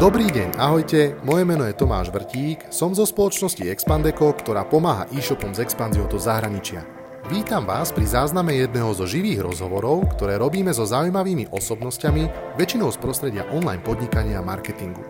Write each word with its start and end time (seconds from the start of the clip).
Dobrý 0.00 0.32
deň, 0.32 0.56
ahojte, 0.56 1.20
moje 1.28 1.44
meno 1.44 1.68
je 1.68 1.76
Tomáš 1.76 2.08
Vrtík, 2.08 2.72
som 2.72 2.96
zo 2.96 3.04
spoločnosti 3.04 3.68
Expandeco, 3.68 4.32
ktorá 4.32 4.64
pomáha 4.64 5.04
e-shopom 5.12 5.52
s 5.52 5.60
expanziou 5.60 6.08
do 6.08 6.16
zahraničia. 6.16 6.88
Vítam 7.28 7.68
vás 7.68 7.92
pri 7.92 8.08
zázname 8.08 8.56
jedného 8.64 8.96
zo 8.96 9.04
živých 9.04 9.44
rozhovorov, 9.44 10.08
ktoré 10.16 10.40
robíme 10.40 10.72
so 10.72 10.88
zaujímavými 10.88 11.52
osobnosťami, 11.52 12.56
väčšinou 12.56 12.88
z 12.88 12.96
prostredia 12.96 13.44
online 13.52 13.84
podnikania 13.84 14.40
a 14.40 14.46
marketingu. 14.48 15.04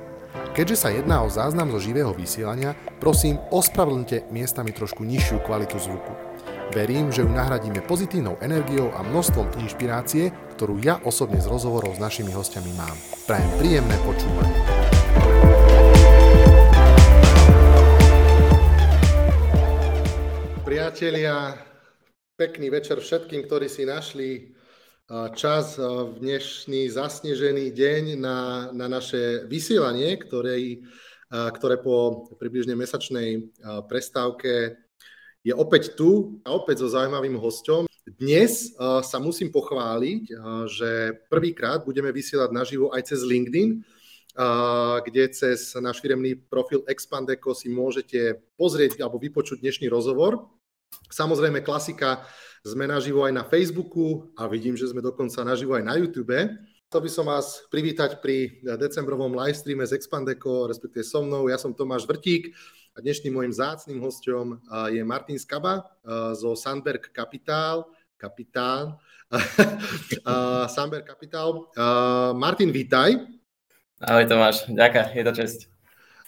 Keďže 0.58 0.74
sa 0.82 0.90
jedná 0.90 1.22
o 1.22 1.30
záznam 1.30 1.70
zo 1.70 1.78
živého 1.78 2.10
vysielania, 2.10 2.74
prosím, 2.98 3.38
ospravedlňte 3.54 4.26
miestami 4.34 4.74
trošku 4.74 5.06
nižšiu 5.06 5.46
kvalitu 5.46 5.78
zvuku. 5.78 6.12
Verím, 6.74 7.14
že 7.14 7.22
ju 7.22 7.30
nahradíme 7.30 7.86
pozitívnou 7.86 8.42
energiou 8.42 8.90
a 8.90 9.06
množstvom 9.06 9.54
inšpirácie, 9.62 10.34
ktorú 10.58 10.82
ja 10.82 10.98
osobne 11.06 11.38
z 11.38 11.46
rozhovorov 11.46 11.94
s 11.94 12.02
našimi 12.02 12.34
hostiami 12.34 12.74
mám. 12.74 12.98
Prajem 13.30 13.50
príjemné 13.62 13.94
počúvanie. 14.02 14.79
Priatelia, 20.90 21.54
pekný 22.34 22.66
večer 22.66 22.98
všetkým, 22.98 23.46
ktorí 23.46 23.70
si 23.70 23.86
našli 23.86 24.58
čas 25.38 25.78
v 25.78 26.18
dnešný 26.18 26.90
zasnežený 26.90 27.70
deň 27.70 28.18
na, 28.18 28.66
na 28.74 28.90
naše 28.90 29.46
vysielanie, 29.46 30.18
ktoré, 30.18 30.82
ktoré 31.30 31.78
po 31.78 32.26
približne 32.42 32.74
mesačnej 32.74 33.54
prestávke 33.86 34.82
je 35.46 35.54
opäť 35.54 35.94
tu 35.94 36.42
a 36.42 36.58
opäť 36.58 36.82
so 36.82 36.90
zaujímavým 36.90 37.38
hosťom. 37.38 37.86
Dnes 38.10 38.74
sa 38.82 39.18
musím 39.22 39.54
pochváliť, 39.54 40.26
že 40.74 41.22
prvýkrát 41.30 41.86
budeme 41.86 42.10
vysielať 42.10 42.50
naživo 42.50 42.90
aj 42.90 43.14
cez 43.14 43.22
LinkedIn, 43.22 43.78
kde 45.06 45.22
cez 45.30 45.70
náš 45.78 46.02
firemný 46.02 46.34
profil 46.34 46.82
Expandeco 46.90 47.54
si 47.54 47.70
môžete 47.70 48.42
pozrieť 48.58 48.98
alebo 48.98 49.22
vypočuť 49.22 49.62
dnešný 49.62 49.86
rozhovor. 49.86 50.50
Samozrejme 51.10 51.60
klasika, 51.60 52.24
sme 52.60 52.84
naživo 52.84 53.24
aj 53.24 53.32
na 53.32 53.44
Facebooku 53.44 54.30
a 54.36 54.44
vidím, 54.44 54.76
že 54.76 54.90
sme 54.90 55.00
dokonca 55.00 55.40
naživo 55.42 55.74
aj 55.74 55.84
na 55.84 55.94
YouTube. 55.96 56.36
Chcel 56.90 57.00
by 57.00 57.10
som 57.10 57.24
vás 57.30 57.64
privítať 57.70 58.18
pri 58.20 58.60
decembrovom 58.76 59.32
livestreame 59.32 59.86
z 59.86 59.96
Expandeco, 59.96 60.66
respektíve 60.66 61.06
so 61.06 61.22
mnou. 61.22 61.46
Ja 61.46 61.56
som 61.56 61.72
Tomáš 61.72 62.04
Vrtík, 62.04 62.52
a 62.90 62.98
dnešným 62.98 63.30
môjim 63.30 63.54
zácným 63.54 64.02
hostom 64.02 64.58
je 64.90 64.98
Martin 65.06 65.38
Skaba 65.38 65.86
zo 66.34 66.58
Sandberg 66.58 67.14
Capital. 67.14 67.86
Kapitál. 68.18 68.98
Sandberg 70.74 71.06
Capital. 71.06 71.70
Martin, 72.34 72.74
vítaj. 72.74 73.14
Ahoj 74.00 74.26
Tomáš, 74.26 74.66
ďakujem, 74.68 75.06
je 75.16 75.24
to 75.24 75.32
čest. 75.32 75.58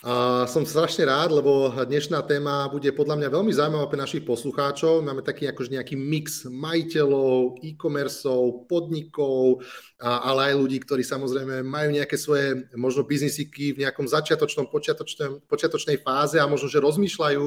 Uh, 0.02 0.50
som 0.50 0.66
strašne 0.66 1.06
rád, 1.06 1.30
lebo 1.30 1.70
dnešná 1.70 2.26
téma 2.26 2.66
bude 2.66 2.90
podľa 2.90 3.22
mňa 3.22 3.28
veľmi 3.38 3.54
zaujímavá 3.54 3.86
pre 3.86 4.02
našich 4.02 4.26
poslucháčov. 4.26 4.98
Máme 4.98 5.22
taký 5.22 5.46
akože 5.46 5.78
nejaký 5.78 5.94
mix 5.94 6.42
majiteľov, 6.42 7.62
e-commerceov, 7.62 8.66
podnikov, 8.66 9.62
a, 10.02 10.26
ale 10.26 10.50
aj 10.50 10.54
ľudí, 10.58 10.82
ktorí 10.82 11.06
samozrejme 11.06 11.62
majú 11.62 11.94
nejaké 11.94 12.18
svoje 12.18 12.66
možno 12.74 13.06
biznisiky 13.06 13.78
v 13.78 13.86
nejakom 13.86 14.10
začiatočnom, 14.10 14.66
počiatočnej 15.46 16.02
fáze 16.02 16.34
a 16.42 16.50
možno, 16.50 16.66
že 16.66 16.82
rozmýšľajú, 16.82 17.44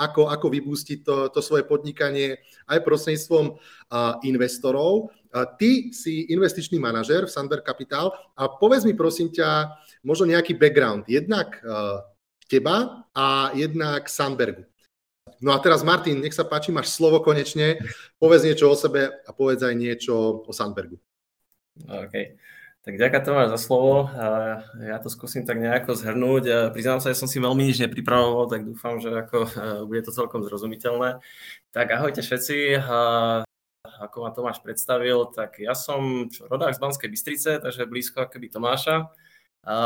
ako, 0.00 0.32
ako 0.32 0.46
vybustiť 0.48 1.04
to, 1.04 1.28
to 1.28 1.44
svoje 1.44 1.68
podnikanie 1.68 2.40
aj 2.72 2.88
prostredníctvom 2.88 3.60
investorov. 4.24 5.12
Ty 5.32 5.70
si 5.92 6.28
investičný 6.32 6.80
manažer 6.80 7.28
v 7.28 7.32
Sandberg 7.32 7.64
Capital 7.64 8.16
a 8.32 8.48
povedz 8.48 8.88
mi 8.88 8.96
prosím 8.96 9.28
ťa, 9.28 9.76
možno 10.02 10.30
nejaký 10.30 10.56
background. 10.56 11.04
Jednak 11.04 11.60
uh, 11.60 12.00
teba 12.48 13.04
a 13.12 13.52
jednak 13.52 14.08
Sandbergu. 14.08 14.64
No 15.38 15.54
a 15.54 15.62
teraz 15.62 15.86
Martin, 15.86 16.18
nech 16.18 16.34
sa 16.34 16.42
páči, 16.42 16.74
máš 16.74 16.90
slovo 16.90 17.22
konečne. 17.22 17.78
Povedz 18.18 18.42
niečo 18.42 18.72
o 18.72 18.74
sebe 18.74 19.22
a 19.22 19.30
povedz 19.30 19.62
aj 19.62 19.76
niečo 19.76 20.42
o 20.42 20.50
Sandbergu. 20.50 20.98
OK. 21.86 22.14
Tak 22.82 22.96
ďakujem 22.96 23.22
Tomáš 23.22 23.48
za 23.52 23.58
slovo. 23.60 24.08
Ja 24.80 24.96
to 24.98 25.12
skúsim 25.12 25.44
tak 25.44 25.60
nejako 25.60 25.92
zhrnúť. 25.92 26.72
Priznám 26.72 27.04
sa, 27.04 27.12
že 27.12 27.20
som 27.20 27.28
si 27.28 27.36
veľmi 27.36 27.68
nič 27.68 27.78
nepripravoval, 27.84 28.48
tak 28.48 28.64
dúfam, 28.64 28.96
že 28.96 29.12
ako, 29.12 29.38
bude 29.84 30.00
to 30.02 30.10
celkom 30.10 30.40
zrozumiteľné. 30.40 31.20
Tak 31.70 31.86
ahojte 31.92 32.24
všetci. 32.24 32.80
Ako 34.04 34.24
ma 34.24 34.30
Tomáš 34.30 34.60
predstavil, 34.60 35.28
tak 35.32 35.58
ja 35.62 35.72
som 35.72 36.28
rodák 36.28 36.76
z 36.76 36.82
Banskej 36.82 37.08
Bystrice, 37.10 37.50
takže 37.58 37.88
blízko 37.88 38.28
akoby 38.28 38.52
Tomáša. 38.52 39.08
A 39.68 39.76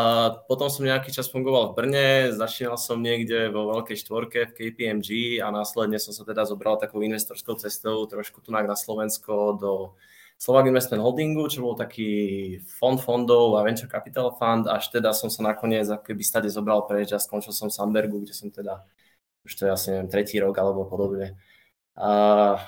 potom 0.46 0.70
som 0.70 0.86
nejaký 0.86 1.10
čas 1.10 1.26
fungoval 1.32 1.72
v 1.72 1.76
Brne, 1.78 2.08
začínal 2.30 2.78
som 2.78 3.02
niekde 3.02 3.50
vo 3.50 3.72
veľkej 3.72 3.98
štvorke 4.04 4.52
v 4.52 4.54
KPMG 4.54 5.40
a 5.42 5.50
následne 5.50 5.98
som 5.98 6.14
sa 6.14 6.22
teda 6.22 6.46
zobral 6.46 6.78
takou 6.78 7.02
investorskou 7.02 7.58
cestou 7.58 8.06
trošku 8.06 8.44
tu 8.44 8.54
na 8.54 8.62
Slovensko 8.78 9.58
do 9.58 9.72
Slovak 10.38 10.70
Investment 10.70 11.02
Holdingu, 11.02 11.46
čo 11.50 11.66
bol 11.66 11.74
taký 11.74 12.58
fond 12.66 12.98
fondov 12.98 13.58
a 13.58 13.66
venture 13.66 13.90
capital 13.90 14.34
fund, 14.34 14.70
až 14.70 14.90
teda 14.90 15.14
som 15.14 15.30
sa 15.30 15.42
nakoniec 15.50 15.86
akoby 15.86 16.22
stade 16.22 16.50
zobral 16.50 16.86
preč 16.86 17.14
a 17.14 17.22
skončil 17.22 17.54
som 17.54 17.70
v 17.70 17.74
Sandbergu, 17.74 18.22
kde 18.22 18.34
som 18.34 18.50
teda 18.50 18.82
už 19.42 19.52
to 19.58 19.66
je 19.66 19.70
asi 19.70 19.86
neviem, 19.90 20.10
tretí 20.10 20.38
rok 20.38 20.54
alebo 20.58 20.86
podobne. 20.86 21.34
A 21.98 22.58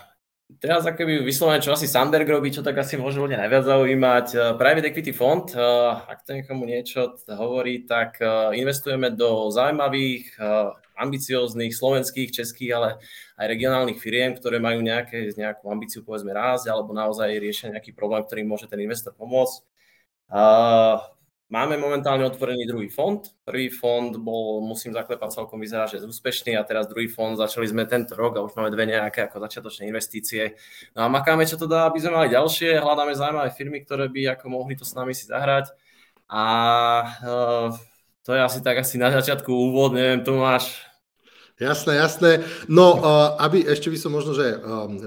Teraz 0.44 0.84
akoby 0.84 1.24
vyslovene, 1.24 1.56
čo 1.56 1.72
asi 1.72 1.88
Sandberg 1.88 2.28
robí, 2.28 2.52
čo 2.52 2.60
tak 2.60 2.76
asi 2.76 3.00
môže 3.00 3.16
ľudia 3.16 3.40
najviac 3.40 3.64
zaujímať. 3.64 4.26
Eh, 4.36 4.40
private 4.60 4.92
Equity 4.92 5.12
Fond, 5.16 5.48
eh, 5.48 5.60
ak 6.04 6.20
to 6.20 6.36
niekomu 6.36 6.68
niečo 6.68 7.16
hovorí, 7.32 7.88
tak 7.88 8.20
eh, 8.20 8.52
investujeme 8.60 9.08
do 9.16 9.48
zaujímavých, 9.48 10.36
ambicióznych 10.94 11.74
slovenských, 11.74 12.30
českých, 12.30 12.70
ale 12.76 12.88
aj 13.34 13.46
regionálnych 13.50 13.98
firiem, 13.98 14.30
ktoré 14.36 14.62
majú 14.62 14.78
nejaké, 14.78 15.34
nejakú 15.34 15.66
ambíciu 15.66 16.06
povedzme 16.06 16.30
rásť 16.30 16.70
alebo 16.70 16.94
naozaj 16.94 17.34
riešia 17.34 17.74
nejaký 17.74 17.90
problém, 17.90 18.22
ktorý 18.22 18.46
môže 18.46 18.70
ten 18.70 18.78
investor 18.78 19.10
pomôcť. 19.16 19.66
Máme 21.54 21.78
momentálne 21.78 22.26
otvorený 22.26 22.66
druhý 22.66 22.90
fond. 22.90 23.22
Prvý 23.46 23.70
fond 23.70 24.10
bol, 24.18 24.58
musím 24.66 24.90
zaklepať, 24.90 25.38
celkom 25.38 25.62
vyzerá, 25.62 25.86
že 25.86 26.02
je 26.02 26.10
úspešný 26.10 26.58
a 26.58 26.66
teraz 26.66 26.90
druhý 26.90 27.06
fond 27.06 27.38
začali 27.38 27.70
sme 27.70 27.86
tento 27.86 28.18
rok 28.18 28.34
a 28.34 28.42
už 28.42 28.58
máme 28.58 28.74
dve 28.74 28.90
nejaké 28.90 29.30
ako 29.30 29.38
začiatočné 29.38 29.86
investície. 29.86 30.58
No 30.98 31.06
a 31.06 31.08
makáme, 31.08 31.46
čo 31.46 31.54
to 31.54 31.70
dá, 31.70 31.86
aby 31.86 32.02
sme 32.02 32.18
mali 32.18 32.34
ďalšie, 32.34 32.82
hľadáme 32.82 33.14
zaujímavé 33.14 33.54
firmy, 33.54 33.86
ktoré 33.86 34.10
by 34.10 34.34
ako 34.34 34.50
mohli 34.50 34.74
to 34.74 34.82
s 34.82 34.98
nami 34.98 35.14
si 35.14 35.30
zahrať. 35.30 35.70
A 36.26 36.42
uh, 37.22 37.70
to 38.26 38.34
je 38.34 38.40
asi 38.42 38.58
tak 38.58 38.82
asi 38.82 38.98
na 38.98 39.14
začiatku 39.14 39.46
úvod, 39.46 39.94
neviem, 39.94 40.26
Tomáš, 40.26 40.82
Jasné, 41.54 42.02
jasné. 42.02 42.42
No, 42.66 42.98
aby 43.38 43.62
ešte 43.62 43.86
by 43.86 43.94
som 43.94 44.10
možno, 44.10 44.34
že 44.34 44.58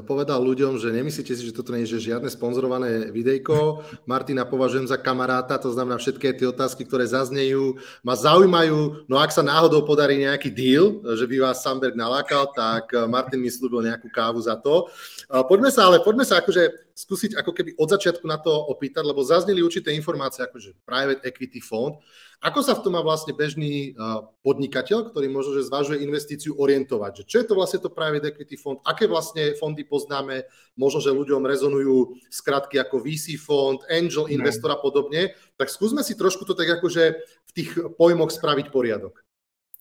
povedal 0.07 0.39
ľuďom, 0.39 0.79
že 0.79 0.95
nemyslíte 0.95 1.35
si, 1.35 1.43
že 1.43 1.51
toto 1.51 1.75
nie 1.75 1.83
je 1.83 1.99
žiadne 1.99 2.31
sponzorované 2.31 3.11
videjko. 3.11 3.83
Martina 4.07 4.47
považujem 4.47 4.87
za 4.87 4.95
kamaráta, 4.95 5.59
to 5.59 5.75
znamená 5.75 5.99
všetky 5.99 6.39
tie 6.39 6.47
otázky, 6.47 6.87
ktoré 6.87 7.03
zaznejú, 7.03 7.75
ma 7.99 8.15
zaujímajú. 8.15 9.11
No 9.11 9.19
ak 9.19 9.35
sa 9.35 9.43
náhodou 9.43 9.83
podarí 9.83 10.23
nejaký 10.23 10.47
deal, 10.47 11.03
že 11.19 11.27
by 11.27 11.51
vás 11.51 11.59
Samberg 11.59 11.99
nalákal, 11.99 12.47
tak 12.55 12.95
Martin 13.11 13.43
mi 13.43 13.51
slúbil 13.51 13.83
nejakú 13.83 14.07
kávu 14.07 14.39
za 14.39 14.55
to. 14.55 14.87
Poďme 15.27 15.67
sa, 15.67 15.91
ale 15.91 15.99
poďme 15.99 16.23
sa 16.23 16.39
akože 16.39 16.86
skúsiť 16.97 17.37
ako 17.37 17.53
keby 17.53 17.77
od 17.77 17.93
začiatku 17.93 18.25
na 18.25 18.41
to 18.41 18.49
opýtať, 18.49 19.05
lebo 19.05 19.21
zazneli 19.21 19.61
určité 19.61 19.93
informácie, 19.93 20.41
akože 20.41 20.81
private 20.81 21.21
equity 21.21 21.61
fond. 21.61 22.01
Ako 22.41 22.65
sa 22.65 22.73
v 22.73 22.81
tom 22.81 22.97
má 22.97 23.05
vlastne 23.05 23.37
bežný 23.37 23.93
podnikateľ, 24.41 25.13
ktorý 25.13 25.29
možno, 25.29 25.61
že 25.61 25.69
zvažuje 25.69 26.01
investíciu, 26.01 26.57
orientovať? 26.57 27.21
Že 27.21 27.23
čo 27.29 27.37
je 27.37 27.45
to 27.45 27.53
vlastne 27.53 27.79
to 27.85 27.93
private 27.93 28.25
equity 28.33 28.57
fond? 28.57 28.81
Aké 28.81 29.05
vlastne 29.05 29.53
fondy 29.61 29.85
poznáme? 29.85 30.49
Možno, 30.73 30.97
že 30.97 31.13
ľuďom 31.13 31.45
rezonujú 31.45 32.17
skratky 32.33 32.81
ako 32.81 33.05
VC 33.05 33.37
fond, 33.37 33.77
angel 33.93 34.25
investor 34.33 34.73
a 34.73 34.81
podobne. 34.81 35.37
Tak 35.53 35.69
skúsme 35.69 36.01
si 36.01 36.17
trošku 36.17 36.49
to 36.49 36.57
tak 36.57 36.81
akože 36.81 37.03
v 37.21 37.51
tých 37.53 37.77
pojmoch 37.93 38.33
spraviť 38.33 38.73
poriadok. 38.73 39.21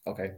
OK. 0.05 0.37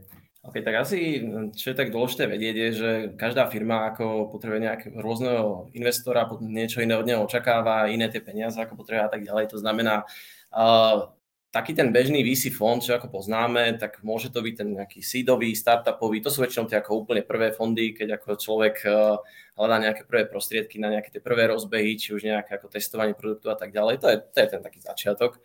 OK, 0.49 0.65
tak 0.65 0.81
asi, 0.81 1.21
čo 1.53 1.69
je 1.69 1.77
tak 1.77 1.93
dôležité 1.93 2.25
vedieť, 2.25 2.55
je, 2.57 2.69
že 2.73 2.91
každá 3.13 3.45
firma 3.53 3.85
ako 3.93 4.33
potrebuje 4.33 4.65
nejakého 4.65 4.97
rôzneho 4.97 5.69
investora, 5.77 6.25
niečo 6.41 6.81
iné 6.81 6.97
od 6.97 7.05
neho 7.05 7.21
očakáva, 7.21 7.85
iné 7.93 8.09
tie 8.09 8.17
peniaze 8.17 8.57
ako 8.57 8.81
potrebuje 8.81 9.05
a 9.05 9.13
tak 9.13 9.21
ďalej. 9.21 9.45
To 9.53 9.61
znamená, 9.61 10.09
uh, 10.49 11.13
taký 11.53 11.77
ten 11.77 11.93
bežný 11.93 12.25
VC 12.25 12.49
fond, 12.49 12.81
čo 12.81 12.97
ako 12.97 13.13
poznáme, 13.13 13.77
tak 13.77 14.01
môže 14.01 14.33
to 14.33 14.41
byť 14.41 14.55
ten 14.57 14.69
nejaký 14.73 15.05
seedový, 15.05 15.53
startupový, 15.53 16.17
to 16.17 16.33
sú 16.33 16.41
väčšinou 16.41 16.65
tie 16.65 16.81
ako 16.81 17.05
úplne 17.05 17.21
prvé 17.21 17.53
fondy, 17.53 17.93
keď 17.93 18.17
ako 18.17 18.41
človek 18.41 18.75
uh, 18.89 19.21
hľadá 19.53 19.85
nejaké 19.85 20.01
prvé 20.09 20.25
prostriedky 20.25 20.81
na 20.81 20.89
nejaké 20.97 21.13
tie 21.13 21.21
prvé 21.21 21.45
rozbehy, 21.45 21.93
či 21.93 22.17
už 22.17 22.25
nejaké 22.25 22.57
ako 22.57 22.73
testovanie 22.73 23.13
produktu 23.13 23.53
a 23.53 23.57
tak 23.57 23.69
ďalej. 23.69 24.01
To 24.01 24.07
je, 24.09 24.17
to 24.17 24.37
je 24.41 24.47
ten 24.49 24.61
taký 24.65 24.81
začiatok. 24.81 25.37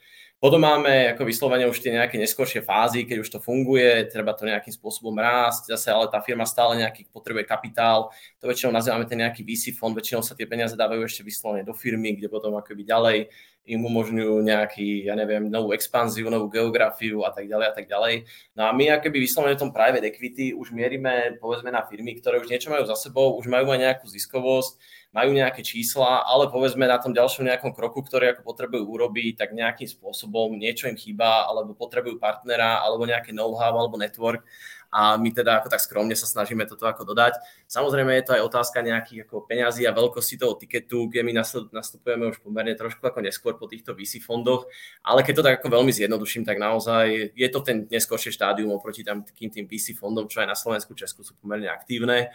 Potom 0.45 0.61
máme 0.61 1.17
ako 1.17 1.25
vyslovene 1.25 1.65
už 1.65 1.81
tie 1.81 1.97
nejaké 1.97 2.21
neskôršie 2.21 2.61
fázy, 2.61 3.09
keď 3.09 3.25
už 3.25 3.33
to 3.33 3.39
funguje, 3.41 4.05
treba 4.13 4.37
to 4.37 4.45
nejakým 4.45 4.77
spôsobom 4.77 5.17
rásť, 5.17 5.73
zase 5.73 5.89
ale 5.89 6.05
tá 6.13 6.21
firma 6.21 6.45
stále 6.45 6.77
nejaký 6.85 7.09
potrebuje 7.09 7.49
kapitál, 7.49 8.13
to 8.37 8.53
väčšinou 8.53 8.69
nazývame 8.69 9.09
ten 9.09 9.25
nejaký 9.25 9.41
VC 9.41 9.73
fond, 9.73 9.97
väčšinou 9.97 10.21
sa 10.21 10.37
tie 10.37 10.45
peniaze 10.45 10.77
dávajú 10.77 11.01
ešte 11.09 11.25
vyslovene 11.25 11.65
do 11.65 11.73
firmy, 11.73 12.21
kde 12.21 12.29
potom 12.29 12.61
akoby 12.61 12.85
ďalej 12.85 13.33
im 13.65 13.81
umožňujú 13.81 14.45
nejaký, 14.45 15.09
ja 15.09 15.17
neviem, 15.17 15.49
novú 15.49 15.73
expanziu, 15.73 16.29
novú 16.29 16.53
geografiu 16.53 17.25
a 17.25 17.33
tak 17.33 17.49
ďalej 17.49 17.67
a 17.69 17.73
tak 17.73 17.87
ďalej. 17.89 18.15
No 18.53 18.69
a 18.69 18.71
my 18.77 18.93
akoby 18.93 19.25
vyslovene 19.25 19.57
v 19.57 19.63
tom 19.65 19.73
private 19.73 20.05
equity 20.05 20.53
už 20.53 20.69
mierime 20.77 21.41
povedzme 21.41 21.73
na 21.73 21.81
firmy, 21.89 22.13
ktoré 22.21 22.45
už 22.45 22.53
niečo 22.53 22.69
majú 22.69 22.85
za 22.85 22.97
sebou, 23.01 23.41
už 23.41 23.49
majú 23.49 23.73
aj 23.73 23.81
nejakú 23.81 24.05
ziskovosť, 24.05 24.77
majú 25.17 25.31
nejaké 25.33 25.65
čísla, 25.65 26.29
ale 26.29 26.53
povedzme 26.53 26.85
na 26.85 27.01
tom 27.01 27.17
ďalšom 27.17 27.47
nejakom 27.47 27.73
kroku, 27.73 28.05
ktorý 28.05 28.37
ako 28.37 28.43
potrebujú 28.45 28.85
urobiť, 28.85 29.41
tak 29.41 29.57
nejakým 29.57 29.89
spôsobom 29.89 30.53
niečo 30.59 30.91
im 30.91 30.99
chýba, 30.99 31.49
alebo 31.49 31.73
potrebujú 31.73 32.21
partnera, 32.21 32.85
alebo 32.85 33.09
nejaké 33.09 33.33
know-how, 33.33 33.73
alebo 33.73 33.97
network 33.97 34.45
a 34.95 35.19
my 35.19 35.35
teda 35.35 35.59
ako 35.59 35.75
tak 35.75 35.83
skromne 35.83 36.15
sa 36.15 36.31
snažíme 36.31 36.63
toto 36.71 36.87
ako 36.87 37.03
dodať. 37.03 37.43
Samozrejme 37.67 38.15
je 38.15 38.25
to 38.31 38.33
aj 38.39 38.43
otázka 38.47 38.79
nejakých 38.79 39.27
ako 39.27 39.43
peňazí 39.43 39.83
a 39.91 39.97
veľkosti 39.97 40.39
toho 40.39 40.55
tiketu, 40.55 41.11
kde 41.11 41.27
my 41.27 41.43
nastupujeme 41.75 42.31
už 42.31 42.39
pomerne 42.39 42.79
trošku 42.79 43.03
ako 43.03 43.19
neskôr 43.19 43.59
po 43.59 43.67
týchto 43.67 43.99
VC 43.99 44.23
fondoch, 44.23 44.71
ale 45.03 45.27
keď 45.27 45.35
to 45.35 45.47
tak 45.51 45.55
ako 45.59 45.75
veľmi 45.75 45.91
zjednoduším, 45.91 46.47
tak 46.47 46.63
naozaj 46.63 47.35
je 47.35 47.49
to 47.51 47.59
ten 47.67 47.91
neskôršie 47.91 48.31
štádium 48.31 48.71
oproti 48.71 49.03
tam 49.03 49.27
takým 49.27 49.51
tým 49.51 49.67
VC 49.67 49.99
fondom, 49.99 50.31
čo 50.31 50.47
aj 50.47 50.55
na 50.55 50.55
Slovensku, 50.55 50.95
Česku 50.95 51.27
sú 51.27 51.35
pomerne 51.43 51.67
aktívne 51.67 52.31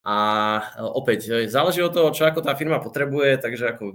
a 0.00 0.16
e, 0.56 0.80
opäť, 0.80 1.28
e, 1.28 1.48
záleží 1.52 1.84
od 1.84 1.92
toho, 1.92 2.08
čo 2.16 2.24
ako 2.24 2.40
tá 2.40 2.56
firma 2.56 2.80
potrebuje, 2.80 3.36
takže 3.36 3.76
ako, 3.76 3.84
e, 3.92 3.94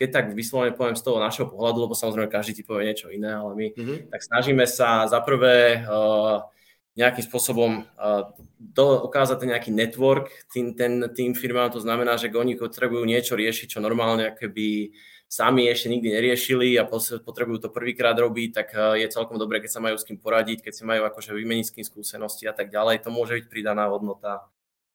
keď 0.00 0.08
tak 0.08 0.24
vyslovene 0.32 0.72
poviem 0.72 0.96
z 0.96 1.04
toho 1.04 1.20
našeho 1.20 1.52
pohľadu, 1.52 1.84
lebo 1.84 1.92
samozrejme 1.92 2.32
každý 2.32 2.56
ti 2.56 2.64
povie 2.64 2.88
niečo 2.88 3.12
iné, 3.12 3.36
ale 3.36 3.52
my 3.52 3.66
mm-hmm. 3.76 3.98
tak 4.08 4.20
snažíme 4.24 4.64
sa 4.64 5.04
za 5.04 5.20
prvé 5.20 5.84
nejakým 6.94 7.26
spôsobom 7.26 7.90
do, 8.58 8.84
ten 9.10 9.48
nejaký 9.50 9.70
network 9.74 10.30
tým, 10.54 10.78
ten, 10.78 11.10
tým 11.10 11.34
firmám, 11.34 11.74
to 11.74 11.82
znamená, 11.82 12.14
že 12.14 12.30
oni 12.30 12.54
potrebujú 12.54 13.02
niečo 13.02 13.34
riešiť, 13.34 13.76
čo 13.76 13.82
normálne 13.82 14.30
keby 14.38 14.94
sami 15.26 15.66
ešte 15.66 15.90
nikdy 15.90 16.14
neriešili 16.14 16.78
a 16.78 16.86
potrebujú 16.86 17.66
to 17.66 17.74
prvýkrát 17.74 18.14
robiť, 18.14 18.50
tak 18.54 18.68
je 18.94 19.10
celkom 19.10 19.42
dobré, 19.42 19.58
keď 19.58 19.70
sa 19.74 19.82
majú 19.82 19.98
s 19.98 20.06
kým 20.06 20.22
poradiť, 20.22 20.62
keď 20.62 20.72
si 20.72 20.82
majú 20.86 21.02
akože 21.10 21.34
vymeniť 21.34 21.66
s 21.66 21.74
kým 21.74 21.84
skúsenosti 21.84 22.46
a 22.46 22.54
tak 22.54 22.70
ďalej. 22.70 23.02
To 23.02 23.10
môže 23.10 23.42
byť 23.42 23.46
pridaná 23.50 23.90
hodnota 23.90 24.46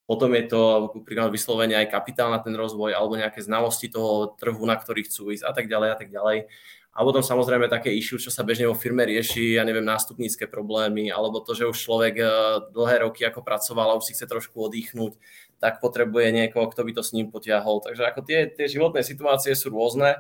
potom 0.10 0.34
je 0.34 0.50
to 0.50 0.90
príklad 1.06 1.30
vyslovene 1.30 1.78
aj 1.78 1.94
kapitál 1.94 2.34
na 2.34 2.42
ten 2.42 2.58
rozvoj 2.58 2.98
alebo 2.98 3.14
nejaké 3.14 3.46
znalosti 3.46 3.94
toho 3.94 4.34
trhu, 4.42 4.66
na 4.66 4.74
ktorý 4.74 5.06
chcú 5.06 5.30
ísť 5.30 5.46
a 5.46 5.54
tak 5.54 5.70
ďalej 5.70 5.90
a 5.94 5.98
tak 6.02 6.10
ďalej. 6.10 6.50
A 6.90 7.06
potom 7.06 7.22
samozrejme 7.22 7.70
také 7.70 7.94
issue, 7.94 8.18
čo 8.18 8.34
sa 8.34 8.42
bežne 8.42 8.66
vo 8.66 8.74
firme 8.74 9.06
rieši, 9.06 9.56
ja 9.56 9.64
neviem, 9.64 9.86
nástupnícke 9.86 10.50
problémy, 10.50 11.14
alebo 11.14 11.40
to, 11.40 11.54
že 11.54 11.70
už 11.70 11.78
človek 11.78 12.16
eh, 12.18 12.30
dlhé 12.74 13.06
roky 13.06 13.22
ako 13.24 13.46
pracoval 13.46 13.94
a 13.94 13.98
už 14.02 14.10
si 14.10 14.14
chce 14.18 14.26
trošku 14.26 14.58
oddychnúť, 14.58 15.16
tak 15.62 15.80
potrebuje 15.80 16.34
niekoho, 16.34 16.66
kto 16.68 16.82
by 16.84 16.92
to 16.98 17.04
s 17.06 17.14
ním 17.14 17.30
potiahol. 17.30 17.84
Takže 17.84 18.04
ako 18.10 18.26
tie, 18.26 18.50
tie 18.50 18.66
životné 18.66 19.06
situácie 19.06 19.54
sú 19.54 19.70
rôzne 19.70 20.18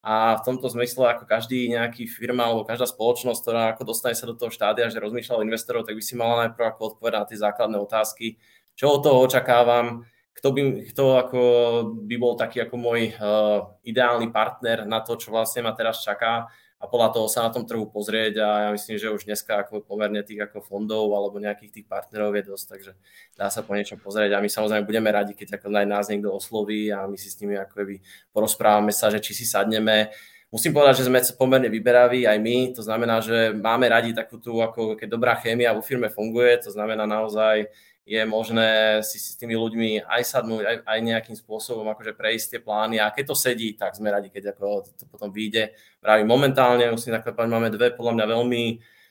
a 0.00 0.40
v 0.40 0.44
tomto 0.44 0.68
zmysle 0.72 1.12
ako 1.12 1.28
každý 1.28 1.68
nejaký 1.68 2.08
firma 2.08 2.48
alebo 2.48 2.64
každá 2.64 2.88
spoločnosť, 2.88 3.40
ktorá 3.40 3.62
ako 3.76 3.92
dostane 3.92 4.16
sa 4.16 4.24
do 4.24 4.32
toho 4.32 4.48
štádia, 4.48 4.88
že 4.88 5.00
rozmýšľa 5.00 5.40
o 5.40 5.44
investorov, 5.44 5.84
tak 5.84 5.96
by 5.96 6.02
si 6.04 6.16
mala 6.16 6.48
najprv 6.48 6.72
ako 6.72 6.96
odpovedať 6.96 7.20
na 7.20 7.28
tie 7.28 7.38
základné 7.38 7.76
otázky, 7.76 8.26
čo 8.76 8.96
od 8.96 9.04
toho 9.04 9.20
očakávam, 9.20 10.08
kto 10.40 10.48
by, 10.56 10.60
kto 10.88 11.04
ako 11.20 11.40
by 12.08 12.16
bol 12.16 12.32
taký 12.32 12.64
ako 12.64 12.80
môj 12.80 13.12
uh, 13.20 13.76
ideálny 13.84 14.32
partner 14.32 14.88
na 14.88 15.04
to, 15.04 15.20
čo 15.20 15.28
vlastne 15.28 15.60
ma 15.60 15.76
teraz 15.76 16.00
čaká 16.00 16.48
a 16.80 16.88
podľa 16.88 17.12
toho 17.12 17.28
sa 17.28 17.44
na 17.44 17.52
tom 17.52 17.68
trhu 17.68 17.84
pozrieť 17.92 18.40
a 18.40 18.48
ja 18.64 18.68
myslím, 18.72 18.96
že 18.96 19.12
už 19.12 19.28
dneska 19.28 19.60
ako 19.60 19.84
pomerne 19.84 20.24
tých 20.24 20.40
ako 20.48 20.64
fondov 20.64 21.12
alebo 21.12 21.36
nejakých 21.36 21.76
tých 21.76 21.86
partnerov 21.86 22.32
je 22.32 22.48
dosť, 22.48 22.64
takže 22.72 22.92
dá 23.36 23.52
sa 23.52 23.60
po 23.60 23.76
niečo 23.76 24.00
pozrieť 24.00 24.32
a 24.32 24.40
my 24.40 24.48
samozrejme 24.48 24.88
budeme 24.88 25.12
radi, 25.12 25.36
keď 25.36 25.60
ako 25.60 25.68
nás 25.68 26.08
niekto 26.08 26.32
osloví 26.32 26.88
a 26.88 27.04
my 27.04 27.20
si 27.20 27.28
s 27.28 27.36
nimi 27.36 27.60
ako 27.60 27.84
by 27.84 27.96
porozprávame 28.32 28.96
sa, 28.96 29.12
že 29.12 29.20
či 29.20 29.36
si 29.36 29.44
sadneme. 29.44 30.08
Musím 30.48 30.72
povedať, 30.72 31.04
že 31.04 31.06
sme 31.06 31.20
pomerne 31.36 31.68
vyberaví 31.68 32.24
aj 32.24 32.38
my, 32.40 32.72
to 32.72 32.82
znamená, 32.82 33.20
že 33.20 33.52
máme 33.54 33.86
radi 33.86 34.16
takú 34.16 34.40
tú, 34.40 34.64
ako 34.64 34.96
keď 34.96 35.08
dobrá 35.12 35.36
chémia 35.36 35.76
vo 35.76 35.84
firme 35.84 36.08
funguje, 36.08 36.64
to 36.64 36.72
znamená 36.72 37.04
naozaj 37.04 37.70
je 38.08 38.22
možné 38.26 39.00
si 39.04 39.20
s 39.20 39.36
tými 39.36 39.54
ľuďmi 39.54 40.02
aj 40.02 40.22
sadnúť, 40.24 40.64
aj, 40.64 40.76
aj 40.88 40.98
nejakým 40.98 41.36
spôsobom 41.36 41.84
akože 41.92 42.16
prejsť 42.16 42.46
tie 42.56 42.60
plány 42.60 42.96
a 42.98 43.12
keď 43.12 43.24
to 43.30 43.36
sedí, 43.36 43.76
tak 43.76 43.94
sme 43.94 44.08
radi, 44.10 44.32
keď 44.32 44.56
ako 44.56 44.88
to 44.96 45.04
potom 45.06 45.28
vyjde. 45.30 45.76
Práve 46.00 46.24
momentálne, 46.24 46.88
musím 46.90 47.14
povedať, 47.20 47.46
máme 47.46 47.70
dve 47.70 47.92
podľa 47.92 48.18
mňa 48.18 48.26
veľmi 48.26 48.62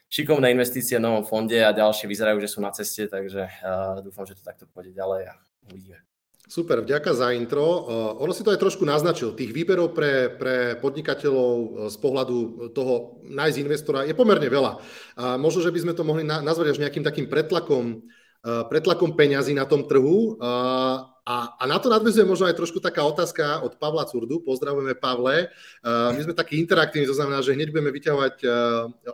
šikovné 0.09 0.49
investície 0.49 0.97
v 0.97 1.05
novom 1.05 1.23
fonde 1.23 1.61
a 1.61 1.69
ďalšie 1.69 2.09
vyzerajú, 2.09 2.41
že 2.41 2.49
sú 2.49 2.59
na 2.65 2.73
ceste, 2.73 3.05
takže 3.05 3.45
uh, 3.61 4.01
dúfam, 4.01 4.25
že 4.25 4.33
to 4.33 4.41
takto 4.41 4.65
pôjde 4.65 4.97
ďalej 4.97 5.29
a 5.29 5.33
uvidíme. 5.69 6.01
Super, 6.49 6.81
vďaka 6.81 7.13
za 7.13 7.29
intro. 7.37 7.61
Uh, 7.61 7.77
ono 8.25 8.33
si 8.33 8.41
to 8.41 8.49
aj 8.49 8.57
trošku 8.57 8.81
naznačil. 8.81 9.37
Tých 9.37 9.53
výberov 9.53 9.93
pre, 9.93 10.33
pre 10.33 10.73
podnikateľov 10.81 11.53
uh, 11.53 11.67
z 11.93 11.97
pohľadu 12.01 12.37
toho 12.73 13.21
nájsť 13.21 13.57
investora 13.61 14.01
je 14.09 14.17
pomerne 14.17 14.49
veľa. 14.49 14.71
A 15.13 15.37
možno, 15.37 15.61
že 15.61 15.69
by 15.69 15.79
sme 15.85 15.93
to 15.93 16.01
mohli 16.01 16.25
na, 16.25 16.41
nazvať 16.41 16.73
až 16.73 16.81
nejakým 16.81 17.05
takým 17.05 17.29
pretlakom 17.29 18.01
Eh, 18.01 18.28
pretlakom 18.69 19.13
peňazí 19.13 19.51
na 19.51 19.67
tom 19.67 19.83
trhu. 19.83 20.39
Eh, 20.39 20.97
a, 21.29 21.35
a 21.61 21.63
na 21.69 21.77
to 21.77 21.93
nadvezuje 21.93 22.25
možno 22.25 22.49
aj 22.49 22.57
trošku 22.57 22.81
taká 22.81 23.05
otázka 23.05 23.61
od 23.61 23.77
Pavla 23.77 24.01
Curdu. 24.07 24.41
Pozdravujeme 24.41 24.97
Pavle. 24.97 25.51
Eh, 25.51 26.09
my 26.15 26.21
sme 26.25 26.33
takí 26.33 26.57
interaktívni, 26.57 27.05
to 27.05 27.13
znamená, 27.13 27.43
že 27.45 27.53
hneď 27.53 27.69
budeme 27.69 27.93
vyťahovať 27.93 28.35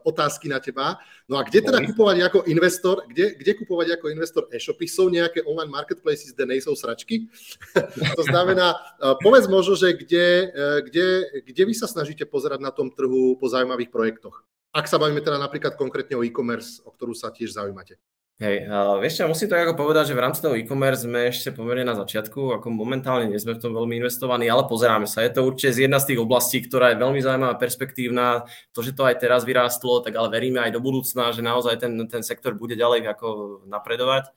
otázky 0.05 0.47
na 0.47 0.63
teba. 0.63 1.01
No 1.25 1.35
a 1.35 1.43
kde 1.43 1.65
teda 1.65 1.81
kupovať 1.83 2.17
ako 2.29 2.39
investor, 2.47 3.03
kde, 3.09 3.35
kde 3.35 3.51
kupovať 3.57 3.87
ako 3.99 4.05
investor 4.13 4.43
e-shopy? 4.53 4.85
Sú 4.85 5.09
nejaké 5.09 5.41
online 5.43 5.73
marketplaces, 5.73 6.31
kde 6.31 6.55
nejsou 6.55 6.77
sračky? 6.77 7.27
to 8.19 8.23
znamená, 8.29 8.77
povedz 9.19 9.49
možno, 9.49 9.73
že 9.73 9.97
kde, 9.97 10.53
kde, 10.85 11.05
kde 11.49 11.63
vy 11.65 11.73
sa 11.73 11.89
snažíte 11.89 12.29
pozerať 12.29 12.61
na 12.61 12.69
tom 12.69 12.93
trhu 12.93 13.35
po 13.35 13.49
zaujímavých 13.49 13.89
projektoch? 13.89 14.45
Ak 14.75 14.91
sa 14.91 14.99
bavíme 14.99 15.23
teda 15.23 15.39
napríklad 15.39 15.79
konkrétne 15.79 16.19
o 16.19 16.23
e-commerce, 16.23 16.83
o 16.83 16.91
ktorú 16.91 17.15
sa 17.15 17.31
tiež 17.31 17.55
zaujímate. 17.55 17.95
Hej, 18.35 18.67
uh, 18.67 18.99
vieš 18.99 19.23
čo, 19.23 19.31
musím 19.31 19.47
to 19.47 19.55
ako 19.55 19.79
povedať, 19.79 20.11
že 20.11 20.17
v 20.19 20.19
rámci 20.19 20.43
toho 20.43 20.59
e-commerce 20.59 21.07
sme 21.07 21.31
ešte 21.31 21.55
pomerne 21.55 21.87
na 21.87 21.95
začiatku, 21.95 22.59
ako 22.59 22.67
momentálne 22.67 23.31
nie 23.31 23.39
sme 23.39 23.55
v 23.55 23.63
tom 23.63 23.71
veľmi 23.71 23.95
investovaní, 23.95 24.51
ale 24.51 24.67
pozeráme 24.67 25.07
sa. 25.07 25.23
Je 25.23 25.31
to 25.31 25.47
určite 25.47 25.79
jedna 25.79 26.03
z 26.03 26.11
tých 26.11 26.19
oblastí, 26.19 26.59
ktorá 26.59 26.91
je 26.91 26.99
veľmi 26.99 27.23
zaujímavá, 27.23 27.55
perspektívna. 27.55 28.43
To, 28.75 28.83
že 28.83 28.91
to 28.91 29.07
aj 29.07 29.23
teraz 29.23 29.47
vyrástlo, 29.47 30.03
tak 30.03 30.19
ale 30.19 30.27
veríme 30.27 30.59
aj 30.59 30.75
do 30.75 30.83
budúcna, 30.83 31.31
že 31.31 31.39
naozaj 31.39 31.79
ten, 31.79 31.95
ten 32.11 32.27
sektor 32.27 32.51
bude 32.59 32.75
ďalej 32.75 33.07
ako 33.07 33.27
napredovať. 33.71 34.27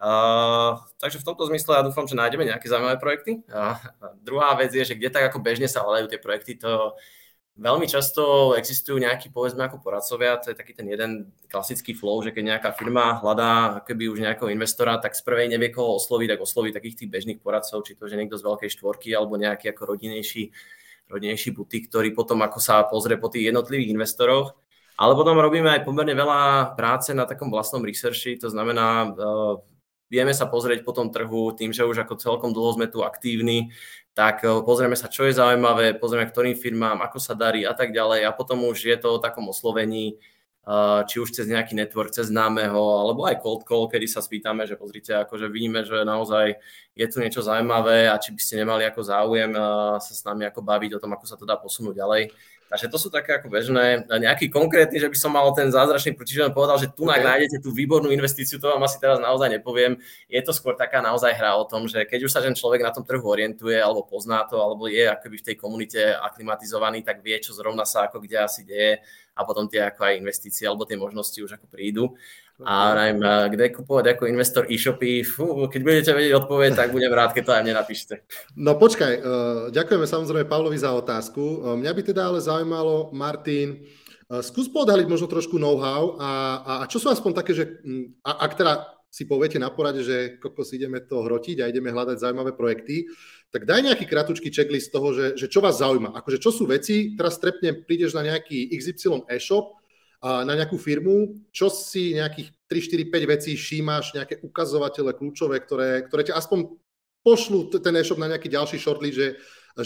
Uh, 0.00 0.80
takže 0.96 1.20
v 1.20 1.28
tomto 1.28 1.44
zmysle 1.44 1.76
ja 1.76 1.84
dúfam, 1.84 2.08
že 2.08 2.16
nájdeme 2.16 2.48
nejaké 2.48 2.64
zaujímavé 2.72 2.96
projekty. 2.96 3.44
Uh, 3.52 3.76
druhá 4.24 4.56
vec 4.56 4.72
je, 4.72 4.88
že 4.88 4.96
kde 4.96 5.12
tak 5.12 5.28
ako 5.28 5.44
bežne 5.44 5.68
sa 5.68 5.84
hľadajú 5.84 6.08
tie 6.08 6.16
projekty, 6.16 6.56
to 6.56 6.96
Veľmi 7.54 7.86
často 7.86 8.52
existujú 8.58 8.98
nejakí, 8.98 9.30
povedzme, 9.30 9.62
ako 9.62 9.78
poradcovia, 9.78 10.42
to 10.42 10.50
je 10.50 10.58
taký 10.58 10.74
ten 10.74 10.90
jeden 10.90 11.30
klasický 11.46 11.94
flow, 11.94 12.18
že 12.18 12.34
keď 12.34 12.58
nejaká 12.58 12.74
firma 12.74 13.22
hľadá 13.22 13.78
keby 13.86 14.10
už 14.10 14.26
nejakého 14.26 14.50
investora, 14.50 14.98
tak 14.98 15.14
z 15.14 15.22
prvej 15.22 15.54
nevie 15.54 15.70
koho 15.70 15.94
osloviť, 15.94 16.34
tak 16.34 16.42
osloví 16.42 16.74
takých 16.74 17.06
tých 17.06 17.12
bežných 17.14 17.38
poradcov, 17.38 17.86
či 17.86 17.94
to, 17.94 18.10
že 18.10 18.18
niekto 18.18 18.34
z 18.34 18.42
veľkej 18.42 18.70
štvorky 18.74 19.14
alebo 19.14 19.38
nejaký 19.38 19.70
ako 19.70 19.86
rodinejší, 19.86 20.50
rodinejší 21.06 21.54
butik, 21.54 21.86
ktorý 21.86 22.10
potom 22.10 22.42
ako 22.42 22.58
sa 22.58 22.82
pozrie 22.90 23.22
po 23.22 23.30
tých 23.30 23.54
jednotlivých 23.54 23.94
investoroch. 23.94 24.58
Ale 24.98 25.14
potom 25.14 25.38
robíme 25.38 25.70
aj 25.78 25.86
pomerne 25.86 26.14
veľa 26.14 26.74
práce 26.74 27.14
na 27.14 27.22
takom 27.22 27.54
vlastnom 27.54 27.86
researchi, 27.86 28.34
to 28.34 28.50
znamená, 28.50 29.14
vieme 30.14 30.30
sa 30.30 30.46
pozrieť 30.46 30.86
po 30.86 30.94
tom 30.94 31.10
trhu 31.10 31.50
tým, 31.58 31.74
že 31.74 31.82
už 31.82 32.06
ako 32.06 32.14
celkom 32.14 32.54
dlho 32.54 32.78
sme 32.78 32.86
tu 32.86 33.02
aktívni, 33.02 33.74
tak 34.14 34.46
eh, 34.46 34.50
pozrieme 34.62 34.94
sa, 34.94 35.10
čo 35.10 35.26
je 35.26 35.34
zaujímavé, 35.34 35.98
pozrieme, 35.98 36.30
ktorým 36.30 36.54
firmám, 36.54 37.02
ako 37.02 37.18
sa 37.18 37.34
darí 37.34 37.66
a 37.66 37.74
tak 37.74 37.90
ďalej. 37.90 38.22
A 38.24 38.30
potom 38.30 38.62
už 38.70 38.86
je 38.86 38.96
to 38.96 39.18
o 39.18 39.22
takom 39.22 39.50
oslovení, 39.50 40.14
eh, 40.14 41.00
či 41.10 41.18
už 41.18 41.34
cez 41.34 41.50
nejaký 41.50 41.74
network, 41.74 42.14
cez 42.14 42.30
známeho, 42.30 42.78
alebo 42.78 43.26
aj 43.26 43.42
cold 43.42 43.66
call, 43.66 43.90
kedy 43.90 44.06
sa 44.06 44.22
spýtame, 44.22 44.70
že 44.70 44.78
pozrite, 44.78 45.18
akože 45.26 45.50
vidíme, 45.50 45.82
že 45.82 46.06
naozaj 46.06 46.54
je 46.94 47.06
tu 47.10 47.18
niečo 47.18 47.42
zaujímavé 47.42 48.06
a 48.06 48.14
či 48.22 48.30
by 48.30 48.40
ste 48.40 48.54
nemali 48.62 48.86
ako 48.86 49.02
záujem 49.02 49.50
eh, 49.50 49.62
sa 49.98 50.12
s 50.14 50.22
nami 50.22 50.46
ako 50.46 50.62
baviť 50.62 50.90
o 50.96 51.02
tom, 51.02 51.10
ako 51.18 51.26
sa 51.26 51.34
to 51.34 51.42
dá 51.42 51.58
posunúť 51.58 51.98
ďalej. 51.98 52.22
Takže 52.74 52.90
to 52.90 52.98
sú 52.98 53.06
také 53.06 53.38
ako 53.38 53.54
bežné. 53.54 54.02
Nejaký 54.10 54.50
konkrétny, 54.50 54.98
že 54.98 55.06
by 55.06 55.14
som 55.14 55.30
mal 55.30 55.46
ten 55.54 55.70
zázračný 55.70 56.18
protižen 56.18 56.50
povedal, 56.50 56.74
že 56.82 56.90
tu 56.90 57.06
okay. 57.06 57.22
nájdete 57.22 57.62
tú 57.62 57.70
výbornú 57.70 58.10
investíciu, 58.10 58.58
to 58.58 58.66
vám 58.66 58.82
asi 58.82 58.98
teraz 58.98 59.22
naozaj 59.22 59.46
nepoviem. 59.46 59.94
Je 60.26 60.42
to 60.42 60.50
skôr 60.50 60.74
taká 60.74 60.98
naozaj 60.98 61.38
hra 61.38 61.54
o 61.54 61.70
tom, 61.70 61.86
že 61.86 62.02
keď 62.02 62.26
už 62.26 62.34
sa 62.34 62.42
ten 62.42 62.50
človek 62.50 62.82
na 62.82 62.90
tom 62.90 63.06
trhu 63.06 63.22
orientuje, 63.22 63.78
alebo 63.78 64.02
pozná 64.02 64.42
to, 64.50 64.58
alebo 64.58 64.90
je 64.90 65.06
akoby 65.06 65.38
v 65.38 65.46
tej 65.46 65.54
komunite 65.54 66.02
aklimatizovaný, 66.18 67.06
tak 67.06 67.22
vie, 67.22 67.38
čo 67.38 67.54
zrovna 67.54 67.86
sa 67.86 68.10
ako 68.10 68.18
kde 68.26 68.42
asi 68.42 68.66
deje 68.66 68.98
a 69.34 69.40
potom 69.42 69.66
tie 69.66 69.82
ako 69.90 70.06
aj 70.06 70.14
investície 70.22 70.64
alebo 70.64 70.86
tie 70.86 70.94
možnosti 70.94 71.38
už 71.42 71.58
ako 71.58 71.66
prídu. 71.66 72.14
A 72.62 72.94
neviem, 72.94 73.18
kde 73.50 73.74
kupovať 73.74 74.14
ako 74.14 74.30
investor 74.30 74.62
e-shopy, 74.70 75.26
fú, 75.26 75.66
keď 75.66 75.80
budete 75.82 76.10
vedieť 76.14 76.38
odpoveď, 76.38 76.70
tak 76.78 76.94
budem 76.94 77.10
rád, 77.10 77.34
keď 77.34 77.42
to 77.50 77.54
aj 77.58 77.62
mne 77.66 77.74
napíšte. 77.74 78.14
No 78.54 78.78
počkaj, 78.78 79.12
uh, 79.18 79.22
ďakujeme 79.74 80.06
samozrejme 80.06 80.46
Pavlovi 80.46 80.78
za 80.78 80.94
otázku. 80.94 81.42
Uh, 81.42 81.74
mňa 81.74 81.90
by 81.90 82.02
teda 82.06 82.30
ale 82.30 82.38
zaujímalo, 82.38 83.10
Martin, 83.10 83.82
uh, 84.30 84.38
skús 84.38 84.70
podhaliť 84.70 85.10
možno 85.10 85.26
trošku 85.26 85.58
know-how 85.58 86.14
a, 86.14 86.30
a, 86.62 86.72
a 86.82 86.84
čo 86.86 87.02
sú 87.02 87.10
aspoň 87.10 87.30
také, 87.34 87.58
že 87.58 87.82
a, 88.22 88.46
ak 88.46 88.54
teda 88.54 88.86
si 89.14 89.30
poviete 89.30 89.62
na 89.62 89.70
porade, 89.70 90.02
že 90.02 90.42
kokos 90.42 90.74
ideme 90.74 90.98
to 90.98 91.22
hrotiť 91.22 91.62
a 91.62 91.70
ideme 91.70 91.94
hľadať 91.94 92.18
zaujímavé 92.18 92.58
projekty, 92.58 93.06
tak 93.54 93.62
daj 93.62 93.86
nejaký 93.86 94.10
kratučký 94.10 94.50
checklist 94.50 94.90
toho, 94.90 95.14
že, 95.14 95.38
že 95.38 95.46
čo 95.46 95.62
vás 95.62 95.78
zaujíma. 95.78 96.18
Akože 96.18 96.42
čo 96.42 96.50
sú 96.50 96.66
veci, 96.66 97.14
teraz 97.14 97.38
strepne 97.38 97.86
prídeš 97.86 98.18
na 98.18 98.26
nejaký 98.26 98.74
XY 98.74 99.30
e-shop, 99.30 99.78
na 100.18 100.58
nejakú 100.58 100.74
firmu, 100.74 101.46
čo 101.54 101.70
si 101.70 102.18
nejakých 102.18 102.50
3, 102.66 103.06
4, 103.06 103.14
5 103.14 103.32
vecí 103.38 103.50
všímaš, 103.54 104.18
nejaké 104.18 104.42
ukazovatele 104.42 105.14
kľúčové, 105.14 105.62
ktoré, 105.62 106.02
ktoré 106.10 106.26
ťa 106.26 106.34
aspoň 106.34 106.74
pošlú 107.22 107.70
ten 107.70 107.94
e-shop 107.94 108.18
na 108.18 108.34
nejaký 108.34 108.50
ďalší 108.50 108.82
shortlist, 108.82 109.14
že, 109.14 109.28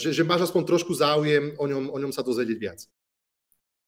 že, 0.01 0.09
že 0.17 0.23
máš 0.25 0.49
aspoň 0.49 0.63
trošku 0.65 0.97
záujem 0.97 1.53
o 1.61 1.65
ňom, 1.69 1.93
o 1.93 1.99
ňom 2.01 2.17
sa 2.17 2.25
dozvedieť 2.25 2.59
viac. 2.59 2.81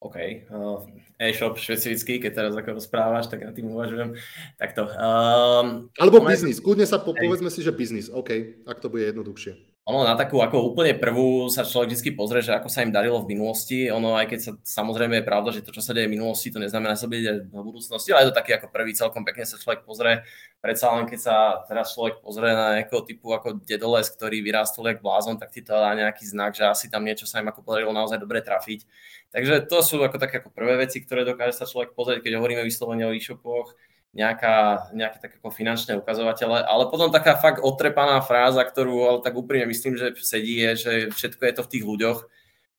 OK, 0.01 0.17
uh, 0.49 0.81
e-shop 1.21 1.61
špecifický, 1.61 2.25
keď 2.25 2.33
teraz 2.33 2.53
ako 2.57 2.81
rozprávaš, 2.81 3.29
tak 3.29 3.45
na 3.45 3.53
tým 3.53 3.69
uvažujem. 3.69 4.17
Takto. 4.57 4.89
Um, 4.97 5.93
Alebo 6.01 6.25
biznis, 6.25 6.57
kľudne 6.57 6.89
sa 6.89 6.97
po, 6.97 7.13
povedzme 7.13 7.53
si, 7.53 7.61
že 7.61 7.69
biznis, 7.69 8.09
OK, 8.09 8.65
ak 8.65 8.81
to 8.81 8.89
bude 8.89 9.05
jednoduchšie. 9.05 9.70
Ono 9.91 10.07
na 10.07 10.15
takú 10.15 10.39
ako 10.39 10.71
úplne 10.71 10.95
prvú 10.95 11.51
sa 11.51 11.67
človek 11.67 11.99
vždy 11.99 12.15
pozrie, 12.15 12.47
že 12.47 12.55
ako 12.55 12.71
sa 12.71 12.87
im 12.87 12.95
darilo 12.95 13.19
v 13.19 13.35
minulosti. 13.35 13.91
Ono 13.91 14.15
aj 14.15 14.31
keď 14.31 14.39
sa 14.39 14.53
samozrejme 14.63 15.19
je 15.19 15.27
pravda, 15.27 15.51
že 15.51 15.67
to, 15.67 15.75
čo 15.75 15.83
sa 15.83 15.91
deje 15.91 16.07
v 16.07 16.15
minulosti, 16.15 16.55
to 16.55 16.63
neznamená, 16.63 16.95
že 16.95 17.03
sa 17.03 17.09
bude 17.11 17.51
v 17.51 17.51
budúcnosti, 17.51 18.15
ale 18.15 18.23
je 18.23 18.29
to 18.31 18.39
taký 18.39 18.55
ako 18.55 18.71
prvý 18.71 18.95
celkom 18.95 19.27
pekne 19.27 19.43
sa 19.43 19.59
človek 19.59 19.83
pozrie. 19.83 20.23
Predsa 20.63 20.95
len 20.95 21.11
keď 21.11 21.19
sa 21.19 21.35
teraz 21.67 21.91
človek 21.99 22.23
pozrie 22.23 22.55
na 22.55 22.79
nejakého 22.79 23.03
typu 23.03 23.35
ako 23.35 23.59
dedoles, 23.67 24.07
ktorý 24.15 24.47
vyrástol 24.47 24.87
jak 24.95 25.03
blázon, 25.03 25.43
tak 25.43 25.51
ti 25.51 25.67
to 25.67 25.75
dá 25.75 25.91
nejaký 25.99 26.23
znak, 26.23 26.55
že 26.55 26.71
asi 26.71 26.87
tam 26.87 27.03
niečo 27.03 27.27
sa 27.27 27.43
im 27.43 27.51
ako 27.51 27.67
podarilo 27.67 27.91
naozaj 27.91 28.23
dobre 28.23 28.47
trafiť. 28.47 28.87
Takže 29.35 29.67
to 29.67 29.83
sú 29.83 29.99
ako 29.99 30.23
také 30.23 30.39
ako 30.39 30.55
prvé 30.55 30.87
veci, 30.87 31.03
ktoré 31.03 31.27
dokáže 31.27 31.59
sa 31.59 31.67
človek 31.67 31.99
pozrieť, 31.99 32.23
keď 32.23 32.39
hovoríme 32.39 32.63
vyslovene 32.63 33.11
o 33.11 33.15
e-shopoch 33.17 33.75
nejaká, 34.11 34.91
nejaké 34.91 35.19
také 35.23 35.35
ako 35.39 35.55
finančné 35.55 35.95
ukazovatele, 35.95 36.67
ale 36.67 36.91
potom 36.91 37.15
taká 37.15 37.39
fakt 37.39 37.63
otrepaná 37.63 38.19
fráza, 38.27 38.67
ktorú 38.67 39.07
ale 39.07 39.19
tak 39.23 39.39
úprimne 39.39 39.71
myslím, 39.71 39.95
že 39.95 40.19
sedí, 40.19 40.59
je, 40.59 40.71
že 40.75 40.93
všetko 41.15 41.43
je 41.47 41.55
to 41.55 41.63
v 41.63 41.73
tých 41.79 41.85
ľuďoch. 41.87 42.19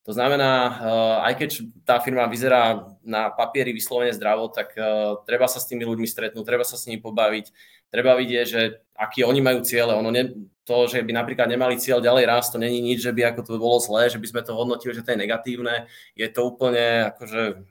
To 0.02 0.12
znamená, 0.12 0.52
eh, 0.52 1.26
aj 1.30 1.34
keď 1.38 1.50
tá 1.86 1.96
firma 2.02 2.26
vyzerá 2.28 2.84
na 3.06 3.30
papieri 3.30 3.72
vyslovene 3.72 4.12
zdravo, 4.12 4.50
tak 4.52 4.76
eh, 4.76 4.84
treba 5.24 5.48
sa 5.48 5.62
s 5.62 5.68
tými 5.70 5.86
ľuďmi 5.88 6.04
stretnúť, 6.04 6.44
treba 6.44 6.66
sa 6.68 6.76
s 6.76 6.84
nimi 6.84 7.00
pobaviť, 7.00 7.48
treba 7.88 8.12
vidieť, 8.18 8.46
že 8.46 8.82
aký 8.98 9.24
oni 9.24 9.40
majú 9.40 9.64
ciele. 9.64 9.94
Ono 9.94 10.10
ne, 10.12 10.36
to, 10.68 10.90
že 10.90 11.00
by 11.00 11.16
napríklad 11.16 11.48
nemali 11.48 11.80
cieľ 11.80 12.04
ďalej 12.04 12.28
rast, 12.28 12.52
to 12.52 12.58
není 12.60 12.82
nič, 12.82 13.00
že 13.00 13.14
by 13.14 13.32
ako 13.32 13.40
to 13.46 13.52
bolo 13.56 13.78
zlé, 13.80 14.12
že 14.12 14.20
by 14.20 14.26
sme 14.26 14.42
to 14.42 14.52
hodnotili, 14.58 14.92
že 14.92 15.06
to 15.06 15.14
je 15.14 15.22
negatívne. 15.22 15.86
Je 16.18 16.28
to 16.28 16.50
úplne 16.50 17.08
akože, 17.14 17.62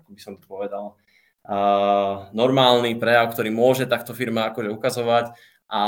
ako 0.00 0.08
by 0.14 0.20
som 0.22 0.32
to 0.38 0.46
povedal, 0.48 0.96
normálny 2.32 2.96
prejav, 2.96 3.28
ktorý 3.28 3.52
môže 3.52 3.84
takto 3.84 4.16
firma 4.16 4.48
akože 4.48 4.72
ukazovať 4.72 5.26
a 5.68 5.80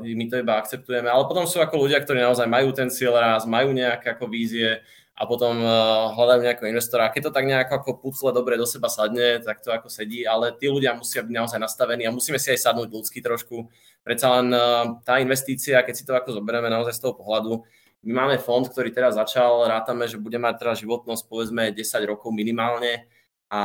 my 0.00 0.24
to 0.28 0.40
iba 0.40 0.60
akceptujeme. 0.60 1.08
Ale 1.08 1.24
potom 1.24 1.48
sú 1.48 1.60
ako 1.60 1.88
ľudia, 1.88 2.00
ktorí 2.00 2.20
naozaj 2.20 2.48
majú 2.48 2.72
ten 2.76 2.92
cieľ 2.92 3.16
raz, 3.16 3.48
majú 3.48 3.72
nejaké 3.72 4.16
ako 4.16 4.28
vízie 4.28 4.84
a 5.18 5.26
potom 5.26 5.58
uh, 5.58 6.14
hľadajú 6.14 6.46
nejakého 6.46 6.70
investora. 6.70 7.10
A 7.10 7.12
keď 7.12 7.28
to 7.28 7.34
tak 7.34 7.44
nejako 7.46 7.82
ako 7.82 7.90
pucle 7.98 8.30
dobre 8.30 8.54
do 8.54 8.62
seba 8.62 8.86
sadne, 8.86 9.42
tak 9.42 9.58
to 9.66 9.74
ako 9.74 9.90
sedí, 9.90 10.22
ale 10.22 10.54
tí 10.54 10.70
ľudia 10.70 10.94
musia 10.94 11.26
byť 11.26 11.34
naozaj 11.34 11.58
nastavení 11.58 12.06
a 12.06 12.14
musíme 12.14 12.38
si 12.38 12.54
aj 12.54 12.62
sadnúť 12.62 12.86
ľudsky 12.86 13.18
trošku. 13.18 13.66
Predsa 14.06 14.38
len 14.38 14.54
uh, 14.54 15.02
tá 15.02 15.18
investícia, 15.18 15.82
keď 15.82 15.94
si 15.98 16.06
to 16.06 16.14
ako 16.14 16.38
zoberieme 16.38 16.70
naozaj 16.70 16.94
z 16.94 17.02
toho 17.02 17.18
pohľadu, 17.18 17.66
my 18.06 18.12
máme 18.14 18.36
fond, 18.38 18.62
ktorý 18.62 18.94
teraz 18.94 19.18
začal, 19.18 19.66
rátame, 19.66 20.06
že 20.06 20.22
bude 20.22 20.38
mať 20.38 20.54
teraz 20.62 20.78
životnosť 20.86 21.26
povedzme 21.26 21.74
10 21.74 21.82
rokov 22.06 22.30
minimálne, 22.30 23.10
a 23.48 23.62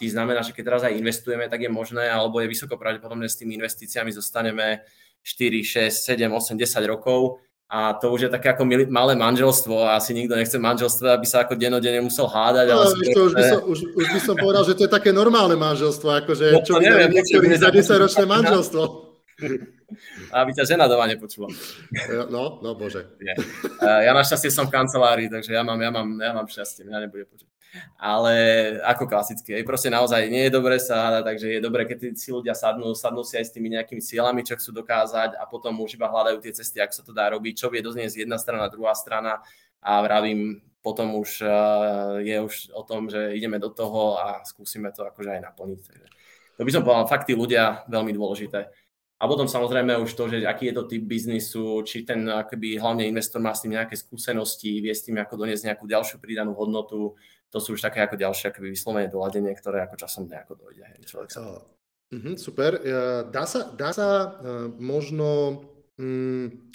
tý 0.00 0.08
znamená, 0.08 0.40
že 0.40 0.56
keď 0.56 0.64
teraz 0.64 0.82
aj 0.88 0.96
investujeme, 0.96 1.44
tak 1.52 1.60
je 1.60 1.68
možné, 1.68 2.08
alebo 2.08 2.40
je 2.40 2.48
vysoko 2.48 2.80
pravdepodobné, 2.80 3.28
s 3.28 3.36
tými 3.36 3.60
investíciami 3.60 4.08
zostaneme 4.08 4.88
4, 5.20 5.92
6, 5.92 5.92
7, 5.92 6.32
8, 6.32 6.56
10 6.56 6.88
rokov 6.88 7.44
a 7.68 7.92
to 8.00 8.08
už 8.16 8.20
je 8.24 8.30
také 8.32 8.48
ako 8.48 8.64
malé 8.88 9.12
manželstvo 9.12 9.84
a 9.84 10.00
asi 10.00 10.16
nikto 10.16 10.32
nechce 10.32 10.56
manželstvo, 10.56 11.12
aby 11.12 11.26
sa 11.28 11.44
ako 11.44 11.60
denodene 11.60 12.00
musel 12.00 12.24
hádať. 12.24 12.72
No, 12.72 12.80
ale 12.80 13.12
to, 13.12 13.20
už, 13.28 13.32
by 13.36 13.44
som, 13.44 13.60
už, 13.68 13.78
už 13.92 14.06
by 14.08 14.20
som 14.24 14.34
povedal, 14.40 14.64
že 14.64 14.72
to 14.72 14.88
je 14.88 14.92
také 14.96 15.12
normálne 15.12 15.52
manželstvo, 15.60 16.24
akože 16.24 16.56
no, 16.56 16.64
čo 16.64 16.80
neviem, 16.80 17.12
niektorí 17.12 17.52
za 17.60 17.68
10 17.68 17.84
ročné 18.00 18.24
manželstvo. 18.24 18.82
Aby 20.40 20.50
ťa 20.56 20.64
žena 20.64 20.88
doma 20.88 21.04
nepočula. 21.08 21.52
No, 22.32 22.60
no 22.64 22.72
bože. 22.72 23.12
Nie. 23.20 23.36
Ja 23.80 24.16
našťastie 24.16 24.48
som 24.48 24.68
v 24.68 24.72
kancelárii, 24.72 25.28
takže 25.28 25.52
ja 25.52 25.60
mám, 25.60 25.80
ja 25.80 25.92
mám, 25.92 26.08
ja 26.16 26.32
mám 26.32 26.48
šťastie, 26.48 26.88
mňa 26.88 27.08
nebude 27.08 27.28
počuť 27.28 27.57
ale 28.00 28.34
ako 28.80 29.04
klasicky. 29.04 29.52
Aj 29.52 29.64
proste 29.66 29.92
naozaj 29.92 30.28
nie 30.32 30.48
je 30.48 30.56
dobre 30.56 30.80
sa 30.80 31.08
hádať, 31.08 31.24
takže 31.28 31.46
je 31.52 31.60
dobre, 31.60 31.82
keď 31.84 32.16
si 32.16 32.32
ľudia 32.32 32.56
sadnú, 32.56 32.96
sadnú 32.96 33.20
si 33.24 33.36
aj 33.36 33.48
s 33.48 33.54
tými 33.54 33.68
nejakými 33.72 34.00
cieľami, 34.00 34.40
čo 34.46 34.56
chcú 34.56 34.80
dokázať 34.80 35.36
a 35.36 35.44
potom 35.44 35.76
už 35.84 36.00
iba 36.00 36.08
hľadajú 36.08 36.40
tie 36.40 36.52
cesty, 36.56 36.80
ako 36.80 36.92
sa 36.92 37.02
to 37.04 37.12
dá 37.12 37.28
robiť, 37.28 37.54
čo 37.60 37.68
vie 37.68 37.84
dozniesť 37.84 38.24
jedna 38.24 38.40
strana, 38.40 38.72
druhá 38.72 38.96
strana 38.96 39.44
a 39.84 40.00
vravím, 40.02 40.64
potom 40.82 41.18
už 41.20 41.44
je 42.24 42.36
už 42.40 42.54
o 42.72 42.82
tom, 42.86 43.12
že 43.12 43.36
ideme 43.36 43.60
do 43.60 43.68
toho 43.68 44.16
a 44.16 44.40
skúsime 44.46 44.88
to 44.94 45.04
akože 45.04 45.36
aj 45.36 45.40
naplniť. 45.52 45.80
To 46.58 46.66
by 46.66 46.70
som 46.74 46.82
povedal, 46.82 47.06
fakt 47.06 47.30
ľudia 47.30 47.86
veľmi 47.86 48.10
dôležité. 48.16 48.66
A 49.18 49.26
potom 49.26 49.50
samozrejme 49.50 49.98
už 49.98 50.14
to, 50.14 50.30
že 50.30 50.46
aký 50.46 50.70
je 50.70 50.74
to 50.78 50.86
typ 50.86 51.02
biznisu, 51.02 51.82
či 51.82 52.06
ten 52.06 52.22
akoby, 52.22 52.78
hlavne 52.78 53.02
investor 53.02 53.42
má 53.42 53.50
s 53.50 53.66
tým 53.66 53.74
nejaké 53.74 53.98
skúsenosti, 53.98 54.78
vie 54.78 54.94
s 54.94 55.02
tým 55.02 55.18
ako 55.18 55.42
doniesť 55.42 55.66
nejakú 55.66 55.90
ďalšiu 55.90 56.22
pridanú 56.22 56.54
hodnotu, 56.54 57.18
to 57.48 57.58
sú 57.60 57.76
už 57.76 57.80
také 57.80 58.04
ako 58.04 58.20
ďalšie 58.20 58.52
akoby 58.52 58.76
vyslovene 58.76 59.08
doladenie, 59.08 59.52
ktoré 59.56 59.84
ako 59.84 59.96
časom 59.96 60.28
nejako 60.28 60.60
dojde. 60.60 60.84
Hej, 60.84 61.08
človek 61.08 61.30
sa... 61.32 61.64
Uh, 62.12 62.36
super. 62.36 62.76
Dá 63.32 63.44
sa, 63.48 63.72
dá 63.72 63.90
sa 63.92 64.08
uh, 64.08 64.68
možno... 64.76 65.60
Um, 65.96 66.68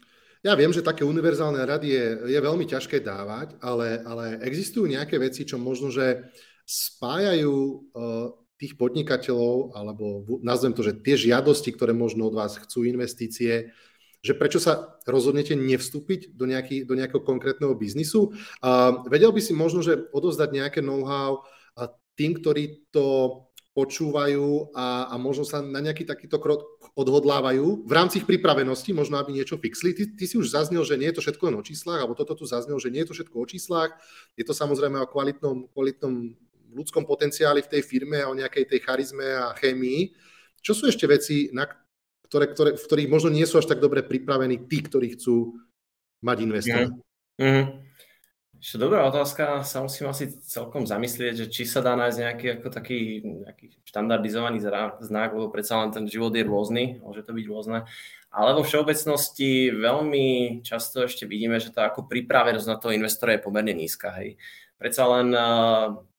ja 0.43 0.59
viem, 0.59 0.75
že 0.75 0.83
také 0.83 1.07
univerzálne 1.07 1.63
rady 1.63 1.87
je, 1.87 2.05
je 2.35 2.39
veľmi 2.41 2.67
ťažké 2.67 2.99
dávať, 2.99 3.55
ale, 3.63 4.03
ale 4.03 4.43
existujú 4.43 4.91
nejaké 4.91 5.15
veci, 5.15 5.47
čo 5.47 5.55
možno, 5.55 5.87
že 5.87 6.27
spájajú 6.67 7.55
uh, 7.55 8.27
tých 8.59 8.75
podnikateľov, 8.75 9.75
alebo 9.75 10.23
nazvem 10.43 10.71
to, 10.71 10.83
že 10.83 10.99
tie 10.99 11.15
žiadosti, 11.15 11.71
ktoré 11.75 11.91
možno 11.91 12.27
od 12.27 12.35
vás 12.35 12.55
chcú 12.59 12.83
investície, 12.87 13.71
že 14.23 14.33
prečo 14.39 14.63
sa 14.63 14.95
rozhodnete 15.03 15.51
nevstúpiť 15.51 16.31
do, 16.31 16.47
nejaký, 16.47 16.87
do 16.87 16.95
nejakého 16.95 17.19
konkrétneho 17.19 17.75
biznisu. 17.75 18.31
A 18.63 19.03
vedel 19.11 19.35
by 19.35 19.41
si 19.43 19.51
možno, 19.51 19.83
že 19.83 20.07
odovzdať 20.15 20.49
nejaké 20.55 20.79
know-how 20.79 21.43
tým, 22.15 22.39
ktorí 22.39 22.87
to 22.93 23.37
počúvajú 23.73 24.69
a, 24.77 25.09
a 25.09 25.15
možno 25.17 25.41
sa 25.49 25.57
na 25.65 25.81
nejaký 25.81 26.05
takýto 26.05 26.37
krok 26.37 26.77
odhodlávajú 26.93 27.89
v 27.89 27.91
rámci 27.91 28.21
ich 28.21 28.29
pripravenosti, 28.29 28.93
možno 28.93 29.17
aby 29.17 29.33
niečo 29.33 29.57
fixli. 29.57 29.97
Ty, 29.97 30.13
ty 30.13 30.29
si 30.29 30.37
už 30.37 30.53
zaznel, 30.53 30.85
že 30.85 30.93
nie 30.93 31.09
je 31.09 31.17
to 31.17 31.25
všetko 31.25 31.49
len 31.49 31.57
o 31.57 31.65
číslach, 31.65 31.97
alebo 31.97 32.13
toto 32.13 32.37
tu 32.37 32.45
zaznel, 32.45 32.77
že 32.77 32.93
nie 32.93 33.01
je 33.01 33.09
to 33.09 33.17
všetko 33.17 33.33
o 33.33 33.49
číslach, 33.49 33.97
je 34.37 34.45
to 34.45 34.53
samozrejme 34.53 35.01
o 35.01 35.09
kvalitnom, 35.09 35.73
kvalitnom 35.73 36.37
ľudskom 36.69 37.01
potenciáli 37.01 37.65
v 37.65 37.71
tej 37.73 37.81
firme, 37.81 38.21
o 38.29 38.37
nejakej 38.37 38.69
tej 38.69 38.79
charizme 38.85 39.25
a 39.25 39.57
chémii. 39.57 40.13
Čo 40.61 40.77
sú 40.77 40.83
ešte 40.85 41.09
veci, 41.09 41.49
na, 41.49 41.65
ktoré, 42.33 42.49
ktoré, 42.49 42.69
v 42.73 42.85
ktorých 42.89 43.13
možno 43.13 43.29
nie 43.29 43.45
sú 43.45 43.61
až 43.61 43.69
tak 43.69 43.77
dobre 43.77 44.01
pripravení 44.01 44.65
tí, 44.65 44.81
ktorí 44.81 45.13
chcú 45.13 45.61
mať 46.25 46.37
investora. 46.41 46.89
Mm. 47.37 47.45
Mm. 47.45 47.65
Ešte 48.57 48.79
dobrá 48.81 49.05
otázka, 49.05 49.61
sa 49.61 49.85
musím 49.85 50.09
asi 50.09 50.33
celkom 50.49 50.89
zamyslieť, 50.89 51.45
že 51.45 51.47
či 51.51 51.69
sa 51.69 51.85
dá 51.85 51.93
nájsť 51.93 52.17
nejaký 52.17 52.47
ako 52.57 52.67
taký 52.73 52.99
nejaký 53.21 53.65
štandardizovaný 53.85 54.57
znak, 55.03 55.29
lebo 55.35 55.53
predsa 55.53 55.77
len 55.83 55.93
ten 55.93 56.09
život 56.09 56.33
je 56.33 56.47
rôzny, 56.47 56.97
môže 57.05 57.21
to 57.21 57.37
byť 57.37 57.45
rôzne. 57.45 57.85
Ale 58.33 58.57
vo 58.57 58.65
všeobecnosti 58.65 59.69
veľmi 59.69 60.25
často 60.65 61.05
ešte 61.05 61.29
vidíme, 61.29 61.61
že 61.61 61.69
tá 61.69 61.85
ako 61.91 62.09
pripravenosť 62.09 62.65
na 62.65 62.79
toho 62.81 62.95
investora 62.97 63.37
je 63.37 63.45
pomerne 63.45 63.77
nízka. 63.77 64.09
Hej 64.17 64.41
predsa 64.83 65.07
len 65.07 65.31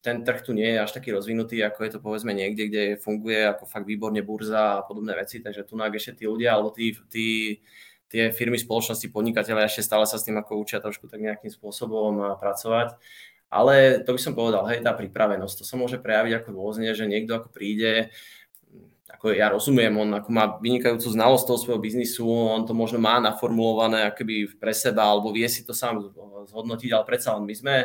ten 0.00 0.24
trh 0.24 0.40
tu 0.40 0.56
nie 0.56 0.72
je 0.72 0.80
až 0.80 0.96
taký 0.96 1.12
rozvinutý, 1.12 1.60
ako 1.60 1.84
je 1.84 1.90
to 1.92 2.00
povedzme 2.00 2.32
niekde, 2.32 2.72
kde 2.72 2.82
funguje 2.96 3.44
ako 3.44 3.68
fakt 3.68 3.84
výborne 3.84 4.24
burza 4.24 4.80
a 4.80 4.84
podobné 4.84 5.12
veci, 5.12 5.44
takže 5.44 5.68
tu 5.68 5.76
ešte 5.76 6.20
tí 6.20 6.24
ľudia 6.24 6.56
alebo 6.56 6.72
tí, 6.72 6.96
tí, 7.12 7.60
tie 8.08 8.32
firmy, 8.32 8.56
spoločnosti, 8.56 9.04
podnikateľe 9.12 9.68
ešte 9.68 9.84
stále 9.84 10.08
sa 10.08 10.16
s 10.16 10.24
tým 10.24 10.40
ako 10.40 10.64
učia 10.64 10.80
trošku 10.80 11.12
tak 11.12 11.20
nejakým 11.20 11.52
spôsobom 11.52 12.40
pracovať. 12.40 12.96
Ale 13.52 14.00
to 14.02 14.16
by 14.16 14.20
som 14.20 14.32
povedal, 14.32 14.64
hej, 14.66 14.80
tá 14.80 14.96
pripravenosť, 14.96 15.60
to 15.60 15.64
sa 15.68 15.76
môže 15.76 16.00
prejaviť 16.00 16.42
ako 16.42 16.48
rôzne, 16.56 16.90
že 16.96 17.06
niekto 17.06 17.38
ako 17.38 17.48
príde, 17.52 18.10
ako 19.12 19.30
ja 19.30 19.52
rozumiem, 19.52 19.94
on 19.94 20.10
ako 20.20 20.28
má 20.32 20.56
vynikajúcu 20.58 21.06
znalosť 21.06 21.44
toho 21.48 21.58
svojho 21.60 21.80
biznisu, 21.80 22.26
on 22.26 22.66
to 22.66 22.74
možno 22.74 22.98
má 22.98 23.20
naformulované 23.22 24.10
akoby 24.10 24.52
pre 24.58 24.74
seba, 24.74 25.06
alebo 25.06 25.30
vie 25.30 25.46
si 25.46 25.62
to 25.62 25.70
sám 25.72 26.02
zhodnotiť, 26.50 26.90
ale 26.92 27.04
predsa 27.06 27.38
len 27.38 27.46
my 27.46 27.54
sme 27.54 27.76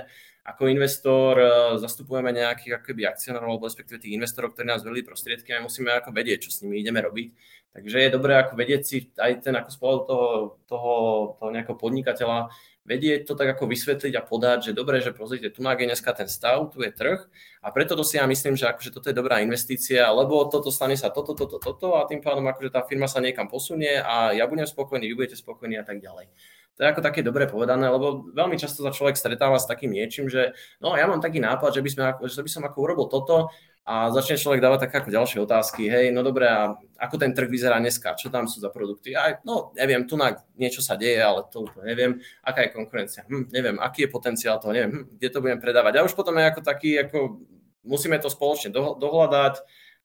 ako 0.49 0.65
investor 0.65 1.33
e, 1.37 1.45
zastupujeme 1.77 2.33
nejakých 2.33 2.81
akoby 2.81 3.05
akcionárov 3.05 3.57
alebo 3.57 3.69
respektíve 3.69 4.01
tých 4.01 4.17
investorov, 4.17 4.57
ktorí 4.57 4.65
nás 4.65 4.81
veľmi 4.81 5.05
prostriedky 5.05 5.53
a 5.53 5.61
musíme 5.61 5.93
ako 5.93 6.09
vedieť, 6.09 6.47
čo 6.47 6.49
s 6.49 6.61
nimi 6.65 6.81
ideme 6.81 7.05
robiť. 7.05 7.27
Takže 7.69 7.97
je 8.01 8.09
dobré 8.09 8.33
ako 8.33 8.57
vedieť 8.57 8.81
si 8.81 8.97
aj 9.13 9.45
ten 9.45 9.53
ako 9.53 9.69
spolu 9.69 9.97
toho, 10.09 10.27
toho, 10.65 10.95
toho 11.37 11.49
nejakého 11.53 11.77
podnikateľa, 11.77 12.49
vedieť 12.81 13.29
to 13.29 13.37
tak 13.37 13.53
ako 13.53 13.69
vysvetliť 13.69 14.17
a 14.17 14.25
podať, 14.25 14.71
že 14.71 14.71
dobre, 14.73 14.97
že 15.05 15.13
pozrite, 15.13 15.53
tu 15.53 15.61
má 15.61 15.77
dneska 15.77 16.09
ten 16.17 16.25
stav, 16.25 16.73
tu 16.73 16.81
je 16.81 16.89
trh 16.89 17.21
a 17.61 17.69
preto 17.69 17.93
to 17.93 18.01
si 18.01 18.17
ja 18.17 18.25
myslím, 18.25 18.57
že 18.57 18.65
akože 18.65 18.89
toto 18.89 19.13
je 19.13 19.15
dobrá 19.15 19.45
investícia, 19.45 20.09
lebo 20.09 20.49
toto 20.49 20.73
stane 20.73 20.97
sa 20.97 21.13
toto, 21.13 21.37
toto, 21.37 21.61
toto 21.61 22.01
a 22.01 22.09
tým 22.09 22.25
pádom 22.25 22.49
akože 22.49 22.73
tá 22.73 22.81
firma 22.81 23.05
sa 23.05 23.21
niekam 23.21 23.45
posunie 23.45 24.01
a 24.01 24.33
ja 24.33 24.49
budem 24.49 24.65
spokojný, 24.65 25.05
vy 25.05 25.13
budete 25.13 25.37
spokojní 25.37 25.77
a 25.77 25.85
tak 25.85 26.01
ďalej. 26.01 26.33
To 26.79 26.87
je 26.87 26.91
ako 26.95 27.03
také 27.03 27.19
dobre 27.19 27.43
povedané, 27.43 27.91
lebo 27.91 28.31
veľmi 28.31 28.55
často 28.55 28.87
sa 28.87 28.95
človek 28.95 29.19
stretáva 29.19 29.59
s 29.59 29.67
takým 29.67 29.91
niečím, 29.91 30.31
že 30.31 30.55
no 30.79 30.95
ja 30.95 31.11
mám 31.11 31.19
taký 31.19 31.43
nápad, 31.43 31.75
že 31.75 31.83
by, 31.83 31.89
sme, 31.91 32.03
že 32.23 32.39
by 32.39 32.47
som 32.47 32.63
ako 32.63 32.77
urobil 32.79 33.11
toto 33.11 33.51
a 33.83 34.07
začne 34.15 34.39
človek 34.39 34.63
dávať 34.63 34.87
také 34.87 35.03
ako 35.03 35.11
ďalšie 35.11 35.39
otázky, 35.43 35.91
hej, 35.91 36.15
no 36.15 36.23
dobré, 36.23 36.47
a 36.47 36.79
ako 37.03 37.19
ten 37.19 37.35
trh 37.35 37.51
vyzerá 37.51 37.83
dneska, 37.83 38.15
čo 38.15 38.31
tam 38.31 38.47
sú 38.47 38.63
za 38.63 38.71
produkty, 38.71 39.11
aj, 39.11 39.43
no 39.43 39.75
neviem, 39.75 40.07
tu 40.07 40.15
na 40.15 40.39
niečo 40.55 40.79
sa 40.79 40.95
deje, 40.95 41.19
ale 41.19 41.43
to 41.51 41.67
neviem, 41.83 42.23
aká 42.47 42.63
je 42.63 42.71
konkurencia, 42.71 43.27
hm, 43.27 43.51
neviem, 43.51 43.75
aký 43.83 44.07
je 44.07 44.13
potenciál 44.15 44.55
toho, 44.63 44.71
neviem, 44.71 45.03
hm, 45.03 45.19
kde 45.19 45.27
to 45.33 45.43
budem 45.43 45.59
predávať. 45.59 45.99
A 45.99 46.07
už 46.07 46.15
potom 46.15 46.37
je 46.39 46.47
ako 46.47 46.61
taký, 46.63 46.95
ako 47.01 47.43
musíme 47.83 48.15
to 48.23 48.31
spoločne 48.31 48.71
dohľadať, 48.71 49.57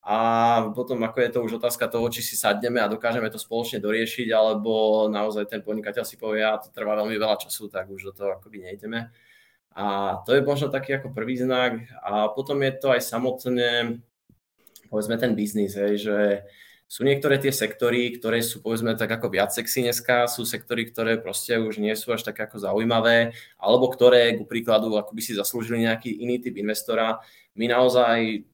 a 0.04 0.16
potom 0.76 1.00
ako 1.00 1.18
je 1.24 1.30
to 1.32 1.40
už 1.40 1.52
otázka 1.56 1.88
toho, 1.88 2.04
či 2.12 2.20
si 2.20 2.36
sadneme 2.36 2.76
a 2.76 2.92
dokážeme 2.92 3.24
to 3.32 3.40
spoločne 3.40 3.80
doriešiť, 3.80 4.28
alebo 4.36 5.08
naozaj 5.08 5.48
ten 5.48 5.64
podnikateľ 5.64 6.04
si 6.04 6.20
povie, 6.20 6.44
a 6.44 6.60
to 6.60 6.68
trvá 6.68 6.92
veľmi 7.00 7.16
veľa 7.16 7.40
času, 7.40 7.72
tak 7.72 7.88
už 7.88 8.12
do 8.12 8.12
toho 8.12 8.36
akoby 8.36 8.68
nejdeme. 8.68 9.08
A 9.72 10.20
to 10.28 10.36
je 10.36 10.44
možno 10.44 10.68
taký 10.68 11.00
ako 11.00 11.08
prvý 11.16 11.40
znak. 11.40 11.88
A 12.04 12.28
potom 12.28 12.60
je 12.60 12.72
to 12.76 12.92
aj 12.92 13.00
samotné, 13.00 13.96
povedzme, 14.92 15.16
ten 15.16 15.32
biznis, 15.32 15.72
hej, 15.72 15.96
že 15.96 16.18
sú 16.84 17.00
niektoré 17.00 17.40
tie 17.40 17.50
sektory, 17.50 18.12
ktoré 18.14 18.44
sú 18.44 18.60
povedzme 18.60 18.92
tak 18.94 19.08
ako 19.08 19.32
viac 19.32 19.50
sexy 19.50 19.88
dneska, 19.88 20.28
sú 20.28 20.44
sektory, 20.44 20.84
ktoré 20.84 21.16
proste 21.16 21.56
už 21.56 21.80
nie 21.80 21.96
sú 21.96 22.12
až 22.12 22.28
tak 22.28 22.38
ako 22.44 22.60
zaujímavé, 22.60 23.32
alebo 23.56 23.88
ktoré, 23.88 24.36
ku 24.36 24.44
príkladu, 24.44 24.92
ako 24.94 25.16
by 25.16 25.22
si 25.24 25.32
zaslúžili 25.32 25.88
nejaký 25.88 26.12
iný 26.22 26.44
typ 26.44 26.54
investora. 26.60 27.24
My 27.56 27.72
naozaj 27.72 28.46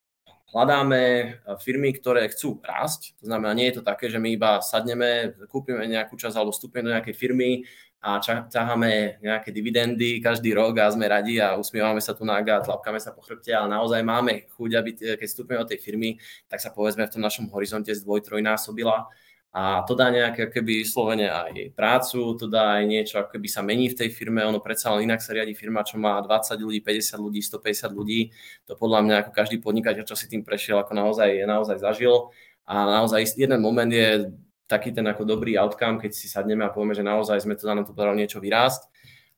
hľadáme 0.52 1.02
eh, 1.02 1.33
firmy, 1.62 1.95
ktoré 1.95 2.28
chcú 2.30 2.59
rásť. 2.62 3.14
To 3.23 3.30
znamená, 3.30 3.54
nie 3.54 3.71
je 3.71 3.80
to 3.80 3.83
také, 3.87 4.11
že 4.11 4.19
my 4.19 4.35
iba 4.35 4.61
sadneme, 4.61 5.35
kúpime 5.47 5.87
nejakú 5.87 6.19
časť 6.19 6.37
alebo 6.37 6.52
vstúpime 6.54 6.87
do 6.87 6.95
nejakej 6.95 7.14
firmy 7.16 7.64
a 8.00 8.16
ťaháme 8.49 9.21
nejaké 9.21 9.52
dividendy 9.52 10.25
každý 10.25 10.57
rok 10.57 10.73
a 10.80 10.88
sme 10.88 11.04
radi 11.04 11.37
a 11.37 11.61
usmievame 11.61 12.00
sa 12.00 12.16
tu 12.16 12.25
na 12.25 12.40
a 12.40 12.64
tlapkáme 12.64 12.97
sa 12.97 13.12
po 13.12 13.21
chrbte, 13.21 13.52
ale 13.52 13.69
naozaj 13.76 14.00
máme 14.00 14.49
chuť, 14.57 14.71
aby 14.80 14.90
keď 15.21 15.26
vstúpime 15.28 15.61
do 15.61 15.69
tej 15.69 15.85
firmy, 15.85 16.16
tak 16.49 16.64
sa 16.64 16.73
povedzme 16.73 17.04
v 17.04 17.12
tom 17.12 17.21
našom 17.21 17.52
horizonte 17.52 17.92
zdvoj, 17.92 18.25
trojnásobila 18.25 19.04
a 19.50 19.83
to 19.83 19.99
dá 19.99 20.14
nejaké 20.14 20.47
keby 20.47 20.87
slovene 20.87 21.26
aj 21.26 21.75
prácu, 21.75 22.38
to 22.38 22.47
dá 22.47 22.78
aj 22.78 22.85
niečo, 22.87 23.19
ako 23.19 23.35
keby 23.35 23.49
sa 23.50 23.66
mení 23.66 23.90
v 23.90 23.99
tej 23.99 24.14
firme, 24.14 24.47
ono 24.47 24.62
predsa 24.62 24.95
len 24.95 25.11
inak 25.11 25.19
sa 25.19 25.35
riadi 25.35 25.59
firma, 25.59 25.83
čo 25.83 25.99
má 25.99 26.23
20 26.23 26.54
ľudí, 26.54 26.78
50 26.78 27.19
ľudí, 27.19 27.40
150 27.42 27.90
ľudí, 27.90 28.21
to 28.62 28.78
podľa 28.78 29.00
mňa 29.02 29.14
ako 29.26 29.30
každý 29.35 29.59
podnikateľ, 29.59 30.07
čo 30.07 30.14
si 30.14 30.30
tým 30.30 30.47
prešiel, 30.47 30.78
ako 30.78 30.95
naozaj, 30.95 31.35
naozaj 31.50 31.83
zažil. 31.83 32.30
A 32.71 32.87
naozaj 32.87 33.26
jeden 33.35 33.59
moment 33.59 33.90
je 33.90 34.30
taký 34.71 34.95
ten 34.95 35.02
ako 35.11 35.26
dobrý 35.26 35.59
outcome, 35.59 35.99
keď 35.99 36.14
si 36.14 36.30
sadneme 36.30 36.62
a 36.62 36.71
povieme, 36.71 36.95
že 36.95 37.02
naozaj 37.02 37.42
sme 37.42 37.59
to 37.59 37.66
nám 37.66 37.83
to 37.83 37.90
podarilo 37.90 38.14
niečo 38.14 38.38
vyrásť. 38.38 38.87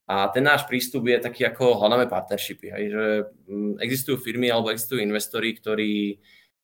A 0.05 0.29
ten 0.29 0.45
náš 0.45 0.69
prístup 0.69 1.09
je 1.09 1.17
taký, 1.17 1.49
ako 1.49 1.81
hľadáme 1.81 2.05
partnershipy, 2.05 2.69
hej, 2.69 2.85
že 2.93 3.05
mm, 3.49 3.81
existujú 3.81 4.21
firmy 4.21 4.53
alebo 4.53 4.69
existujú 4.69 5.01
investori, 5.01 5.57
ktorí 5.57 6.21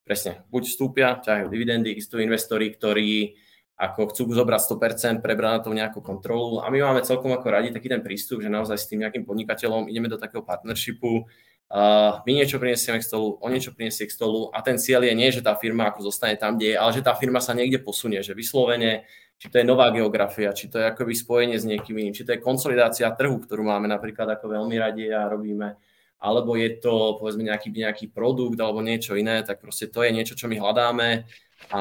presne, 0.09 0.33
buď 0.49 0.63
vstúpia, 0.65 1.21
ťahajú 1.21 1.53
dividendy, 1.53 1.93
existujú 1.93 2.25
investori, 2.25 2.73
ktorí 2.73 3.37
ako 3.79 4.11
chcú 4.11 4.23
zobrať 4.35 4.61
100%, 4.75 5.23
prebrať 5.23 5.53
na 5.55 5.61
to 5.63 5.71
nejakú 5.71 6.01
kontrolu. 6.03 6.65
A 6.65 6.73
my 6.73 6.83
máme 6.83 7.07
celkom 7.07 7.31
ako 7.31 7.47
radi 7.47 7.71
taký 7.71 7.87
ten 7.87 8.03
prístup, 8.03 8.43
že 8.43 8.51
naozaj 8.51 8.75
s 8.75 8.91
tým 8.91 9.07
nejakým 9.07 9.23
podnikateľom 9.23 9.87
ideme 9.87 10.11
do 10.11 10.19
takého 10.19 10.43
partnershipu, 10.43 11.23
uh, 11.71 12.19
my 12.27 12.31
niečo 12.35 12.59
prinesieme 12.59 12.99
k 12.99 13.07
stolu, 13.07 13.39
on 13.39 13.55
niečo 13.55 13.71
prinesie 13.71 14.11
k 14.11 14.13
stolu 14.13 14.51
a 14.51 14.59
ten 14.67 14.83
cieľ 14.83 15.07
je 15.07 15.15
nie, 15.15 15.31
že 15.31 15.47
tá 15.47 15.55
firma 15.55 15.95
ako 15.95 16.11
zostane 16.11 16.35
tam, 16.35 16.59
kde 16.59 16.75
je, 16.75 16.77
ale 16.81 16.91
že 16.91 17.07
tá 17.07 17.15
firma 17.15 17.39
sa 17.39 17.55
niekde 17.55 17.79
posunie, 17.79 18.19
že 18.25 18.35
vyslovene, 18.35 19.07
či 19.39 19.47
to 19.47 19.63
je 19.63 19.65
nová 19.69 19.95
geografia, 19.95 20.51
či 20.51 20.67
to 20.67 20.83
je 20.83 20.91
akoby 20.91 21.15
spojenie 21.15 21.55
s 21.55 21.63
niekým 21.63 21.95
iným, 21.95 22.15
či 22.17 22.27
to 22.27 22.35
je 22.35 22.43
konsolidácia 22.43 23.07
trhu, 23.15 23.39
ktorú 23.39 23.63
máme 23.63 23.87
napríklad 23.87 24.27
ako 24.27 24.59
veľmi 24.59 24.75
radi 24.75 25.07
a 25.15 25.31
robíme, 25.31 25.79
alebo 26.19 26.59
je 26.59 26.83
to 26.83 27.17
povedzme 27.23 27.47
nejaký, 27.47 27.71
nejaký 27.71 28.07
produkt 28.11 28.59
alebo 28.59 28.83
niečo 28.83 29.15
iné, 29.15 29.43
tak 29.47 29.63
proste 29.63 29.87
to 29.87 30.03
je 30.03 30.11
niečo, 30.11 30.35
čo 30.35 30.51
my 30.51 30.59
hľadáme 30.59 31.25
a 31.71 31.81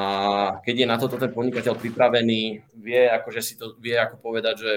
keď 0.66 0.74
je 0.84 0.86
na 0.90 0.96
toto 0.98 1.16
ten 1.16 1.30
podnikateľ 1.30 1.78
pripravený, 1.78 2.66
vie, 2.82 3.02
akože 3.06 3.40
si 3.40 3.54
to, 3.54 3.78
vie 3.78 3.94
ako 3.94 4.18
povedať, 4.18 4.54
že 4.58 4.72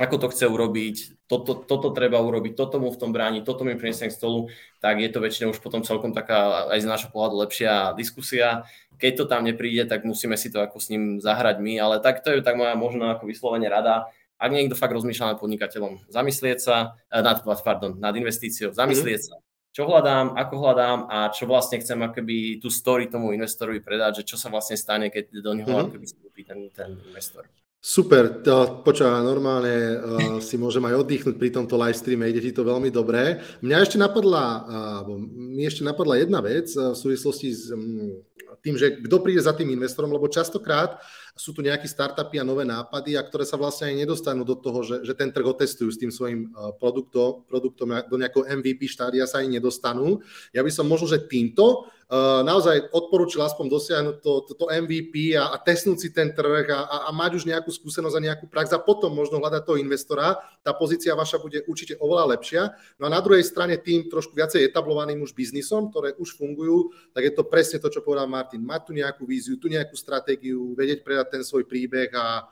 ako 0.00 0.16
to 0.16 0.26
chce 0.32 0.44
urobiť, 0.48 0.96
toto, 1.28 1.52
toto 1.52 1.92
treba 1.92 2.16
urobiť, 2.16 2.56
toto 2.56 2.80
mu 2.80 2.88
v 2.88 2.96
tom 2.96 3.12
bráni, 3.12 3.44
toto 3.44 3.60
mi 3.60 3.76
priniesie 3.76 4.08
k 4.08 4.16
stolu, 4.16 4.48
tak 4.80 5.04
je 5.04 5.08
to 5.12 5.20
väčšinou 5.20 5.52
už 5.52 5.60
potom 5.60 5.84
celkom 5.84 6.16
taká 6.16 6.64
aj 6.72 6.80
z 6.80 6.88
nášho 6.88 7.10
pohľadu 7.12 7.36
lepšia 7.44 7.92
diskusia. 7.92 8.64
Keď 8.96 9.12
to 9.12 9.24
tam 9.28 9.44
nepríde, 9.44 9.84
tak 9.84 10.08
musíme 10.08 10.40
si 10.40 10.48
to 10.48 10.64
ako 10.64 10.80
s 10.80 10.88
ním 10.88 11.20
zahrať 11.20 11.60
my, 11.60 11.76
ale 11.76 12.00
tak 12.00 12.24
to 12.24 12.32
je 12.32 12.40
tak 12.40 12.56
moja 12.56 12.72
možno 12.72 13.12
ako 13.12 13.28
vyslovene 13.28 13.68
rada, 13.68 14.08
ak 14.36 14.50
niekto 14.52 14.76
fakt 14.76 14.92
rozmýšľa 14.92 15.36
nad 15.36 15.40
podnikateľom, 15.40 16.12
zamyslieť 16.12 16.58
sa, 16.60 16.96
eh, 17.08 17.24
nad, 17.24 17.40
pardon, 17.42 17.96
nad 17.96 18.12
investíciou, 18.12 18.72
zamyslieť 18.76 19.20
mm. 19.20 19.26
sa, 19.32 19.36
čo 19.76 19.84
hľadám, 19.84 20.32
ako 20.36 20.54
hľadám 20.56 20.98
a 21.08 21.28
čo 21.28 21.44
vlastne 21.44 21.76
chcem 21.80 22.00
akoby 22.00 22.56
tú 22.56 22.72
story 22.72 23.12
tomu 23.12 23.36
investorovi 23.36 23.84
predať, 23.84 24.24
že 24.24 24.32
čo 24.32 24.36
sa 24.40 24.48
vlastne 24.48 24.76
stane, 24.80 25.12
keď 25.12 25.24
do 25.44 25.52
neho 25.52 25.68
mm. 25.68 25.82
akoby 25.92 26.06
vstúpi 26.08 26.42
ten, 26.48 26.72
ten 26.72 26.96
investor. 27.04 27.44
Super, 27.86 28.42
to, 28.42 28.82
počúva, 28.82 29.22
normálne 29.22 29.94
uh, 29.94 30.42
si 30.42 30.58
môžem 30.58 30.82
aj 30.90 31.06
oddychnúť 31.06 31.36
pri 31.38 31.54
tomto 31.54 31.78
live 31.78 31.94
streame, 31.94 32.26
ide 32.26 32.42
ti 32.42 32.50
to 32.50 32.66
veľmi 32.66 32.90
dobre. 32.90 33.38
Mňa 33.62 33.76
ešte 33.78 33.94
napadla, 33.94 34.44
uh, 34.66 35.06
mi 35.30 35.62
ešte 35.62 35.86
napadla 35.86 36.18
jedna 36.18 36.42
vec 36.42 36.66
uh, 36.74 36.90
v 36.90 36.98
súvislosti 36.98 37.48
s 37.54 37.70
um, 37.70 38.18
tým, 38.66 38.74
že 38.74 38.98
kto 38.98 39.22
príde 39.22 39.38
za 39.38 39.54
tým 39.54 39.70
investorom, 39.70 40.10
lebo 40.10 40.26
častokrát 40.26 40.98
sú 41.36 41.52
tu 41.52 41.60
nejaké 41.60 41.84
startupy 41.84 42.40
a 42.40 42.48
nové 42.48 42.64
nápady, 42.64 43.12
a 43.12 43.20
ktoré 43.20 43.44
sa 43.44 43.60
vlastne 43.60 43.92
aj 43.92 44.08
nedostanú 44.08 44.40
do 44.40 44.56
toho, 44.56 44.80
že, 44.80 45.04
že 45.04 45.12
ten 45.12 45.28
trh 45.28 45.44
otestujú 45.44 45.92
s 45.92 46.00
tým 46.00 46.08
svojim 46.08 46.48
uh, 46.48 46.72
produktom, 46.80 47.44
produktom 47.44 47.92
do 48.08 48.16
nejakého 48.16 48.48
MVP 48.56 48.88
štádia 48.88 49.28
sa 49.28 49.44
aj 49.44 49.52
nedostanú. 49.52 50.24
Ja 50.56 50.64
by 50.64 50.72
som 50.72 50.88
možno, 50.88 51.12
že 51.12 51.28
týmto 51.28 51.92
uh, 52.08 52.40
naozaj 52.40 52.88
odporúčil 52.88 53.44
aspoň 53.44 53.68
dosiahnuť 53.68 54.16
to, 54.24 54.32
to, 54.48 54.52
to 54.56 54.64
MVP 54.64 55.36
a, 55.36 55.52
a 55.52 55.60
testnúť 55.60 55.98
si 56.00 56.08
ten 56.08 56.32
trh 56.32 56.72
a, 56.72 56.88
a, 56.88 56.96
a 57.04 57.10
mať 57.12 57.36
už 57.36 57.44
nejakú 57.44 57.68
skúsenosť 57.68 58.16
a 58.16 58.26
nejakú 58.32 58.48
prax 58.48 58.72
a 58.72 58.80
potom 58.80 59.12
možno 59.12 59.36
hľadať 59.36 59.62
toho 59.68 59.76
investora. 59.76 60.40
Tá 60.64 60.72
pozícia 60.72 61.12
vaša 61.12 61.36
bude 61.36 61.60
určite 61.68 62.00
oveľa 62.00 62.32
lepšia. 62.32 62.72
No 62.96 63.06
a 63.06 63.12
na 63.12 63.20
druhej 63.20 63.44
strane 63.44 63.76
tým 63.76 64.08
trošku 64.08 64.32
viacej 64.32 64.64
etablovaným 64.72 65.20
už 65.20 65.36
biznisom, 65.36 65.92
ktoré 65.92 66.16
už 66.16 66.32
fungujú, 66.32 66.96
tak 67.12 67.28
je 67.28 67.32
to 67.36 67.44
presne 67.44 67.76
to, 67.76 67.92
čo 67.92 68.00
povedal 68.00 68.24
Martin. 68.24 68.64
Mať 68.64 68.88
tu 68.88 68.92
nejakú 68.96 69.28
víziu, 69.28 69.60
tu 69.60 69.68
nejakú 69.68 69.92
stratégiu, 69.92 70.72
vedieť 70.72 71.04
predať 71.04 71.25
ten 71.28 71.42
svoj 71.42 71.66
príbeh 71.66 72.10
a, 72.14 72.46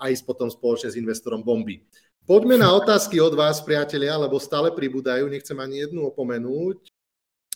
a 0.00 0.04
ísť 0.08 0.24
potom 0.24 0.48
spoločne 0.48 0.90
s 0.90 0.98
investorom 0.98 1.44
bomby. 1.44 1.84
Poďme 2.28 2.60
na 2.60 2.68
otázky 2.76 3.16
od 3.24 3.32
vás, 3.32 3.64
priatelia, 3.64 4.12
lebo 4.20 4.36
stále 4.36 4.68
pribúdajú, 4.68 5.32
nechcem 5.32 5.56
ani 5.56 5.88
jednu 5.88 6.12
opomenúť. 6.12 6.92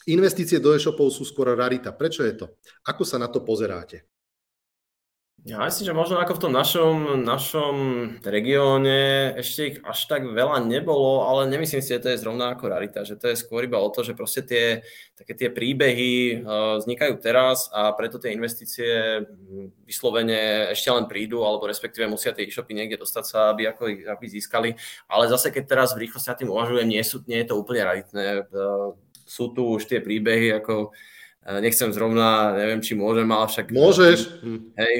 Investície 0.09 0.57
do 0.59 0.73
e-shopov 0.73 1.13
sú 1.13 1.29
skoro 1.29 1.53
rarita. 1.53 1.93
Prečo 1.93 2.25
je 2.25 2.35
to? 2.35 2.47
Ako 2.89 3.05
sa 3.05 3.21
na 3.21 3.29
to 3.29 3.45
pozeráte? 3.45 4.09
Ja 5.43 5.59
myslím, 5.67 5.91
že 5.91 5.99
možno 5.99 6.23
ako 6.23 6.39
v 6.39 6.43
tom 6.47 6.55
našom, 6.55 7.27
našom 7.27 7.75
regióne 8.23 9.35
ešte 9.35 9.61
ich 9.75 9.77
až 9.83 10.07
tak 10.07 10.23
veľa 10.23 10.63
nebolo, 10.63 11.27
ale 11.27 11.51
nemyslím 11.51 11.83
si, 11.83 11.91
že 11.91 11.99
to 11.99 12.15
je 12.15 12.23
zrovna 12.23 12.55
ako 12.55 12.71
rarita, 12.71 13.03
že 13.03 13.19
to 13.19 13.27
je 13.27 13.35
skôr 13.35 13.67
iba 13.67 13.75
o 13.83 13.91
to, 13.91 14.07
že 14.07 14.15
proste 14.15 14.47
tie, 14.47 14.87
také 15.19 15.35
tie 15.35 15.51
príbehy 15.51 16.47
uh, 16.47 16.79
vznikajú 16.79 17.19
teraz 17.19 17.67
a 17.75 17.91
preto 17.91 18.23
tie 18.23 18.31
investície 18.31 19.27
hm, 19.27 19.83
vyslovene 19.83 20.71
ešte 20.79 20.95
len 20.95 21.11
prídu, 21.11 21.43
alebo 21.43 21.67
respektíve 21.67 22.07
musia 22.07 22.31
tie 22.31 22.47
e-shopy 22.47 22.79
niekde 22.79 23.03
dostať 23.03 23.25
sa, 23.27 23.51
aby, 23.51 23.67
ako 23.67 23.83
ich, 23.91 24.07
aby 24.07 24.25
získali. 24.31 24.79
Ale 25.11 25.27
zase, 25.27 25.51
keď 25.51 25.65
teraz 25.67 25.91
v 25.99 26.07
rýchlosti 26.07 26.31
na 26.31 26.39
tým 26.39 26.55
uvažujem, 26.55 26.87
nie, 26.87 27.03
sú, 27.03 27.19
nie 27.27 27.43
je 27.43 27.51
to 27.51 27.59
úplne 27.59 27.83
raritné. 27.83 28.47
Uh, 28.47 28.95
sú 29.27 29.51
tu 29.51 29.75
už 29.75 29.91
tie 29.91 29.99
príbehy, 29.99 30.55
ako 30.55 30.95
Nechcem 31.43 31.91
zrovna, 31.91 32.55
neviem, 32.55 32.79
či 32.79 32.95
môžem, 32.95 33.27
ale 33.27 33.51
však... 33.51 33.75
Môžeš. 33.75 34.19
Hej, 34.79 34.95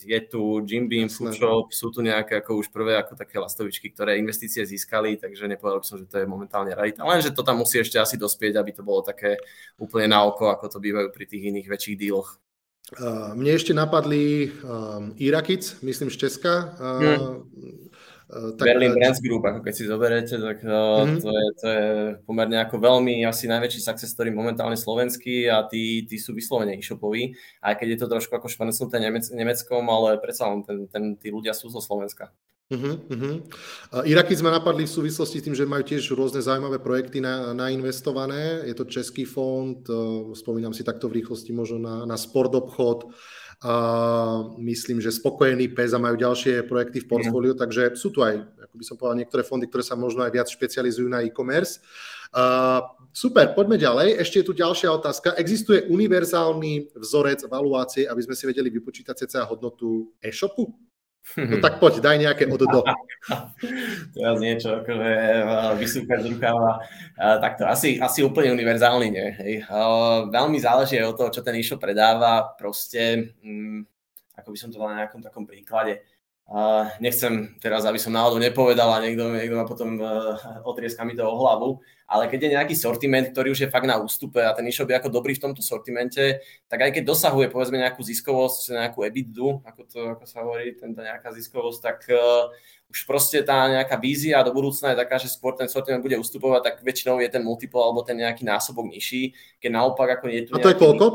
je 0.00 0.20
tu 0.32 0.64
Jim 0.64 0.88
Beam, 0.88 1.12
Food 1.12 1.36
Shop, 1.36 1.68
sú 1.76 1.92
tu 1.92 2.00
nejaké 2.00 2.40
ako 2.40 2.64
už 2.64 2.72
prvé 2.72 2.96
ako 2.96 3.12
také 3.20 3.36
lastovičky, 3.36 3.92
ktoré 3.92 4.16
investície 4.16 4.64
získali, 4.64 5.20
takže 5.20 5.44
nepovedal 5.44 5.84
by 5.84 5.86
som, 5.86 6.00
že 6.00 6.08
to 6.08 6.24
je 6.24 6.24
momentálne 6.24 6.72
realita. 6.72 7.04
Lenže 7.04 7.36
to 7.36 7.44
tam 7.44 7.60
musí 7.60 7.84
ešte 7.84 8.00
asi 8.00 8.16
dospieť, 8.16 8.56
aby 8.56 8.72
to 8.72 8.80
bolo 8.80 9.04
také 9.04 9.36
úplne 9.76 10.08
na 10.08 10.24
oko, 10.24 10.48
ako 10.48 10.72
to 10.72 10.78
bývajú 10.80 11.12
pri 11.12 11.24
tých 11.28 11.52
iných 11.52 11.68
väčších 11.68 12.00
díloch. 12.00 12.40
mne 13.36 13.52
ešte 13.52 13.76
napadli 13.76 14.56
um, 14.64 15.12
Irakic, 15.20 15.84
myslím 15.84 16.08
z 16.08 16.16
Česka. 16.16 16.80
Uh, 16.80 16.96
hmm. 16.96 17.83
Uh, 18.24 18.56
tak, 18.56 18.72
Berlin 18.72 18.96
Brands 18.96 19.20
Group, 19.20 19.44
ako 19.44 19.60
keď 19.60 19.74
si 19.76 19.84
zoberete, 19.84 20.34
tak 20.40 20.64
uh, 20.64 21.04
mm-hmm. 21.04 21.20
to, 21.20 21.28
je, 21.28 21.46
to 21.60 21.66
je 21.68 21.84
pomerne 22.24 22.56
ako 22.56 22.80
veľmi 22.80 23.20
asi 23.20 23.44
najväčší 23.44 23.84
success 23.84 24.16
story 24.16 24.32
momentálne 24.32 24.80
slovenský 24.80 25.52
a 25.52 25.68
tí, 25.68 26.08
tí 26.08 26.16
sú 26.16 26.32
vyslovene 26.32 26.72
e-shopoví, 26.80 27.36
aj 27.60 27.76
keď 27.76 27.86
je 27.92 27.98
to 28.00 28.06
trošku 28.08 28.32
ako 28.32 28.48
španesnuté 28.48 28.96
Nemec, 28.96 29.28
Nemeckom, 29.28 29.84
ale 29.92 30.16
predsa 30.24 30.48
len 30.48 30.64
ten, 30.64 30.88
ten, 30.88 31.04
tí 31.20 31.28
ľudia 31.28 31.52
sú 31.52 31.68
zo 31.68 31.84
Slovenska. 31.84 32.32
Uh-huh, 32.72 32.96
uh-huh. 33.12 33.44
Iraky 34.08 34.32
sme 34.32 34.48
napadli 34.48 34.88
v 34.88 34.94
súvislosti 34.96 35.36
s 35.36 35.44
tým, 35.44 35.52
že 35.52 35.68
majú 35.68 35.84
tiež 35.84 36.16
rôzne 36.16 36.40
zaujímavé 36.40 36.80
projekty 36.80 37.20
na, 37.20 37.52
nainvestované. 37.52 38.64
Je 38.64 38.72
to 38.72 38.88
český 38.88 39.28
fond, 39.28 39.84
spomínam 40.32 40.72
si 40.72 40.80
takto 40.80 41.12
v 41.12 41.20
rýchlosti 41.20 41.52
možno 41.52 41.76
na, 41.76 41.94
na 42.08 42.16
sport 42.16 42.56
obchod, 42.56 43.12
Uh, 43.64 44.52
myslím, 44.60 45.00
že 45.00 45.08
spokojení 45.08 45.72
PES 45.72 45.96
a 45.96 46.02
majú 46.02 46.20
ďalšie 46.20 46.68
projekty 46.68 47.00
v 47.00 47.08
portfóliu, 47.08 47.56
mm. 47.56 47.60
takže 47.64 47.82
sú 47.96 48.12
tu 48.12 48.20
aj, 48.20 48.44
ako 48.60 48.74
by 48.76 48.84
som 48.84 49.00
povedal, 49.00 49.16
niektoré 49.16 49.40
fondy, 49.40 49.64
ktoré 49.64 49.80
sa 49.80 49.96
možno 49.96 50.20
aj 50.20 50.36
viac 50.36 50.52
špecializujú 50.52 51.08
na 51.08 51.24
e-commerce. 51.24 51.80
Uh, 52.28 52.84
super, 53.08 53.56
poďme 53.56 53.80
ďalej. 53.80 54.20
Ešte 54.20 54.44
je 54.44 54.46
tu 54.50 54.52
ďalšia 54.52 54.92
otázka. 54.92 55.32
Existuje 55.40 55.88
univerzálny 55.88 56.92
vzorec 56.92 57.48
valuácie, 57.48 58.04
aby 58.04 58.20
sme 58.20 58.36
si 58.36 58.44
vedeli 58.44 58.68
vypočítať 58.68 59.24
cca 59.24 59.48
hodnotu 59.48 60.12
e-shopu? 60.20 60.68
No 61.40 61.56
tak 61.58 61.80
poď, 61.80 62.04
daj 62.04 62.20
nejaké 62.20 62.44
od 62.44 62.68
do. 62.68 62.84
Teraz 64.14 64.36
niečo, 64.38 64.84
akože 64.84 65.10
eh, 65.10 65.72
vysúkať 65.80 66.18
z 66.20 66.26
rukava. 66.36 66.84
Eh, 67.16 67.36
tak 67.40 67.56
to 67.56 67.64
asi, 67.64 67.96
asi 67.96 68.20
úplne 68.20 68.52
univerzálny 68.52 69.08
nie. 69.08 69.28
Hej. 69.40 69.54
Eh, 69.64 70.18
veľmi 70.28 70.60
záleží 70.60 71.00
od 71.00 71.16
toho, 71.16 71.32
čo 71.32 71.40
ten 71.40 71.56
e 71.56 71.64
predáva. 71.80 72.54
Proste, 72.54 73.34
hm, 73.40 73.88
ako 74.36 74.48
by 74.52 74.58
som 74.60 74.68
to 74.68 74.76
dal 74.76 74.92
na 74.92 75.04
nejakom 75.04 75.24
takom 75.24 75.48
príklade. 75.48 76.04
Uh, 76.44 76.92
nechcem 77.00 77.56
teraz, 77.56 77.88
aby 77.88 77.96
som 77.96 78.12
náhodou 78.12 78.36
nepovedal 78.36 78.92
a 78.92 79.00
niekto, 79.00 79.32
niekto 79.32 79.56
ma 79.56 79.64
potom 79.64 79.96
uh, 79.96 80.36
otrieska 80.70 81.00
mi 81.00 81.16
to 81.16 81.24
o 81.24 81.40
hlavu, 81.40 81.80
ale 82.04 82.28
keď 82.28 82.40
je 82.44 82.54
nejaký 82.60 82.74
sortiment, 82.76 83.24
ktorý 83.32 83.56
už 83.56 83.64
je 83.64 83.72
fakt 83.72 83.88
na 83.88 83.96
ústupe 83.96 84.44
a 84.44 84.52
ten 84.52 84.68
e-shop 84.68 84.92
je 84.92 85.00
ako 85.00 85.08
dobrý 85.08 85.40
v 85.40 85.40
tomto 85.40 85.64
sortimente, 85.64 86.44
tak 86.68 86.84
aj 86.84 87.00
keď 87.00 87.02
dosahuje 87.08 87.48
povedzme 87.48 87.80
nejakú 87.80 88.04
ziskovosť, 88.04 88.76
nejakú 88.76 89.08
EBITDA, 89.08 89.64
ako 89.64 89.80
to 89.88 89.98
ako 90.20 90.24
sa 90.28 90.44
hovorí, 90.44 90.76
tento 90.76 91.00
nejaká 91.00 91.32
ziskovosť, 91.32 91.80
tak 91.80 92.12
uh, 92.12 92.52
už 92.92 93.08
proste 93.08 93.40
tá 93.40 93.64
nejaká 93.64 93.96
vízia 93.96 94.44
do 94.44 94.52
budúcna 94.52 94.92
je 94.92 95.00
taká, 95.00 95.16
že 95.16 95.32
skôr 95.32 95.56
ten 95.56 95.72
sortiment 95.72 96.04
bude 96.04 96.20
ustupovať, 96.20 96.60
tak 96.60 96.74
väčšinou 96.84 97.24
je 97.24 97.28
ten 97.32 97.40
multiple 97.40 97.80
alebo 97.80 98.04
ten 98.04 98.20
nejaký 98.20 98.44
násobok 98.44 98.84
nižší, 98.92 99.32
keď 99.64 99.80
naopak 99.80 100.20
ako 100.20 100.28
je 100.28 100.40
tu 100.44 100.52
A 100.52 100.60
to 100.60 100.70
je 100.70 100.76
koľko? 100.76 101.06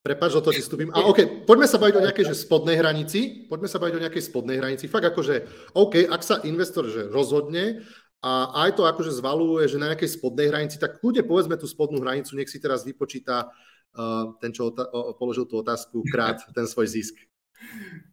Prepač, 0.00 0.32
o 0.32 0.40
to 0.40 0.48
ti 0.48 0.64
vstúpim. 0.64 0.88
A 0.96 1.04
OK, 1.04 1.44
poďme 1.44 1.68
sa 1.68 1.76
baviť 1.76 1.94
o 2.00 2.04
nejakej 2.08 2.32
že 2.32 2.36
spodnej 2.48 2.80
hranici. 2.80 3.44
Poďme 3.52 3.68
sa 3.68 3.76
baviť 3.76 3.94
o 4.00 4.02
nejakej 4.08 4.22
spodnej 4.32 4.56
hranici. 4.56 4.88
Fakt 4.88 5.04
akože, 5.12 5.34
OK, 5.76 6.08
ak 6.08 6.22
sa 6.24 6.40
investor 6.48 6.88
že 6.88 7.12
rozhodne 7.12 7.84
a 8.24 8.64
aj 8.64 8.80
to 8.80 8.88
akože 8.88 9.12
zvaluje, 9.12 9.68
že 9.68 9.76
na 9.76 9.92
nejakej 9.92 10.16
spodnej 10.16 10.48
hranici, 10.48 10.80
tak 10.80 11.04
kľudne 11.04 11.20
povedzme 11.24 11.56
tú 11.60 11.68
spodnú 11.68 12.00
hranicu, 12.00 12.32
nech 12.32 12.48
si 12.48 12.56
teraz 12.56 12.84
vypočíta 12.84 13.48
uh, 13.48 14.36
ten, 14.40 14.52
čo 14.52 14.72
ota- 14.72 14.88
o, 14.88 15.16
položil 15.16 15.44
tú 15.44 15.60
otázku, 15.60 16.04
krát 16.08 16.40
ten 16.52 16.64
svoj 16.64 16.88
zisk. 16.88 17.16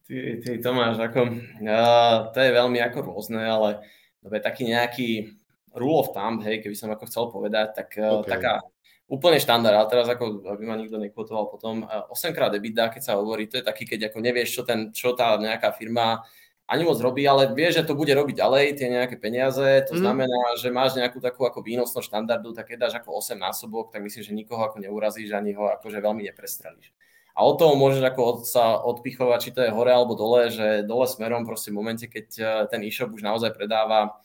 Ty, 0.08 0.44
ty 0.44 0.60
Tomáš, 0.60 1.00
ako, 1.00 1.40
uh, 1.64 2.32
to 2.36 2.40
je 2.40 2.52
veľmi 2.52 2.80
ako 2.84 3.16
rôzne, 3.16 3.40
ale 3.40 3.84
dobre, 4.24 4.40
taký 4.44 4.68
nejaký 4.68 5.40
rule 5.76 6.00
of 6.04 6.16
thumb, 6.16 6.40
hej, 6.44 6.64
keby 6.64 6.76
som 6.76 6.92
ako 6.92 7.04
chcel 7.08 7.28
povedať, 7.28 7.76
tak 7.76 7.96
uh, 8.00 8.24
okay. 8.24 8.40
taká 8.40 8.64
úplne 9.08 9.40
štandard, 9.40 9.76
ale 9.76 9.88
teraz 9.88 10.08
ako, 10.12 10.44
aby 10.52 10.64
ma 10.68 10.76
nikto 10.76 11.00
nekvotoval 11.00 11.48
potom, 11.48 11.88
8 11.88 12.36
krát 12.36 12.52
EBITDA, 12.52 12.92
keď 12.92 13.02
sa 13.02 13.14
hovorí, 13.16 13.48
to 13.48 13.60
je 13.60 13.66
taký, 13.66 13.88
keď 13.88 14.12
ako 14.12 14.20
nevieš, 14.20 14.50
čo, 14.52 14.62
ten, 14.68 14.92
čo 14.92 15.16
tá 15.16 15.40
nejaká 15.40 15.72
firma 15.72 16.28
ani 16.68 16.84
moc 16.84 17.00
robí, 17.00 17.24
ale 17.24 17.56
vie, 17.56 17.72
že 17.72 17.88
to 17.88 17.96
bude 17.96 18.12
robiť 18.12 18.44
ďalej, 18.44 18.76
tie 18.76 18.92
nejaké 18.92 19.16
peniaze, 19.16 19.88
to 19.88 19.96
mm. 19.96 20.04
znamená, 20.04 20.40
že 20.60 20.68
máš 20.68 21.00
nejakú 21.00 21.24
takú 21.24 21.48
ako 21.48 21.64
výnosnosť 21.64 22.12
štandardu, 22.12 22.52
tak 22.52 22.68
keď 22.68 22.92
dáš 22.92 23.00
ako 23.00 23.24
8 23.24 23.40
násobok, 23.40 23.96
tak 23.96 24.04
myslím, 24.04 24.24
že 24.28 24.36
nikoho 24.36 24.68
ako 24.68 24.84
neurazíš, 24.84 25.32
ani 25.32 25.56
ho 25.56 25.72
akože 25.80 26.04
veľmi 26.04 26.28
neprestrelíš. 26.28 26.92
A 27.38 27.46
od 27.48 27.56
toho 27.56 27.80
môžeš 27.80 28.04
ako 28.04 28.22
od, 28.26 28.38
sa 28.44 28.82
odpichovať, 28.84 29.40
či 29.40 29.54
to 29.56 29.62
je 29.64 29.72
hore 29.72 29.94
alebo 29.94 30.18
dole, 30.18 30.52
že 30.52 30.84
dole 30.84 31.08
smerom 31.08 31.48
proste 31.48 31.72
v 31.72 31.80
momente, 31.80 32.10
keď 32.10 32.28
eh, 32.36 32.48
ten 32.68 32.84
e-shop 32.84 33.16
už 33.16 33.24
naozaj 33.24 33.56
predáva 33.56 34.20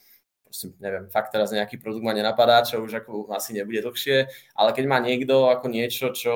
proste, 0.52 0.68
neviem, 0.84 1.08
fakt 1.08 1.32
teraz 1.32 1.48
nejaký 1.48 1.80
produkt 1.80 2.04
ma 2.04 2.12
nenapadá, 2.12 2.60
čo 2.60 2.84
už 2.84 3.00
ako 3.00 3.32
asi 3.32 3.56
nebude 3.56 3.80
dlhšie, 3.80 4.28
ale 4.52 4.76
keď 4.76 4.84
má 4.84 5.00
niekto 5.00 5.48
ako 5.48 5.72
niečo, 5.72 6.12
čo 6.12 6.34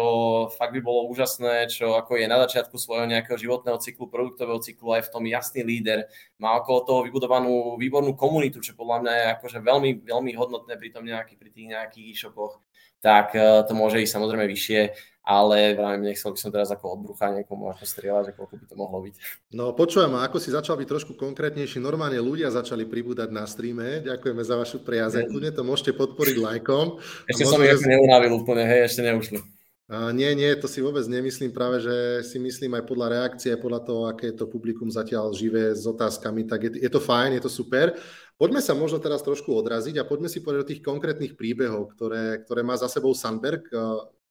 fakt 0.56 0.72
by 0.72 0.80
bolo 0.80 1.04
úžasné, 1.12 1.68
čo 1.68 1.92
ako 2.00 2.16
je 2.16 2.24
na 2.24 2.40
začiatku 2.48 2.80
svojho 2.80 3.04
nejakého 3.04 3.36
životného 3.36 3.76
cyklu, 3.76 4.08
produktového 4.08 4.56
cyklu, 4.64 4.96
aj 4.96 5.12
v 5.12 5.12
tom 5.12 5.24
jasný 5.28 5.60
líder, 5.68 6.08
má 6.40 6.56
okolo 6.56 6.88
toho 6.88 7.00
vybudovanú 7.04 7.76
výbornú 7.76 8.16
komunitu, 8.16 8.64
čo 8.64 8.72
podľa 8.72 9.04
mňa 9.04 9.12
je 9.12 9.26
akože 9.36 9.58
veľmi, 9.60 9.90
veľmi 10.08 10.32
hodnotné 10.32 10.80
pri 10.80 10.88
tom 10.96 11.04
nejaký, 11.04 11.36
pri 11.36 11.52
tých 11.52 11.68
nejakých 11.76 12.04
e-shopoch, 12.16 12.64
tak 13.04 13.36
eh, 13.36 13.60
to 13.68 13.76
môže 13.76 14.00
ísť 14.00 14.16
samozrejme 14.16 14.48
vyššie 14.48 14.80
ale 15.26 15.74
vravím, 15.74 16.06
nechcel 16.06 16.30
by 16.30 16.38
som 16.38 16.54
teraz 16.54 16.70
ako 16.70 16.94
odbrucha 16.94 17.34
niekomu 17.34 17.66
ako 17.74 17.82
strieľať, 17.82 18.30
že 18.30 18.32
koľko 18.38 18.54
by 18.62 18.64
to 18.70 18.76
mohlo 18.78 18.98
byť. 19.02 19.14
No 19.58 19.74
počujem, 19.74 20.14
ako 20.14 20.38
si 20.38 20.54
začal 20.54 20.78
byť 20.78 20.86
trošku 20.86 21.18
konkrétnejší, 21.18 21.82
normálne 21.82 22.22
ľudia 22.22 22.54
začali 22.54 22.86
pribúdať 22.86 23.34
na 23.34 23.42
streame, 23.42 24.06
ďakujeme 24.06 24.42
za 24.46 24.54
vašu 24.54 24.86
priazeň, 24.86 25.26
kľudne 25.26 25.50
to 25.50 25.66
môžete 25.66 25.98
podporiť 25.98 26.36
lajkom. 26.38 27.02
Ešte 27.26 27.42
som 27.42 27.58
ich 27.58 27.74
že... 27.74 27.90
neunavil 27.90 28.38
úplne, 28.38 28.62
hej, 28.62 28.86
ešte 28.86 29.02
neušli. 29.02 29.42
A 29.86 30.10
nie, 30.10 30.34
nie, 30.34 30.50
to 30.58 30.66
si 30.66 30.82
vôbec 30.82 31.06
nemyslím, 31.06 31.54
práve 31.54 31.78
že 31.78 32.26
si 32.26 32.42
myslím 32.42 32.74
aj 32.74 32.90
podľa 32.90 33.06
reakcie, 33.06 33.54
podľa 33.54 33.80
toho, 33.86 34.02
aké 34.10 34.34
je 34.34 34.42
to 34.42 34.50
publikum 34.50 34.90
zatiaľ 34.90 35.30
živé 35.30 35.74
s 35.74 35.86
otázkami, 35.86 36.42
tak 36.46 36.70
je, 36.70 36.70
je 36.86 36.90
to 36.90 36.98
fajn, 36.98 37.38
je 37.38 37.42
to 37.46 37.50
super. 37.50 37.94
Poďme 38.34 38.58
sa 38.58 38.74
možno 38.74 38.98
teraz 38.98 39.22
trošku 39.22 39.48
odraziť 39.54 40.02
a 40.02 40.06
poďme 40.06 40.26
si 40.26 40.42
povedať 40.42 40.62
o 40.62 40.70
tých 40.74 40.82
konkrétnych 40.82 41.38
príbehov, 41.38 41.94
ktoré, 41.94 42.42
ktoré 42.42 42.66
má 42.66 42.74
za 42.74 42.90
sebou 42.90 43.14
Sandberg 43.14 43.62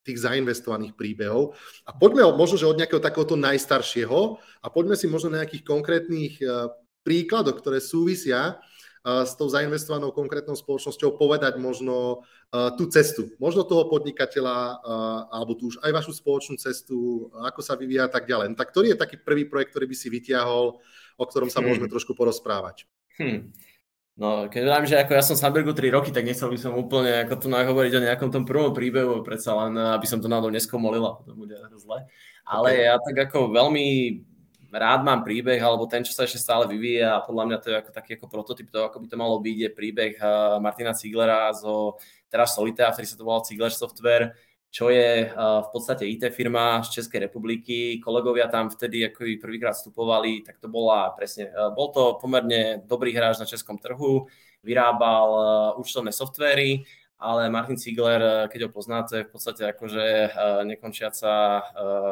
tých 0.06 0.22
zainvestovaných 0.22 0.94
príbehov. 0.94 1.58
A 1.82 1.90
poďme 1.90 2.22
možno, 2.38 2.54
že 2.54 2.70
od 2.70 2.78
nejakého 2.78 3.02
takéhoto 3.02 3.34
najstaršieho 3.34 4.38
a 4.62 4.66
poďme 4.70 4.94
si 4.94 5.10
možno 5.10 5.34
na 5.34 5.42
nejakých 5.42 5.66
konkrétnych 5.66 6.38
e, 6.38 6.46
príkladoch, 7.02 7.58
ktoré 7.58 7.82
súvisia 7.82 8.54
e, 9.02 9.26
s 9.26 9.34
tou 9.34 9.50
zainvestovanou 9.50 10.14
konkrétnou 10.14 10.54
spoločnosťou 10.54 11.18
povedať 11.18 11.58
možno 11.58 12.22
e, 12.54 12.70
tú 12.78 12.86
cestu, 12.86 13.34
možno 13.42 13.66
toho 13.66 13.90
podnikateľa, 13.90 14.78
alebo 15.34 15.58
tu 15.58 15.74
už 15.74 15.82
aj 15.82 15.90
vašu 15.90 16.14
spoločnú 16.14 16.54
cestu, 16.62 17.26
ako 17.42 17.58
sa 17.66 17.74
vyvíja 17.74 18.06
a 18.06 18.12
tak 18.14 18.30
ďalej. 18.30 18.54
No 18.54 18.56
tak 18.56 18.70
ktorý 18.70 18.94
je 18.94 19.02
taký 19.02 19.18
prvý 19.18 19.50
projekt, 19.50 19.74
ktorý 19.74 19.90
by 19.90 19.96
si 19.98 20.06
vytiahol, 20.06 20.78
o 21.18 21.24
ktorom 21.26 21.50
sa 21.50 21.58
hmm. 21.58 21.66
môžeme 21.66 21.88
trošku 21.90 22.14
porozprávať? 22.14 22.86
Hmm. 23.18 23.50
No, 24.16 24.48
keď 24.48 24.62
viem, 24.64 24.86
že 24.88 24.96
ako 24.96 25.12
ja 25.12 25.20
som 25.20 25.36
v 25.36 25.42
Sandbergu 25.44 25.76
3 25.76 25.92
roky, 25.92 26.08
tak 26.08 26.24
nechcel 26.24 26.48
by 26.48 26.56
som 26.56 26.72
úplne 26.72 27.28
ako 27.28 27.36
tu 27.36 27.46
hovoriť 27.52 27.92
o 28.00 28.04
nejakom 28.08 28.32
tom 28.32 28.48
prvom 28.48 28.72
príbehu, 28.72 29.20
predsa 29.20 29.52
len, 29.52 29.76
aby 29.76 30.08
som 30.08 30.24
to 30.24 30.24
náhodou 30.24 30.48
neskomolil 30.48 31.04
a 31.04 31.20
to 31.20 31.36
bude 31.36 31.52
zle. 31.76 32.00
Ale 32.48 32.70
okay. 32.72 32.88
ja 32.88 32.96
tak 32.96 33.16
ako 33.28 33.52
veľmi 33.52 33.86
rád 34.72 35.04
mám 35.04 35.20
príbeh, 35.20 35.60
alebo 35.60 35.84
ten, 35.84 36.00
čo 36.00 36.16
sa 36.16 36.24
ešte 36.24 36.40
stále 36.40 36.64
vyvíja 36.64 37.20
a 37.20 37.24
podľa 37.24 37.44
mňa 37.44 37.58
to 37.60 37.66
je 37.68 37.76
ako 37.76 37.90
taký 37.92 38.10
ako 38.16 38.26
prototyp 38.32 38.66
toho, 38.72 38.88
ako 38.88 39.04
by 39.04 39.06
to 39.08 39.16
malo 39.20 39.36
byť, 39.36 39.56
je 39.68 39.70
príbeh 39.76 40.14
eh, 40.16 40.56
Martina 40.64 40.96
Ziglera 40.96 41.52
zo 41.52 42.00
teraz 42.32 42.56
Solitea, 42.56 42.92
ktorý 42.96 43.06
sa 43.06 43.16
to 43.20 43.24
volal 43.24 43.44
Ziegler 43.44 43.72
Software, 43.72 44.32
čo 44.76 44.92
je 44.92 45.32
v 45.32 45.68
podstate 45.72 46.04
IT 46.04 46.28
firma 46.36 46.84
z 46.84 47.00
Českej 47.00 47.32
republiky. 47.32 47.96
Kolegovia 47.96 48.44
tam 48.44 48.68
vtedy, 48.68 49.08
ako 49.08 49.24
prvýkrát 49.40 49.72
vstupovali, 49.72 50.44
tak 50.44 50.60
to 50.60 50.68
bola 50.68 51.16
presne, 51.16 51.48
bol 51.72 51.88
to 51.96 52.20
pomerne 52.20 52.84
dobrý 52.84 53.16
hráč 53.16 53.40
na 53.40 53.48
českom 53.48 53.80
trhu, 53.80 54.28
vyrábal 54.60 55.32
účtovné 55.80 56.12
softvery, 56.12 56.84
ale 57.16 57.48
Martin 57.48 57.80
Ziegler, 57.80 58.52
keď 58.52 58.68
ho 58.68 58.70
poznáte, 58.76 59.24
v 59.24 59.32
podstate 59.32 59.72
akože 59.72 60.36
nekončiaca 60.68 61.32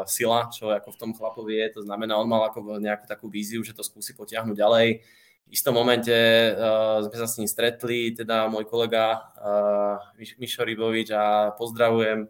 sila, 0.08 0.48
čo 0.48 0.72
ako 0.72 0.88
v 0.88 1.00
tom 1.04 1.12
chlapovi 1.12 1.60
je, 1.60 1.76
to 1.76 1.80
znamená, 1.84 2.16
on 2.16 2.32
mal 2.32 2.48
ako 2.48 2.80
nejakú 2.80 3.04
takú 3.04 3.28
víziu, 3.28 3.60
že 3.60 3.76
to 3.76 3.84
skúsi 3.84 4.16
potiahnuť 4.16 4.56
ďalej. 4.56 5.04
V 5.44 5.52
istom 5.52 5.76
momente 5.76 6.16
uh, 6.56 7.04
sme 7.04 7.16
sa 7.20 7.28
s 7.28 7.36
ním 7.36 7.44
stretli, 7.44 8.16
teda 8.16 8.48
môj 8.48 8.64
kolega 8.64 9.28
uh, 9.36 10.00
Mišo 10.40 10.64
Rybovič 10.64 11.12
a 11.12 11.52
pozdravujem, 11.52 12.24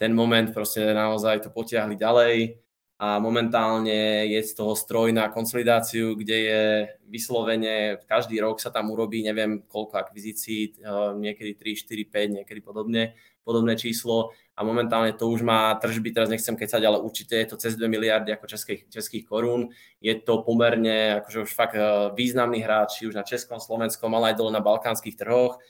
ten 0.00 0.16
moment 0.16 0.48
proste 0.48 0.80
naozaj 0.96 1.44
to 1.44 1.52
potiahli 1.52 1.92
ďalej 1.92 2.56
a 3.00 3.20
momentálne 3.20 4.28
je 4.28 4.40
z 4.44 4.52
toho 4.56 4.72
stroj 4.72 5.12
na 5.12 5.28
konsolidáciu, 5.28 6.16
kde 6.16 6.36
je 6.36 6.62
vyslovene, 7.08 8.00
každý 8.08 8.40
rok 8.40 8.60
sa 8.60 8.72
tam 8.72 8.92
urobí 8.92 9.20
neviem 9.20 9.60
koľko 9.68 10.00
akvizícií, 10.00 10.80
eh, 10.80 11.12
niekedy 11.20 11.52
3, 11.56 11.76
4, 11.76 12.04
5, 12.08 12.36
niekedy 12.40 12.60
podobne, 12.64 13.12
podobné 13.44 13.76
číslo 13.76 14.32
a 14.56 14.64
momentálne 14.64 15.12
to 15.12 15.28
už 15.28 15.44
má 15.44 15.76
tržby, 15.76 16.16
teraz 16.16 16.32
nechcem 16.32 16.56
kecať, 16.56 16.80
ale 16.80 17.00
určite 17.00 17.36
je 17.36 17.48
to 17.48 17.56
cez 17.60 17.76
2 17.76 17.88
miliardy 17.88 18.32
ako 18.36 18.48
českých, 18.48 18.88
českých 18.92 19.24
korún. 19.28 19.72
Je 20.00 20.16
to 20.16 20.44
pomerne 20.44 21.20
akože 21.24 21.44
už 21.44 21.52
fakt 21.52 21.76
eh, 21.76 22.08
významný 22.16 22.64
hráč, 22.64 23.00
či 23.00 23.08
už 23.08 23.16
na 23.16 23.24
českom, 23.24 23.60
slovenskom, 23.60 24.12
ale 24.16 24.32
aj 24.32 24.40
dole 24.40 24.52
na 24.52 24.64
balkánskych 24.64 25.16
trhoch 25.16 25.60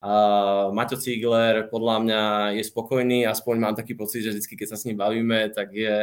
Uh, 0.00 0.72
Maťo 0.72 0.96
Cigler 0.96 1.68
podľa 1.68 1.96
mňa 2.00 2.22
je 2.56 2.64
spokojný, 2.64 3.28
aspoň 3.28 3.54
mám 3.60 3.74
taký 3.76 3.92
pocit, 3.92 4.24
že 4.24 4.32
vždy, 4.32 4.56
keď 4.56 4.68
sa 4.72 4.80
s 4.80 4.88
ním 4.88 4.96
bavíme, 4.96 5.52
tak 5.52 5.76
je, 5.76 6.00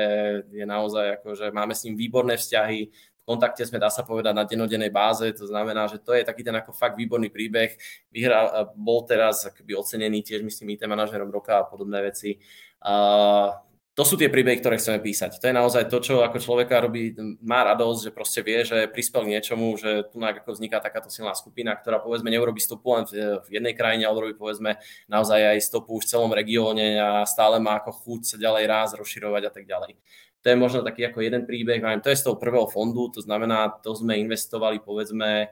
je 0.53 0.65
naozaj 0.69 1.17
ako, 1.17 1.33
že 1.33 1.49
máme 1.49 1.73
s 1.73 1.81
ním 1.89 1.97
výborné 1.97 2.37
vzťahy, 2.37 2.93
v 2.93 3.23
kontakte 3.25 3.65
sme, 3.65 3.81
dá 3.81 3.89
sa 3.89 4.05
povedať, 4.05 4.37
na 4.37 4.45
denodennej 4.45 4.93
báze, 4.93 5.25
to 5.33 5.49
znamená, 5.49 5.89
že 5.89 5.97
to 5.97 6.13
je 6.13 6.21
taký 6.21 6.45
ten 6.45 6.53
ako 6.53 6.77
fakt 6.77 6.93
výborný 6.93 7.33
príbeh. 7.33 7.73
Vyhral, 8.13 8.69
bol 8.77 9.01
teraz 9.09 9.49
akoby 9.49 9.73
ocenený 9.73 10.21
tiež, 10.21 10.45
myslím, 10.45 10.77
IT 10.77 10.85
manažerom 10.85 11.33
roka 11.33 11.57
a 11.57 11.65
podobné 11.65 12.05
veci. 12.05 12.37
Uh, 12.85 13.49
to 13.97 14.05
sú 14.05 14.13
tie 14.13 14.29
príbehy, 14.29 14.61
ktoré 14.61 14.77
chceme 14.77 15.01
písať. 15.01 15.41
To 15.41 15.49
je 15.49 15.57
naozaj 15.57 15.89
to, 15.89 15.97
čo 15.97 16.21
ako 16.21 16.37
človeka 16.37 16.85
robí, 16.85 17.17
má 17.41 17.65
radosť, 17.65 17.99
že 18.05 18.11
proste 18.13 18.45
vie, 18.45 18.61
že 18.61 18.85
prispel 18.85 19.25
k 19.25 19.33
niečomu, 19.33 19.73
že 19.73 20.05
tu 20.13 20.21
ako 20.21 20.53
vzniká 20.53 20.77
takáto 20.77 21.09
silná 21.09 21.33
skupina, 21.33 21.73
ktorá 21.73 21.97
povedzme 21.97 22.29
neurobí 22.29 22.61
stopu 22.61 22.93
len 22.93 23.09
v 23.09 23.49
jednej 23.49 23.73
krajine, 23.73 24.05
ale 24.05 24.21
urobí 24.21 24.37
povedzme 24.37 24.77
naozaj 25.09 25.57
aj 25.57 25.65
stopu 25.65 25.97
v 25.97 26.05
celom 26.05 26.29
regióne 26.29 27.01
a 27.01 27.25
stále 27.25 27.57
má 27.57 27.81
ako 27.81 27.89
chuť 28.05 28.21
sa 28.21 28.37
ďalej 28.37 28.63
raz 28.69 28.93
rozširovať 28.93 29.43
a 29.49 29.51
tak 29.51 29.65
ďalej. 29.65 29.97
To 30.45 30.53
je 30.53 30.55
možno 30.61 30.85
taký 30.85 31.01
ako 31.09 31.25
jeden 31.25 31.49
príbeh, 31.49 31.81
to 32.05 32.13
je 32.13 32.21
z 32.21 32.29
toho 32.29 32.37
prvého 32.37 32.69
fondu, 32.69 33.09
to 33.09 33.25
znamená, 33.25 33.81
to 33.81 33.97
sme 33.97 34.21
investovali 34.21 34.77
povedzme 34.77 35.49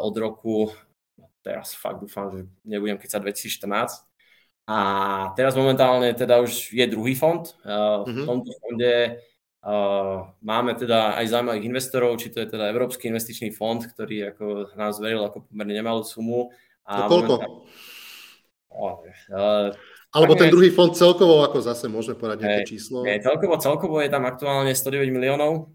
od 0.00 0.14
roku, 0.16 0.72
teraz 1.44 1.76
fakt 1.76 2.00
dúfam, 2.00 2.32
že 2.32 2.48
nebudem 2.64 2.96
keď 2.96 3.20
sa 3.20 3.20
2014, 3.20 4.09
a 4.66 4.78
teraz 5.38 5.56
momentálne 5.56 6.12
teda 6.12 6.42
už 6.44 6.74
je 6.74 6.86
druhý 6.90 7.16
fond. 7.16 7.46
V 8.04 8.20
tomto 8.26 8.52
fonde 8.60 9.22
máme 10.40 10.72
teda 10.76 11.20
aj 11.20 11.36
zaujímavých 11.36 11.68
investorov, 11.68 12.16
či 12.16 12.32
to 12.32 12.40
je 12.40 12.48
teda 12.48 12.72
Európsky 12.72 13.12
investičný 13.12 13.52
fond, 13.52 13.80
ktorý 13.80 14.32
ako 14.32 14.76
nás 14.76 14.96
veril 15.00 15.24
ako 15.24 15.48
pomerne 15.48 15.76
nemalú 15.76 16.04
sumu. 16.04 16.52
A 16.88 17.04
to 17.04 17.12
koľko? 17.12 17.34
Momentálne... 18.72 19.78
Alebo 20.10 20.34
ten 20.34 20.50
druhý 20.50 20.74
fond 20.74 20.90
celkovo, 20.90 21.46
ako 21.46 21.62
zase 21.62 21.86
môžeme 21.86 22.18
povedať 22.18 22.42
nejaké 22.42 22.74
číslo? 22.74 23.06
Nie, 23.06 23.22
celkovo, 23.22 23.54
celkovo 23.62 24.02
je 24.02 24.10
tam 24.10 24.26
aktuálne 24.26 24.74
109 24.74 25.06
miliónov 25.06 25.70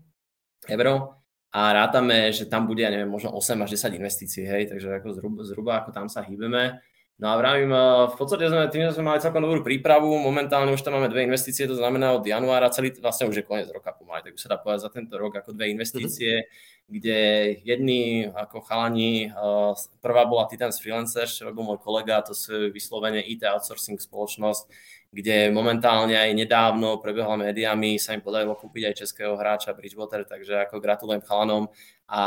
eur 0.68 1.16
a 1.56 1.62
rátame, 1.72 2.36
že 2.36 2.44
tam 2.44 2.68
bude, 2.68 2.84
ja 2.84 2.92
neviem, 2.92 3.08
možno 3.08 3.32
8 3.32 3.64
až 3.64 3.80
10 3.80 3.96
investícií, 3.96 4.44
hej, 4.44 4.68
takže 4.68 4.92
ako 5.00 5.08
zhruba, 5.16 5.42
zhruba 5.48 5.72
ako 5.80 5.96
tam 5.96 6.12
sa 6.12 6.20
hýbeme. 6.20 6.84
No 7.16 7.32
a 7.32 7.38
vravím, 7.40 7.72
eh, 7.72 8.12
v 8.12 8.16
podstate 8.20 8.52
sme, 8.52 8.68
tým 8.68 8.92
sme 8.92 9.16
mali 9.16 9.24
celkom 9.24 9.40
dobrú 9.40 9.64
prípravu, 9.64 10.20
momentálne 10.20 10.76
už 10.76 10.84
tam 10.84 11.00
máme 11.00 11.08
dve 11.08 11.24
investície, 11.24 11.64
to 11.64 11.80
znamená 11.80 12.12
od 12.12 12.28
januára, 12.28 12.68
celý, 12.68 12.92
vlastne 13.00 13.32
už 13.32 13.40
je 13.40 13.48
koniec 13.48 13.72
roka 13.72 13.96
pomaly, 13.96 14.20
tak 14.28 14.36
už 14.36 14.44
sa 14.44 14.52
dá 14.52 14.60
povedať 14.60 14.84
za 14.84 14.92
tento 14.92 15.16
rok 15.16 15.32
ako 15.40 15.56
dve 15.56 15.72
investície, 15.72 16.44
mm-hmm. 16.44 16.92
kde 16.92 17.20
jedni 17.64 18.28
ako 18.36 18.60
chalani, 18.68 19.32
eh, 19.32 19.72
prvá 20.04 20.28
bola 20.28 20.52
Titans 20.52 20.76
Freelancers, 20.76 21.40
čo 21.40 21.48
robil 21.48 21.64
môj 21.64 21.80
kolega, 21.80 22.20
to 22.20 22.36
sú 22.36 22.68
vyslovene 22.68 23.24
IT 23.24 23.48
outsourcing 23.48 23.96
spoločnosť, 23.96 24.68
kde 25.16 25.56
momentálne 25.56 26.20
aj 26.20 26.36
nedávno 26.36 27.00
prebehla 27.00 27.40
médiami, 27.40 27.96
sa 27.96 28.12
im 28.12 28.20
podarilo 28.20 28.60
kúpiť 28.60 28.92
aj 28.92 29.00
českého 29.08 29.40
hráča 29.40 29.72
Bridgewater, 29.72 30.28
takže 30.28 30.68
ako 30.68 30.84
gratulujem 30.84 31.24
chalanom 31.24 31.72
a 32.06 32.22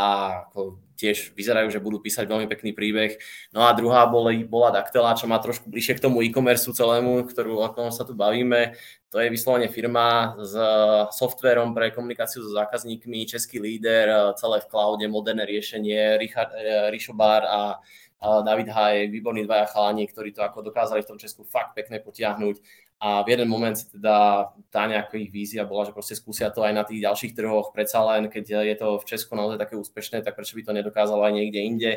tiež 0.98 1.38
vyzerajú, 1.38 1.70
že 1.70 1.78
budú 1.78 2.02
písať 2.02 2.26
veľmi 2.26 2.50
pekný 2.50 2.74
príbeh. 2.74 3.22
No 3.54 3.62
a 3.62 3.70
druhá 3.70 4.02
bola, 4.10 4.34
bola 4.42 4.74
Daktela, 4.74 5.14
čo 5.14 5.30
má 5.30 5.38
trošku 5.38 5.70
bližšie 5.70 6.02
k 6.02 6.04
tomu 6.10 6.26
e-commerce 6.26 6.66
celému, 6.66 7.22
ktorú, 7.30 7.62
o 7.62 7.68
ktorom 7.70 7.94
sa 7.94 8.02
tu 8.02 8.18
bavíme. 8.18 8.74
To 9.14 9.22
je 9.22 9.30
vyslovene 9.30 9.70
firma 9.70 10.34
s 10.42 10.52
softverom 11.14 11.72
pre 11.72 11.94
komunikáciu 11.94 12.42
so 12.42 12.50
zákazníkmi, 12.50 13.30
český 13.30 13.62
líder, 13.62 14.34
celé 14.34 14.58
v 14.60 14.68
cloude, 14.68 15.06
moderné 15.06 15.46
riešenie, 15.46 16.18
Richard, 16.18 16.50
eh, 16.58 16.90
Rišobar 16.90 17.46
a 17.46 17.60
David 18.18 18.74
Haj, 18.74 19.14
výborní 19.14 19.46
dvaja 19.46 19.70
chalani, 19.70 20.10
ktorí 20.10 20.34
to 20.34 20.42
ako 20.42 20.66
dokázali 20.66 21.06
v 21.06 21.08
tom 21.14 21.18
Česku 21.22 21.46
fakt 21.46 21.78
pekne 21.78 22.02
potiahnuť 22.02 22.58
a 22.98 23.22
v 23.22 23.30
jeden 23.30 23.46
moment 23.46 23.78
teda 23.78 24.50
tá 24.74 24.82
nejaká 24.90 25.14
ich 25.22 25.30
vízia 25.30 25.62
bola, 25.62 25.86
že 25.86 25.94
proste 25.94 26.18
skúsia 26.18 26.50
to 26.50 26.66
aj 26.66 26.74
na 26.74 26.82
tých 26.82 26.98
ďalších 27.06 27.30
trhoch, 27.30 27.70
predsa 27.70 28.02
len 28.02 28.26
keď 28.26 28.66
je 28.66 28.74
to 28.74 28.98
v 28.98 29.04
Česku 29.06 29.38
naozaj 29.38 29.54
také 29.54 29.78
úspešné, 29.78 30.26
tak 30.26 30.34
prečo 30.34 30.58
by 30.58 30.66
to 30.66 30.74
nedokázalo 30.74 31.22
aj 31.22 31.30
niekde 31.30 31.60
inde. 31.62 31.90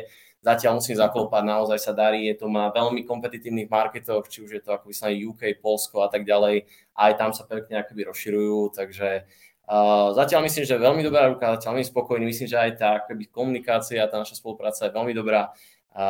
Zatiaľ 0.46 0.78
musím 0.78 0.98
zaklopať, 0.98 1.42
naozaj 1.42 1.78
sa 1.82 1.90
darí, 1.90 2.30
je 2.30 2.38
to 2.38 2.46
má 2.46 2.70
veľmi 2.70 3.02
kompetitívnych 3.02 3.66
marketoch, 3.66 4.30
či 4.30 4.46
už 4.46 4.50
je 4.58 4.62
to 4.62 4.70
ako 4.74 4.94
vyslovene 4.94 5.18
UK, 5.26 5.42
Polsko 5.58 6.06
a 6.06 6.08
tak 6.10 6.22
ďalej, 6.22 6.70
aj 6.94 7.12
tam 7.18 7.34
sa 7.34 7.50
pekne 7.50 7.82
akoby 7.82 8.06
rozširujú, 8.06 8.74
takže 8.78 9.26
Uh, 9.62 10.10
zatiaľ 10.18 10.42
myslím, 10.42 10.66
že 10.66 10.74
veľmi 10.74 11.06
dobrá 11.06 11.30
ruka, 11.30 11.54
zatiaľ 11.54 11.78
veľmi 11.78 11.86
spokojný, 11.86 12.24
myslím, 12.26 12.50
že 12.50 12.58
aj 12.58 12.70
tá 12.82 12.88
akoby, 12.98 13.30
komunikácia, 13.30 14.10
tá 14.10 14.18
naša 14.18 14.34
spolupráca 14.34 14.90
je 14.90 14.92
veľmi 14.92 15.14
dobrá 15.14 15.54
a 15.92 16.04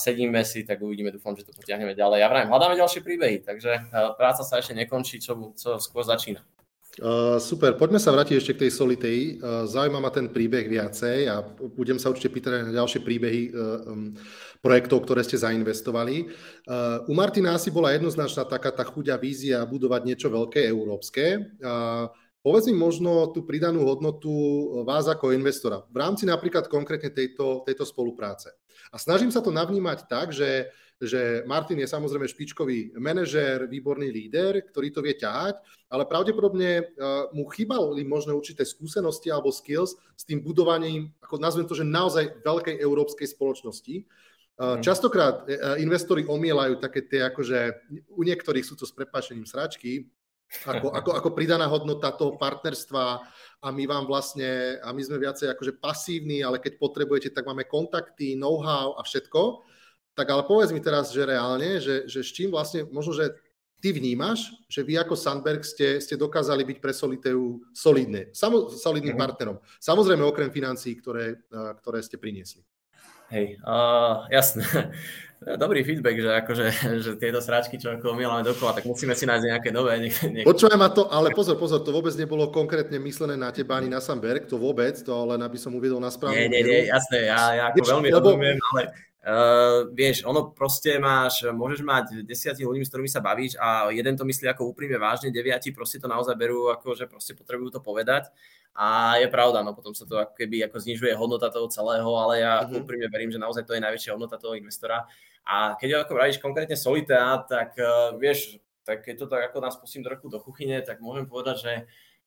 sedíme 0.00 0.40
si, 0.48 0.64
tak 0.64 0.80
uvidíme, 0.80 1.12
dúfam, 1.12 1.36
že 1.36 1.44
to 1.44 1.52
potiahneme 1.52 1.92
ďalej. 1.92 2.24
Ja 2.24 2.28
vrajím, 2.32 2.48
hľadáme 2.48 2.80
ďalšie 2.80 3.04
príbehy, 3.04 3.44
takže 3.44 3.92
práca 4.16 4.40
sa 4.40 4.56
ešte 4.56 4.72
nekončí, 4.72 5.20
čo, 5.20 5.52
čo 5.52 5.76
skôr 5.76 6.04
začína. 6.08 6.40
Uh, 6.96 7.36
super, 7.36 7.76
poďme 7.76 8.00
sa 8.00 8.08
vrátiť 8.08 8.40
ešte 8.40 8.52
k 8.56 8.60
tej 8.64 8.70
Solitei. 8.72 9.20
Uh, 9.36 9.68
zaujíma 9.68 10.00
ma 10.00 10.08
ten 10.08 10.32
príbeh 10.32 10.64
viacej 10.64 11.28
a 11.28 11.44
budem 11.76 12.00
sa 12.00 12.08
určite 12.08 12.32
pýtať 12.32 12.72
na 12.72 12.72
ďalšie 12.72 13.04
príbehy 13.04 13.52
uh, 13.52 13.84
um, 13.92 14.16
projektov, 14.64 15.04
ktoré 15.04 15.20
ste 15.20 15.36
zainvestovali. 15.36 16.24
Uh, 16.64 17.04
u 17.04 17.12
Martina 17.12 17.52
asi 17.52 17.68
bola 17.68 17.92
jednoznačná 17.92 18.48
taká 18.48 18.72
tá 18.72 18.80
chuďa 18.80 19.20
vízia 19.20 19.60
budovať 19.68 20.08
niečo 20.08 20.32
veľké 20.32 20.64
európske. 20.64 21.52
Uh, 21.60 22.08
Povedz 22.46 22.70
mi 22.70 22.78
možno 22.78 23.34
tú 23.34 23.42
pridanú 23.42 23.82
hodnotu 23.90 24.30
vás 24.86 25.10
ako 25.10 25.34
investora 25.34 25.82
v 25.90 25.98
rámci 25.98 26.30
napríklad 26.30 26.70
konkrétne 26.70 27.10
tejto, 27.10 27.66
tejto 27.66 27.82
spolupráce. 27.82 28.54
A 28.92 28.96
snažím 28.98 29.30
sa 29.34 29.42
to 29.42 29.54
navnímať 29.54 30.06
tak, 30.06 30.30
že, 30.30 30.70
že 31.02 31.42
Martin 31.44 31.78
je 31.82 31.88
samozrejme 31.90 32.26
špičkový 32.28 32.96
manažér, 32.96 33.66
výborný 33.66 34.08
líder, 34.10 34.62
ktorý 34.70 34.88
to 34.94 35.00
vie 35.02 35.14
ťahať, 35.18 35.58
ale 35.90 36.08
pravdepodobne 36.08 36.82
uh, 36.82 37.30
mu 37.30 37.46
chýbali 37.50 38.02
možno 38.06 38.34
určité 38.34 38.66
skúsenosti 38.66 39.30
alebo 39.30 39.54
skills 39.54 39.98
s 40.16 40.24
tým 40.26 40.42
budovaním, 40.42 41.12
ako 41.22 41.38
nazvem 41.38 41.66
to, 41.66 41.74
že 41.74 41.86
naozaj 41.86 42.42
veľkej 42.42 42.76
európskej 42.80 43.28
spoločnosti. 43.30 44.06
Uh, 44.56 44.80
častokrát 44.80 45.44
uh, 45.44 45.76
investori 45.76 46.24
omielajú 46.24 46.80
také 46.80 47.04
tie, 47.04 47.28
akože 47.28 47.88
u 48.16 48.22
niektorých 48.24 48.64
sú 48.64 48.74
to 48.74 48.88
s 48.88 48.94
prepáčením 48.96 49.44
sračky, 49.44 50.08
ako, 50.66 50.94
ako, 50.94 51.10
ako 51.18 51.28
pridaná 51.34 51.66
hodnota 51.66 52.14
toho 52.14 52.38
partnerstva 52.38 53.04
a 53.62 53.68
my 53.74 53.84
vám 53.88 54.06
vlastne, 54.06 54.78
a 54.78 54.94
my 54.94 55.02
sme 55.02 55.18
viacej 55.18 55.50
akože 55.50 55.78
pasívni, 55.82 56.44
ale 56.44 56.62
keď 56.62 56.78
potrebujete, 56.78 57.34
tak 57.34 57.46
máme 57.46 57.66
kontakty, 57.66 58.38
know-how 58.38 58.94
a 58.94 59.02
všetko. 59.02 59.66
Tak 60.16 60.26
ale 60.30 60.48
povedz 60.48 60.72
mi 60.72 60.80
teraz, 60.80 61.12
že 61.12 61.26
reálne, 61.26 61.82
že, 61.82 62.06
že 62.08 62.24
s 62.24 62.30
čím 62.32 62.54
vlastne, 62.54 62.86
možno, 62.88 63.12
že 63.12 63.36
ty 63.82 63.92
vnímaš, 63.92 64.54
že 64.70 64.80
vy 64.80 64.96
ako 64.96 65.12
Sandberg 65.12 65.60
ste, 65.60 66.00
ste 66.00 66.16
dokázali 66.16 66.64
byť 66.64 66.78
pre 66.80 66.92
Soliteu 66.96 67.60
solidné, 67.76 68.32
samo, 68.32 68.72
solidným 68.72 69.12
mm-hmm. 69.12 69.24
partnerom. 69.28 69.56
Samozrejme 69.82 70.24
okrem 70.24 70.48
financií, 70.48 70.96
ktoré, 70.96 71.44
ktoré 71.82 72.00
ste 72.00 72.16
priniesli. 72.16 72.64
Hej, 73.28 73.58
uh, 73.66 74.24
jasné. 74.30 74.62
Dobrý 75.36 75.84
feedback, 75.84 76.16
že, 76.16 76.30
akože, 76.32 76.66
že 77.04 77.10
tieto 77.20 77.44
sračky, 77.44 77.76
čo 77.76 77.92
ako 77.92 78.16
mielame 78.16 78.40
dokola, 78.40 78.72
tak 78.72 78.88
musíme 78.88 79.12
si 79.12 79.28
nájsť 79.28 79.44
nejaké 79.44 79.68
nové. 79.68 79.92
Nech, 80.02 80.16
nech... 80.32 80.48
Počúvaj 80.48 80.78
ma 80.80 80.88
to, 80.88 81.12
ale 81.12 81.36
pozor, 81.36 81.60
pozor, 81.60 81.84
to 81.84 81.92
vôbec 81.92 82.16
nebolo 82.16 82.48
konkrétne 82.48 82.96
myslené 83.04 83.36
na 83.36 83.52
teba 83.52 83.76
ani 83.76 83.92
na 83.92 84.00
Samberg, 84.00 84.48
to 84.48 84.56
vôbec, 84.56 84.96
to 84.96 85.12
len 85.12 85.40
aby 85.44 85.60
som 85.60 85.76
uviedol 85.76 86.00
na 86.00 86.08
správnu. 86.08 86.40
Nie, 86.40 86.48
nie, 86.48 86.64
nie, 86.64 86.80
jasné, 86.88 87.28
ja, 87.28 87.40
ja 87.52 87.64
ako 87.68 87.76
Víš, 87.84 87.88
veľmi 87.92 88.08
lebo... 88.10 88.28
rozumiem, 88.32 88.58
ale 88.72 88.82
Uh, 89.26 89.90
vieš, 89.90 90.22
ono 90.22 90.54
proste 90.54 91.02
máš, 91.02 91.42
môžeš 91.50 91.82
mať 91.82 92.22
desiatich 92.22 92.62
ľudí, 92.62 92.86
s 92.86 92.94
ktorými 92.94 93.10
sa 93.10 93.18
bavíš 93.18 93.58
a 93.58 93.90
jeden 93.90 94.14
to 94.14 94.22
myslí 94.22 94.46
ako 94.46 94.70
úprimne 94.70 95.02
vážne, 95.02 95.34
deviati 95.34 95.74
proste 95.74 95.98
to 95.98 96.06
naozaj 96.06 96.38
berú 96.38 96.70
ako, 96.70 96.94
že 96.94 97.10
proste 97.10 97.34
potrebujú 97.34 97.74
to 97.74 97.82
povedať 97.82 98.30
a 98.76 99.16
je 99.16 99.28
pravda, 99.32 99.64
no 99.64 99.72
potom 99.72 99.96
sa 99.96 100.04
to 100.04 100.20
ako 100.20 100.36
keby 100.36 100.60
ako 100.68 100.76
znižuje 100.84 101.16
hodnota 101.16 101.48
toho 101.48 101.64
celého, 101.72 102.12
ale 102.12 102.44
ja 102.44 102.60
uh-huh. 102.60 102.84
úprimne 102.84 103.08
verím, 103.08 103.32
že 103.32 103.40
naozaj 103.40 103.64
to 103.64 103.72
je 103.72 103.80
najväčšia 103.80 104.12
hodnota 104.12 104.36
toho 104.36 104.52
investora 104.52 105.08
a 105.46 105.78
keď 105.78 106.04
ako 106.04 106.12
vravíš 106.18 106.42
konkrétne 106.42 106.74
Solitea, 106.74 107.46
tak 107.46 107.78
uh, 107.78 108.18
vieš, 108.18 108.58
tak 108.82 109.06
keď 109.06 109.14
to 109.14 109.26
tak 109.30 109.42
ako 109.48 109.62
nás 109.62 109.78
pustím 109.78 110.02
trochu 110.02 110.26
do 110.26 110.42
kuchyne, 110.42 110.82
tak 110.82 110.98
môžem 110.98 111.30
povedať, 111.30 111.56
že 111.62 111.72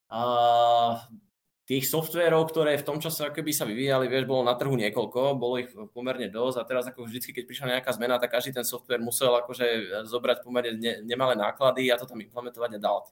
uh, 0.10 0.96
tých 1.70 1.86
softverov, 1.86 2.50
ktoré 2.50 2.82
v 2.82 2.88
tom 2.88 2.98
čase 2.98 3.30
keby 3.30 3.54
sa 3.54 3.62
vyvíjali, 3.62 4.10
vieš, 4.10 4.26
bolo 4.26 4.42
na 4.42 4.58
trhu 4.58 4.74
niekoľko, 4.74 5.38
bolo 5.38 5.62
ich 5.62 5.70
pomerne 5.94 6.26
dosť 6.26 6.58
a 6.58 6.64
teraz 6.66 6.90
ako 6.90 7.06
vždycky, 7.06 7.30
keď 7.30 7.44
prišla 7.46 7.66
nejaká 7.78 7.94
zmena, 7.94 8.18
tak 8.18 8.34
každý 8.34 8.58
ten 8.58 8.66
software 8.66 8.98
musel 8.98 9.38
akože 9.38 10.02
zobrať 10.10 10.42
pomerne 10.42 10.74
ne, 10.82 11.06
nemalé 11.06 11.38
náklady 11.38 11.94
a 11.94 12.02
to 12.02 12.10
tam 12.10 12.26
implementovať 12.26 12.74
a 12.74 12.80
dať. 12.82 13.06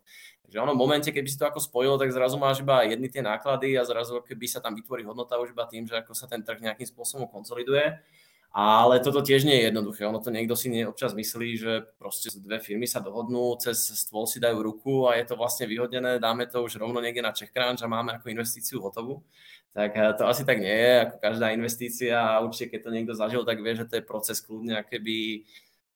Takže 0.50 0.58
ono 0.58 0.74
v 0.74 0.82
momente, 0.82 1.14
keby 1.14 1.30
si 1.30 1.38
to 1.38 1.46
ako 1.46 1.62
spojil, 1.62 2.02
tak 2.02 2.10
zrazu 2.10 2.42
máš 2.42 2.66
iba 2.66 2.82
jedny 2.82 3.14
tie 3.14 3.22
náklady 3.22 3.78
a 3.78 3.86
zrazu 3.86 4.26
keby 4.26 4.50
sa 4.50 4.58
tam 4.58 4.74
vytvorí 4.74 5.06
hodnota 5.06 5.38
už 5.38 5.54
iba 5.54 5.70
tým, 5.70 5.86
že 5.86 6.02
ako 6.02 6.18
sa 6.18 6.26
ten 6.26 6.42
trh 6.42 6.58
nejakým 6.58 6.90
spôsobom 6.90 7.30
konsoliduje. 7.30 7.94
Ale 8.56 8.98
toto 9.04 9.22
tiež 9.22 9.46
nie 9.46 9.54
je 9.62 9.68
jednoduché. 9.70 10.08
Ono 10.10 10.18
to 10.18 10.34
niekto 10.34 10.58
si 10.58 10.72
nie 10.72 10.88
občas 10.88 11.14
myslí, 11.14 11.50
že 11.62 11.72
proste 12.02 12.34
dve 12.42 12.58
firmy 12.58 12.90
sa 12.90 13.04
dohodnú, 13.04 13.54
cez 13.62 13.78
stôl 13.94 14.26
si 14.26 14.42
dajú 14.42 14.66
ruku 14.66 15.06
a 15.06 15.20
je 15.20 15.30
to 15.30 15.36
vlastne 15.38 15.70
vyhodnené, 15.70 16.18
dáme 16.18 16.50
to 16.50 16.66
už 16.66 16.82
rovno 16.82 16.98
niekde 16.98 17.22
na 17.22 17.36
CzechCrunch 17.36 17.86
a 17.86 17.92
máme 17.92 18.18
ako 18.18 18.34
investíciu 18.34 18.82
hotovú. 18.82 19.22
Tak 19.78 19.92
eh, 19.94 20.14
to 20.18 20.26
asi 20.26 20.42
tak 20.42 20.58
nie 20.58 20.74
je, 20.74 20.94
ako 21.06 21.16
každá 21.22 21.54
investícia 21.54 22.18
a 22.18 22.42
určite 22.42 22.74
keď 22.74 22.80
to 22.82 22.90
niekto 22.90 23.14
zažil, 23.14 23.46
tak 23.46 23.62
vie, 23.62 23.78
že 23.78 23.86
to 23.86 24.02
je 24.02 24.10
proces 24.10 24.42
kľudne, 24.42 24.82
keby 24.90 25.46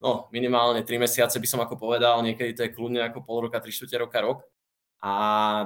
no, 0.04 0.30
minimálne 0.30 0.86
3 0.86 1.02
mesiace 1.02 1.42
by 1.42 1.48
som 1.50 1.66
ako 1.66 1.82
povedal, 1.82 2.22
niekedy 2.22 2.54
to 2.54 2.62
je 2.68 2.76
kľudne 2.78 3.02
ako 3.10 3.26
pol 3.26 3.50
roka, 3.50 3.58
3 3.58 3.74
roka, 3.98 4.22
rok 4.22 4.51
a 5.02 5.14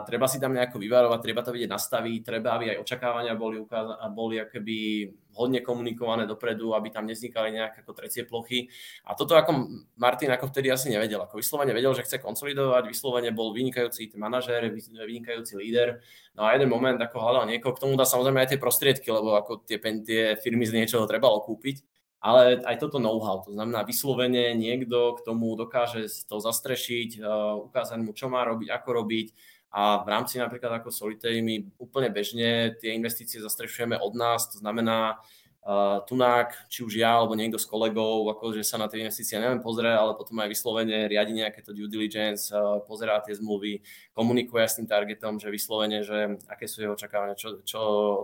treba 0.08 0.32
si 0.32 0.40
tam 0.40 0.56
nejako 0.56 0.80
vyvarovať, 0.80 1.20
treba 1.20 1.44
to 1.44 1.52
vidieť 1.52 1.68
nastaviť, 1.68 2.20
treba, 2.24 2.56
aby 2.56 2.72
aj 2.72 2.88
očakávania 2.88 3.36
boli, 3.36 3.60
ukáza- 3.60 4.00
boli 4.16 4.40
akoby 4.40 5.12
hodne 5.36 5.60
komunikované 5.60 6.24
dopredu, 6.24 6.72
aby 6.72 6.88
tam 6.88 7.04
neznikali 7.04 7.52
nejaké 7.52 7.84
ako 7.84 7.92
trecie 8.00 8.24
plochy. 8.24 8.72
A 9.04 9.12
toto 9.12 9.36
ako 9.36 9.68
Martin 10.00 10.32
ako 10.32 10.48
vtedy 10.48 10.72
asi 10.72 10.88
nevedel. 10.88 11.20
Ako 11.20 11.36
vyslovene 11.36 11.76
vedel, 11.76 11.92
že 11.92 12.08
chce 12.08 12.24
konsolidovať, 12.24 12.88
vyslovene 12.88 13.36
bol 13.36 13.52
vynikajúci 13.52 14.16
manažér, 14.16 14.72
vynikajúci 15.04 15.60
líder. 15.60 16.00
No 16.40 16.48
a 16.48 16.56
jeden 16.56 16.72
moment 16.72 16.96
ako 16.96 17.20
hľadal 17.20 17.52
niekoho, 17.52 17.76
k 17.76 17.84
tomu 17.84 18.00
dá 18.00 18.08
samozrejme 18.08 18.40
aj 18.40 18.56
tie 18.56 18.64
prostriedky, 18.64 19.12
lebo 19.12 19.36
ako 19.36 19.68
tie, 19.68 19.84
tie 20.00 20.40
firmy 20.40 20.64
z 20.64 20.80
niečoho 20.80 21.04
trebalo 21.04 21.44
kúpiť 21.44 21.95
ale 22.26 22.58
aj 22.66 22.82
toto 22.82 22.98
know-how, 22.98 23.46
to 23.46 23.54
znamená 23.54 23.86
vyslovene 23.86 24.58
niekto 24.58 25.14
k 25.14 25.20
tomu 25.22 25.54
dokáže 25.54 26.10
to 26.26 26.42
zastrešiť, 26.42 27.22
uh, 27.22 27.70
ukázať 27.70 28.02
mu, 28.02 28.18
čo 28.18 28.34
má 28.34 28.42
robiť, 28.42 28.74
ako 28.74 28.90
robiť. 29.06 29.28
A 29.76 30.02
v 30.02 30.10
rámci 30.10 30.42
napríklad 30.42 30.82
ako 30.82 30.90
Solitary 30.90 31.46
my 31.46 31.70
úplne 31.78 32.10
bežne 32.10 32.74
tie 32.82 32.98
investície 32.98 33.38
zastrešujeme 33.38 34.02
od 34.02 34.18
nás, 34.18 34.50
to 34.50 34.58
znamená 34.58 35.22
uh, 35.70 36.02
tunák, 36.10 36.66
či 36.66 36.82
už 36.82 36.98
ja 36.98 37.22
alebo 37.22 37.38
niekto 37.38 37.62
z 37.62 37.70
kolegov, 37.70 38.26
akože 38.34 38.66
sa 38.66 38.82
na 38.82 38.90
tie 38.90 39.06
investície 39.06 39.38
neviem 39.38 39.62
pozrie, 39.62 39.94
ale 39.94 40.18
potom 40.18 40.42
aj 40.42 40.50
vyslovene 40.50 41.06
riadi 41.06 41.38
nejaké 41.38 41.62
to 41.62 41.78
due 41.78 41.86
diligence, 41.86 42.50
uh, 42.50 42.82
pozerá 42.90 43.22
tie 43.22 43.38
zmluvy, 43.38 43.86
komunikuje 44.18 44.66
s 44.66 44.82
tým 44.82 44.90
targetom, 44.90 45.38
že 45.38 45.54
vyslovene, 45.54 46.02
že 46.02 46.42
aké 46.50 46.66
sú 46.66 46.82
jeho 46.82 46.98
očakávania, 46.98 47.38
čo, 47.38 47.62
čo 47.62 47.82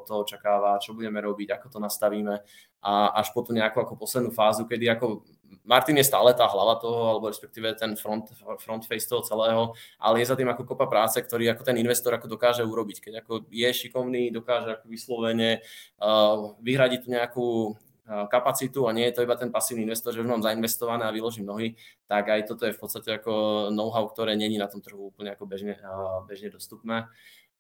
to 0.10 0.26
očakáva, 0.26 0.82
čo 0.82 0.98
budeme 0.98 1.22
robiť, 1.22 1.54
ako 1.54 1.68
to 1.70 1.78
nastavíme 1.78 2.42
a 2.82 3.22
až 3.22 3.30
po 3.30 3.46
nejakú 3.46 3.78
ako 3.78 3.94
poslednú 3.94 4.34
fázu, 4.34 4.66
kedy 4.66 4.90
ako 4.90 5.22
Martin 5.62 6.00
je 6.00 6.08
stále 6.08 6.34
tá 6.34 6.50
hlava 6.50 6.80
toho, 6.82 7.16
alebo 7.16 7.30
respektíve 7.30 7.76
ten 7.78 7.94
front, 7.94 8.34
front 8.58 8.84
face 8.88 9.06
toho 9.06 9.22
celého, 9.22 9.78
ale 10.02 10.24
je 10.24 10.30
za 10.32 10.36
tým 10.36 10.50
ako 10.50 10.66
kopa 10.66 10.90
práce, 10.90 11.22
ktorý 11.22 11.54
ako 11.54 11.64
ten 11.68 11.78
investor 11.78 12.16
ako 12.18 12.26
dokáže 12.26 12.66
urobiť. 12.66 12.98
Keď 13.04 13.14
ako 13.22 13.46
je 13.52 13.70
šikovný, 13.70 14.34
dokáže 14.34 14.80
ako 14.80 14.86
vyslovene 14.90 15.62
uh, 16.02 16.58
vyhradiť 16.64 17.00
tú 17.06 17.08
nejakú 17.14 17.48
uh, 17.72 18.26
kapacitu 18.32 18.90
a 18.90 18.96
nie 18.96 19.06
je 19.12 19.22
to 19.22 19.24
iba 19.28 19.38
ten 19.38 19.54
pasívny 19.54 19.86
investor, 19.86 20.16
že 20.16 20.24
už 20.24 20.30
mám 20.32 20.42
zainvestované 20.42 21.06
a 21.06 21.14
vyložím 21.14 21.46
nohy, 21.46 21.78
tak 22.10 22.32
aj 22.32 22.50
toto 22.50 22.66
je 22.66 22.74
v 22.74 22.82
podstate 22.82 23.10
ako 23.22 23.32
know-how, 23.70 24.08
ktoré 24.10 24.34
není 24.34 24.58
na 24.58 24.66
tom 24.66 24.82
trhu 24.82 25.14
úplne 25.14 25.36
ako 25.36 25.46
bežne, 25.46 25.78
uh, 25.84 26.26
bežne 26.26 26.50
dostupné. 26.50 27.06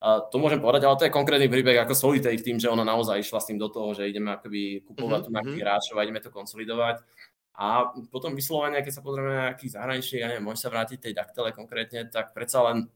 A 0.02 0.18
to 0.26 0.42
môžem 0.42 0.58
povedať, 0.58 0.90
ale 0.90 0.98
to 0.98 1.06
je 1.06 1.14
konkrétny 1.14 1.46
príbeh 1.46 1.78
ako 1.78 1.94
Solitary 1.94 2.42
tým, 2.42 2.58
že 2.58 2.74
ona 2.74 2.82
naozaj 2.82 3.22
išla 3.22 3.38
s 3.38 3.54
tým 3.54 3.62
do 3.62 3.70
toho, 3.70 3.94
že 3.94 4.10
ideme 4.10 4.34
akoby 4.34 4.82
kupovať 4.90 5.30
mm-hmm. 5.30 5.34
nejakých 5.38 5.62
hráčov 5.62 5.96
a 6.02 6.06
ideme 6.10 6.22
to 6.26 6.34
konsolidovať. 6.34 7.06
A 7.54 7.94
potom 8.10 8.34
vyslovene, 8.34 8.82
keď 8.82 8.94
sa 8.98 9.06
pozrieme 9.06 9.30
na 9.30 9.42
nejakých 9.54 9.78
zahraničných, 9.78 10.22
ja 10.26 10.28
neviem, 10.34 10.42
môžem 10.42 10.66
sa 10.66 10.74
vrátiť 10.74 10.98
tej 10.98 11.14
daktele 11.14 11.54
konkrétne, 11.54 12.10
tak 12.10 12.34
predsa 12.34 12.66
len 12.66 12.90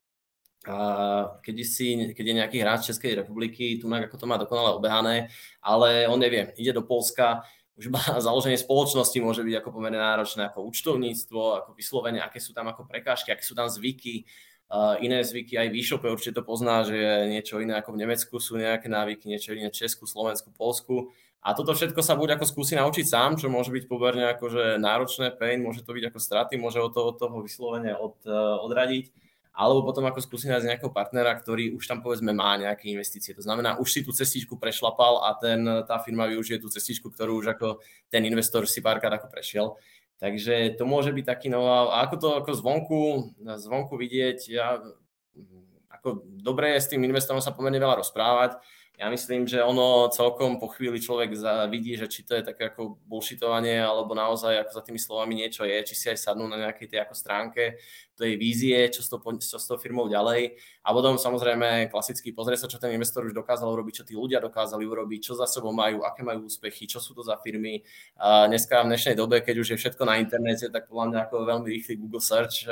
a 0.65 1.37
keď, 1.45 1.55
si, 1.61 1.93
keď 2.17 2.25
je 2.25 2.37
nejaký 2.41 2.57
hráč 2.65 2.89
Českej 2.89 3.21
republiky, 3.21 3.77
tu 3.77 3.85
ako 3.85 4.17
to 4.17 4.25
má 4.25 4.41
dokonale 4.41 4.73
obehané, 4.73 5.29
ale 5.61 6.09
on 6.09 6.17
nevie, 6.17 6.57
ide 6.57 6.73
do 6.73 6.81
Polska, 6.81 7.45
už 7.77 7.93
má 7.93 8.01
založenie 8.25 8.57
spoločnosti 8.57 9.13
môže 9.21 9.45
byť 9.45 9.61
ako 9.61 9.69
pomerne 9.69 10.01
náročné, 10.01 10.49
ako 10.49 10.65
účtovníctvo, 10.65 11.61
ako 11.61 11.69
vyslovene, 11.77 12.17
aké 12.17 12.41
sú 12.41 12.57
tam 12.57 12.65
ako 12.65 12.89
prekážky, 12.89 13.29
aké 13.29 13.45
sú 13.45 13.53
tam 13.53 13.69
zvyky, 13.69 14.25
Uh, 14.25 14.45
iné 15.01 15.21
zvyky 15.21 15.61
aj 15.61 15.67
v 15.69 15.77
e-shope 15.77 16.07
určite 16.09 16.39
to 16.39 16.43
pozná, 16.43 16.81
že 16.81 17.29
niečo 17.29 17.61
iné 17.61 17.77
ako 17.77 17.93
v 17.93 18.01
Nemecku, 18.01 18.33
sú 18.41 18.57
nejaké 18.57 18.89
návyky, 18.89 19.29
niečo 19.29 19.53
iné 19.53 19.69
Česku, 19.69 20.09
Slovensku, 20.09 20.49
Polsku. 20.55 21.13
A 21.45 21.53
toto 21.53 21.77
všetko 21.77 22.01
sa 22.01 22.17
buď 22.17 22.41
ako 22.41 22.45
skúsi 22.49 22.73
naučiť 22.73 23.05
sám, 23.05 23.37
čo 23.37 23.53
môže 23.53 23.69
byť 23.69 23.85
pomerne 23.85 24.33
akože 24.33 24.81
náročné, 24.81 25.37
pain, 25.37 25.61
môže 25.61 25.85
to 25.85 25.93
byť 25.93 26.09
ako 26.09 26.17
straty, 26.17 26.57
môže 26.57 26.81
od 26.81 26.89
toho, 26.89 27.13
od 27.13 27.21
toho 27.21 27.37
vyslovene 27.45 27.93
od, 27.93 28.17
uh, 28.25 28.57
odradiť, 28.65 29.13
alebo 29.55 29.85
potom 29.87 30.03
ako 30.09 30.19
skúsi 30.25 30.51
nájsť 30.51 30.67
nejakého 30.67 30.91
partnera, 30.91 31.31
ktorý 31.31 31.77
už 31.79 31.87
tam 31.87 32.03
povedzme 32.03 32.35
má 32.35 32.59
nejaké 32.59 32.91
investície. 32.91 33.31
To 33.37 33.45
znamená, 33.45 33.79
už 33.79 33.87
si 33.87 34.01
tú 34.03 34.11
cestičku 34.11 34.59
prešlapal 34.59 35.23
a 35.23 35.37
ten, 35.39 35.63
tá 35.87 36.01
firma 36.03 36.27
využije 36.27 36.59
tú 36.59 36.67
cestičku, 36.67 37.07
ktorú 37.07 37.39
už 37.39 37.55
ako 37.55 37.79
ten 38.11 38.27
investor 38.27 38.67
si 38.67 38.83
párkrát 38.83 39.15
ako 39.15 39.31
prešiel. 39.31 39.79
Takže 40.15 40.79
to 40.79 40.87
môže 40.87 41.11
byť 41.11 41.25
taký 41.27 41.47
no 41.51 41.67
a 41.67 42.07
ako 42.07 42.15
to 42.15 42.27
ako 42.39 42.51
zvonku, 42.55 43.01
zvonku 43.59 43.99
vidieť, 43.99 44.39
ja, 44.47 44.79
ako 45.91 46.23
dobre 46.39 46.71
je 46.75 46.83
s 46.87 46.91
tým 46.91 47.03
investorom 47.03 47.43
sa 47.43 47.51
pomerne 47.51 47.83
veľa 47.83 47.99
rozprávať, 47.99 48.55
ja 48.95 49.11
myslím, 49.11 49.43
že 49.43 49.59
ono 49.59 50.07
celkom 50.07 50.55
po 50.55 50.71
chvíli 50.71 51.03
človek 51.03 51.35
vidí, 51.67 51.99
že 51.99 52.07
či 52.07 52.23
to 52.23 52.31
je 52.39 52.47
také 52.47 52.71
ako 52.71 52.95
bullshitovanie, 53.03 53.83
alebo 53.83 54.15
naozaj 54.15 54.55
ako 54.55 54.71
za 54.71 54.83
tými 54.87 54.99
slovami 55.03 55.35
niečo 55.35 55.67
je, 55.67 55.83
či 55.83 55.95
si 55.99 56.07
aj 56.07 56.15
sadnú 56.15 56.47
na 56.47 56.55
nejakej 56.63 56.95
tej 56.95 56.99
ako 57.03 57.11
stránke 57.11 57.75
tej 58.15 58.39
vízie, 58.39 58.79
čo 58.89 59.03
s, 59.03 59.11
to, 59.11 59.19
čo 59.19 59.59
s 59.59 59.67
tou 59.67 59.75
firmou 59.75 60.07
ďalej. 60.07 60.55
A 60.87 60.89
potom 60.95 61.19
samozrejme 61.19 61.91
klasicky 61.91 62.31
pozrieť 62.31 62.65
sa, 62.65 62.71
čo 62.71 62.79
ten 62.79 62.95
investor 62.95 63.27
už 63.27 63.35
dokázal 63.35 63.67
urobiť, 63.67 63.93
čo 64.01 64.07
tí 64.07 64.13
ľudia 64.15 64.39
dokázali 64.39 64.87
urobiť, 64.87 65.19
čo 65.31 65.33
za 65.35 65.45
sebou 65.45 65.75
majú, 65.75 66.07
aké 66.07 66.23
majú 66.23 66.47
úspechy, 66.47 66.87
čo 66.87 67.03
sú 67.03 67.11
to 67.11 67.21
za 67.21 67.35
firmy. 67.43 67.83
A 68.15 68.47
dneska 68.47 68.81
v 68.81 68.95
dnešnej 68.95 69.15
dobe, 69.19 69.43
keď 69.43 69.55
už 69.59 69.67
je 69.75 69.77
všetko 69.77 70.03
na 70.07 70.17
internete, 70.17 70.71
tak 70.71 70.87
podľa 70.87 71.05
mňa 71.11 71.19
ako 71.27 71.35
veľmi 71.43 71.67
rýchly 71.67 71.99
Google 71.99 72.23
Search 72.23 72.67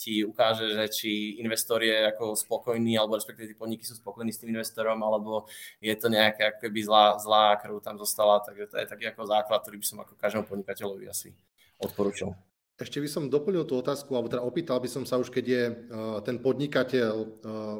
ti 0.00 0.24
ukáže, 0.24 0.72
že 0.72 0.84
či 0.88 1.10
investor 1.42 1.84
je 1.84 2.08
ako 2.08 2.32
spokojný, 2.32 2.96
alebo 2.96 3.20
respektíve 3.20 3.52
tí 3.52 3.56
podniky 3.58 3.84
sú 3.84 3.98
spokojní 4.00 4.32
s 4.32 4.40
tým 4.40 4.56
investorom, 4.56 4.96
alebo 5.04 5.44
je 5.84 5.94
to 5.94 6.08
nejaká 6.08 6.56
akoby 6.56 6.80
zlá, 6.80 7.20
zlá 7.20 7.60
krv 7.60 7.82
tam 7.84 8.00
zostala, 8.00 8.40
takže 8.40 8.70
to 8.72 8.76
je 8.80 8.86
taký 8.86 9.04
ako 9.12 9.22
základ, 9.26 9.60
ktorý 9.60 9.76
by 9.82 9.86
som 9.86 9.98
ako 10.00 10.12
každému 10.16 10.44
podnikateľovi 10.48 11.04
asi 11.10 11.34
odporučil. 11.78 12.32
Ešte 12.78 13.02
by 13.02 13.08
som 13.10 13.26
doplnil 13.26 13.66
tú 13.66 13.74
otázku, 13.74 14.14
alebo 14.14 14.30
teda 14.30 14.46
opýtal 14.46 14.78
by 14.78 14.86
som 14.86 15.02
sa 15.02 15.18
už, 15.18 15.34
keď 15.34 15.44
je 15.44 15.62
uh, 15.66 16.18
ten 16.22 16.38
podnikateľ 16.38 17.14
uh, 17.18 17.28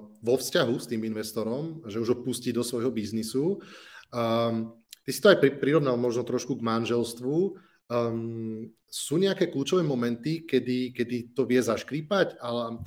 vo 0.02 0.34
vzťahu 0.34 0.74
s 0.74 0.90
tým 0.90 1.06
investorom, 1.06 1.86
že 1.86 2.02
už 2.02 2.08
ho 2.12 2.20
pustí 2.26 2.50
do 2.50 2.66
svojho 2.66 2.90
biznisu. 2.90 3.62
Um, 4.10 4.74
ty 5.06 5.10
si 5.14 5.22
to 5.22 5.30
aj 5.30 5.38
prirovnal 5.62 5.94
možno 5.94 6.26
trošku 6.26 6.58
k 6.58 6.66
manželstvu. 6.66 7.54
Um, 7.88 8.74
sú 8.90 9.22
nejaké 9.22 9.54
kľúčové 9.54 9.86
momenty, 9.86 10.42
kedy, 10.42 10.90
kedy 10.90 11.30
to 11.30 11.46
vie 11.46 11.62
zaškrípať, 11.62 12.42
ale 12.42 12.82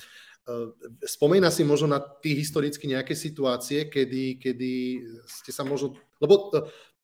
Ehm, 0.49 0.73
spomína 1.05 1.53
si 1.53 1.61
možno 1.61 1.93
na 1.93 2.01
tých 2.01 2.47
historicky 2.47 2.89
nejaké 2.89 3.13
situácie, 3.13 3.85
kedy, 3.87 4.41
kedy 4.41 4.71
ste 5.29 5.51
sa 5.53 5.61
možno... 5.61 5.93
Lebo 6.17 6.49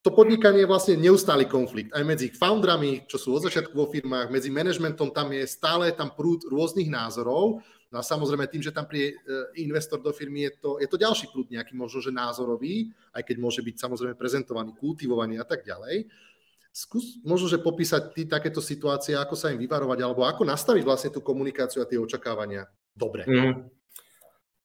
to 0.08 0.16
podnikanie 0.16 0.64
je 0.64 0.72
vlastne 0.72 0.96
neustály 0.96 1.44
konflikt. 1.44 1.92
Aj 1.92 2.00
medzi 2.00 2.32
foundrami, 2.32 3.04
čo 3.12 3.20
sú 3.20 3.36
od 3.36 3.44
začiatku 3.44 3.76
vo 3.76 3.92
firmách, 3.92 4.32
medzi 4.32 4.48
manažmentom, 4.48 5.12
tam 5.12 5.36
je 5.36 5.44
stále 5.44 5.92
tam 5.92 6.16
prúd 6.16 6.48
rôznych 6.48 6.88
názorov. 6.88 7.60
No 7.92 8.00
a 8.00 8.04
samozrejme 8.04 8.48
tým, 8.48 8.64
že 8.64 8.72
tam 8.72 8.88
príde 8.88 9.20
investor 9.60 10.00
do 10.00 10.16
firmy, 10.16 10.48
je 10.48 10.52
to, 10.64 10.70
je 10.80 10.88
to 10.88 10.96
ďalší 10.96 11.28
prúd 11.28 11.52
nejaký 11.52 11.76
možno, 11.76 12.00
že 12.00 12.16
názorový, 12.16 12.88
aj 13.12 13.24
keď 13.28 13.36
môže 13.36 13.60
byť 13.60 13.76
samozrejme 13.76 14.16
prezentovaný, 14.16 14.72
kultivovaný 14.80 15.44
a 15.44 15.46
tak 15.48 15.68
ďalej. 15.68 16.08
Skús 16.72 17.20
možno, 17.28 17.52
že 17.52 17.60
popísať 17.60 18.16
ty 18.16 18.24
takéto 18.24 18.64
situácie, 18.64 19.12
ako 19.12 19.36
sa 19.36 19.52
im 19.52 19.60
vyvarovať, 19.60 20.00
alebo 20.08 20.24
ako 20.24 20.48
nastaviť 20.48 20.84
vlastne 20.88 21.12
tú 21.12 21.20
komunikáciu 21.20 21.84
a 21.84 21.90
tie 21.90 22.00
očakávania 22.00 22.64
dobre. 22.96 23.28
Mm. 23.28 23.76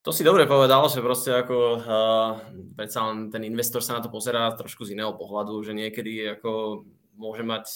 To 0.03 0.11
si 0.11 0.27
dobre 0.27 0.51
povedal, 0.51 0.83
že 0.91 0.99
proste 0.99 1.31
ako 1.31 1.79
uh, 1.79 2.43
predsa 2.75 3.07
len 3.07 3.31
ten 3.31 3.47
investor 3.47 3.79
sa 3.79 3.95
na 3.95 4.03
to 4.03 4.11
pozerá 4.11 4.51
trošku 4.51 4.83
z 4.83 4.99
iného 4.99 5.15
pohľadu, 5.15 5.63
že 5.63 5.79
niekedy 5.79 6.27
ako 6.39 6.83
môže 7.15 7.47
mať 7.47 7.67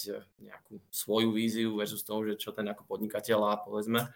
nejakú 0.43 0.83
svoju 0.91 1.31
víziu 1.31 1.71
versus 1.79 2.03
toho, 2.03 2.27
že 2.27 2.35
čo 2.35 2.51
ten 2.51 2.67
ako 2.67 2.83
podnikateľ 2.83 3.39
a 3.47 3.63
povedzme. 3.63 4.11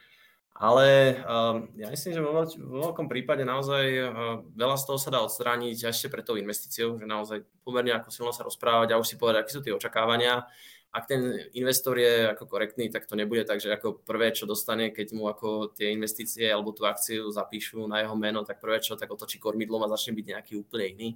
Ale 0.51 1.15
uh, 1.23 1.63
ja 1.79 1.87
myslím, 1.87 2.11
že 2.11 2.19
vo, 2.19 2.35
veľ- 2.35 2.59
vo 2.59 2.77
veľkom 2.91 3.07
prípade 3.07 3.47
naozaj 3.47 3.85
uh, 4.03 4.43
veľa 4.59 4.75
z 4.75 4.83
toho 4.91 4.99
sa 4.99 5.09
dá 5.15 5.23
odstrániť 5.23 5.87
ešte 5.87 6.11
pre 6.11 6.19
tou 6.19 6.35
investíciou, 6.35 6.99
že 6.99 7.07
naozaj 7.07 7.47
pomerne 7.63 7.95
ako 7.95 8.11
silno 8.11 8.35
sa 8.35 8.43
rozprávať 8.43 8.91
a 8.91 8.99
už 8.99 9.07
si 9.07 9.15
povedať, 9.15 9.47
aké 9.47 9.51
sú 9.55 9.63
tie 9.63 9.71
očakávania 9.71 10.43
ak 10.91 11.03
ten 11.07 11.47
investor 11.55 11.95
je 11.95 12.27
ako 12.35 12.51
korektný, 12.51 12.91
tak 12.91 13.07
to 13.07 13.15
nebude 13.15 13.47
tak, 13.47 13.63
že 13.63 13.71
ako 13.71 14.03
prvé, 14.03 14.35
čo 14.35 14.43
dostane, 14.43 14.91
keď 14.91 15.15
mu 15.15 15.31
ako 15.31 15.71
tie 15.71 15.95
investície 15.95 16.51
alebo 16.51 16.75
tú 16.75 16.83
akciu 16.83 17.31
zapíšu 17.31 17.87
na 17.87 18.03
jeho 18.03 18.11
meno, 18.19 18.43
tak 18.43 18.59
prvé, 18.59 18.83
čo 18.83 18.99
tak 18.99 19.07
otočí 19.07 19.39
kormidlom 19.39 19.87
a 19.87 19.91
začne 19.91 20.19
byť 20.19 20.25
nejaký 20.35 20.53
úplne 20.59 20.85
iný. 20.91 21.09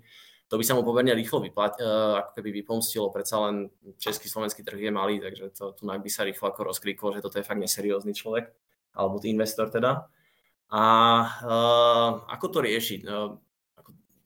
To 0.48 0.56
by 0.56 0.64
sa 0.64 0.78
mu 0.78 0.86
pomerne 0.86 1.12
rýchlo 1.12 1.44
vyplat, 1.44 1.76
uh, 1.82 2.24
ako 2.24 2.32
keby 2.40 2.64
vypomstilo, 2.64 3.12
predsa 3.12 3.42
len 3.50 3.68
český, 4.00 4.32
slovenský 4.32 4.64
trh 4.64 4.78
je 4.78 4.92
malý, 4.94 5.20
takže 5.20 5.52
to 5.52 5.76
tu 5.76 5.84
by 5.84 6.10
sa 6.10 6.24
rýchlo 6.24 6.54
ako 6.54 6.72
rozkriklo, 6.72 7.12
že 7.18 7.26
toto 7.26 7.42
je 7.42 7.48
fakt 7.48 7.60
neseriózny 7.60 8.16
človek, 8.16 8.54
alebo 8.96 9.20
investor 9.26 9.68
teda. 9.68 10.08
A 10.72 10.84
uh, 11.44 12.10
ako 12.32 12.46
to 12.48 12.60
riešiť? 12.64 13.02
Uh, 13.04 13.42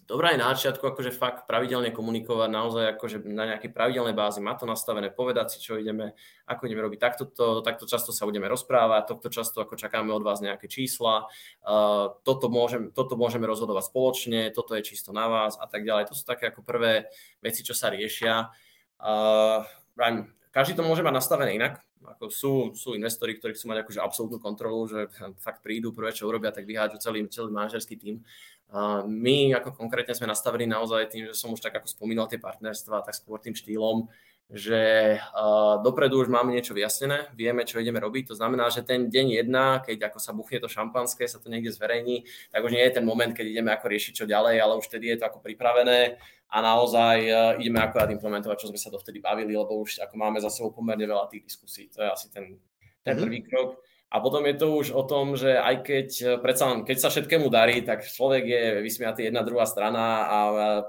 dobrá 0.09 0.33
je 0.33 0.41
na 0.41 0.49
začiatku 0.49 0.81
akože 0.81 1.13
fakt 1.13 1.45
pravidelne 1.45 1.93
komunikovať, 1.93 2.49
naozaj 2.49 2.85
akože 2.97 3.21
na 3.29 3.45
nejakej 3.53 3.69
pravidelnej 3.69 4.17
bázi, 4.17 4.41
má 4.41 4.57
to 4.57 4.65
nastavené, 4.65 5.13
povedať 5.13 5.53
si, 5.53 5.57
čo 5.61 5.77
ideme, 5.77 6.17
ako 6.49 6.65
ideme 6.65 6.81
robiť. 6.81 6.97
Takto, 6.97 7.29
to, 7.29 7.61
takto 7.61 7.85
často 7.85 8.09
sa 8.09 8.25
budeme 8.25 8.49
rozprávať, 8.49 9.13
takto 9.13 9.29
často 9.29 9.61
ako 9.61 9.77
čakáme 9.77 10.09
od 10.09 10.25
vás 10.25 10.41
nejaké 10.41 10.65
čísla, 10.65 11.29
uh, 11.29 12.17
toto, 12.25 12.49
môžem, 12.49 12.89
toto 12.89 13.13
môžeme 13.13 13.45
rozhodovať 13.45 13.93
spoločne, 13.93 14.49
toto 14.49 14.73
je 14.73 14.81
čisto 14.81 15.13
na 15.13 15.29
vás 15.29 15.61
a 15.61 15.69
tak 15.69 15.85
ďalej. 15.85 16.09
To 16.09 16.17
sú 16.17 16.25
také 16.25 16.49
ako 16.49 16.65
prvé 16.65 17.13
veci, 17.45 17.61
čo 17.61 17.77
sa 17.77 17.93
riešia. 17.93 18.49
Uh, 18.97 19.61
každý 20.49 20.77
to 20.77 20.83
môže 20.85 21.05
mať 21.05 21.13
nastavené 21.13 21.55
inak. 21.55 21.81
Ako 21.99 22.31
sú, 22.31 22.53
sú 22.73 22.97
investori, 22.97 23.37
ktorí 23.37 23.53
chcú 23.53 23.69
mať 23.69 23.85
akože 23.85 23.99
absolútnu 24.01 24.39
kontrolu, 24.41 24.87
že 24.89 25.11
fakt 25.37 25.61
prídu, 25.61 25.93
prvé 25.93 26.15
čo 26.15 26.25
urobia, 26.25 26.49
tak 26.49 26.65
vyhádžu 26.65 26.97
celý, 26.97 27.27
celý 27.29 27.53
manažerský 27.53 27.99
tím. 27.99 28.25
My 29.05 29.53
ako 29.57 29.73
konkrétne 29.73 30.13
sme 30.13 30.29
nastavení 30.29 30.69
naozaj 30.69 31.09
tým, 31.09 31.23
že 31.29 31.33
som 31.37 31.53
už 31.53 31.61
tak 31.61 31.77
ako 31.81 31.89
spomínal 31.89 32.29
tie 32.29 32.41
partnerstva, 32.41 33.05
tak 33.05 33.17
skôr 33.17 33.41
tým 33.41 33.57
štýlom, 33.57 34.09
že 34.49 35.13
uh, 35.21 35.77
dopredu 35.85 36.25
už 36.25 36.33
máme 36.33 36.49
niečo 36.57 36.73
vyjasnené, 36.73 37.29
vieme, 37.37 37.69
čo 37.69 37.77
ideme 37.77 38.01
robiť. 38.01 38.33
To 38.33 38.35
znamená, 38.37 38.73
že 38.73 38.81
ten 38.81 39.05
deň 39.05 39.45
jedna, 39.45 39.77
keď 39.85 40.09
ako 40.09 40.17
sa 40.17 40.33
buchne 40.33 40.57
to 40.57 40.65
šampanské, 40.65 41.29
sa 41.29 41.37
to 41.37 41.53
niekde 41.53 41.69
zverejní, 41.69 42.25
tak 42.49 42.65
už 42.65 42.73
nie 42.73 42.81
je 42.81 42.97
ten 42.97 43.05
moment, 43.05 43.29
keď 43.29 43.45
ideme 43.45 43.69
ako 43.69 43.85
riešiť 43.85 44.13
čo 44.17 44.25
ďalej, 44.25 44.57
ale 44.57 44.73
už 44.81 44.89
vtedy 44.89 45.13
je 45.13 45.17
to 45.21 45.29
ako 45.29 45.45
pripravené 45.45 46.17
a 46.49 46.57
naozaj 46.65 47.17
uh, 47.29 47.61
ideme 47.61 47.79
akorát 47.79 48.09
implementovať, 48.09 48.57
čo 48.65 48.69
sme 48.73 48.81
sa 48.81 48.89
dovtedy 48.89 49.21
bavili, 49.21 49.53
lebo 49.53 49.77
už 49.85 50.01
ako 50.01 50.15
máme 50.17 50.41
za 50.41 50.49
sebou 50.49 50.73
pomerne 50.73 51.05
veľa 51.05 51.29
tých 51.29 51.45
diskusí. 51.45 51.87
To 51.93 52.01
je 52.01 52.09
asi 52.09 52.27
ten, 52.33 52.57
ten 53.05 53.13
mm-hmm. 53.13 53.21
prvý 53.21 53.39
krok. 53.45 53.69
A 54.09 54.17
potom 54.17 54.41
je 54.49 54.57
to 54.57 54.73
už 54.73 54.89
o 54.89 55.05
tom, 55.05 55.37
že 55.37 55.53
aj 55.53 55.75
keď, 55.85 56.07
predsa 56.41 56.73
len, 56.73 56.81
keď 56.81 56.97
sa 56.97 57.13
všetkému 57.13 57.45
darí, 57.53 57.85
tak 57.85 58.01
človek 58.01 58.41
je 58.41 58.63
vysmiatý 58.81 59.29
jedna 59.29 59.45
druhá 59.45 59.69
strana 59.69 60.25
a 60.25 60.37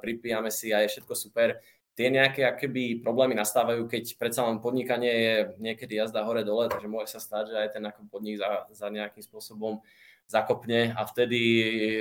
pripíjame 0.01 0.49
si 0.49 0.73
a 0.73 0.81
je 0.81 0.89
všetko 0.89 1.13
super 1.13 1.61
tie 2.01 2.09
nejaké 2.09 2.49
akéby 2.49 3.05
problémy 3.05 3.37
nastávajú, 3.37 3.85
keď 3.85 4.17
predsa 4.17 4.49
len 4.49 4.65
podnikanie 4.65 5.13
je 5.13 5.35
niekedy 5.61 6.01
jazda 6.01 6.25
hore-dole, 6.25 6.73
takže 6.73 6.89
môže 6.89 7.13
sa 7.13 7.21
stať, 7.21 7.53
že 7.53 7.57
aj 7.61 7.69
ten 7.77 7.85
ako 7.85 8.09
podnik 8.09 8.41
za, 8.41 8.65
za 8.73 8.89
nejakým 8.89 9.21
spôsobom 9.21 9.85
zakopne 10.25 10.97
a 10.97 11.05
vtedy 11.05 11.43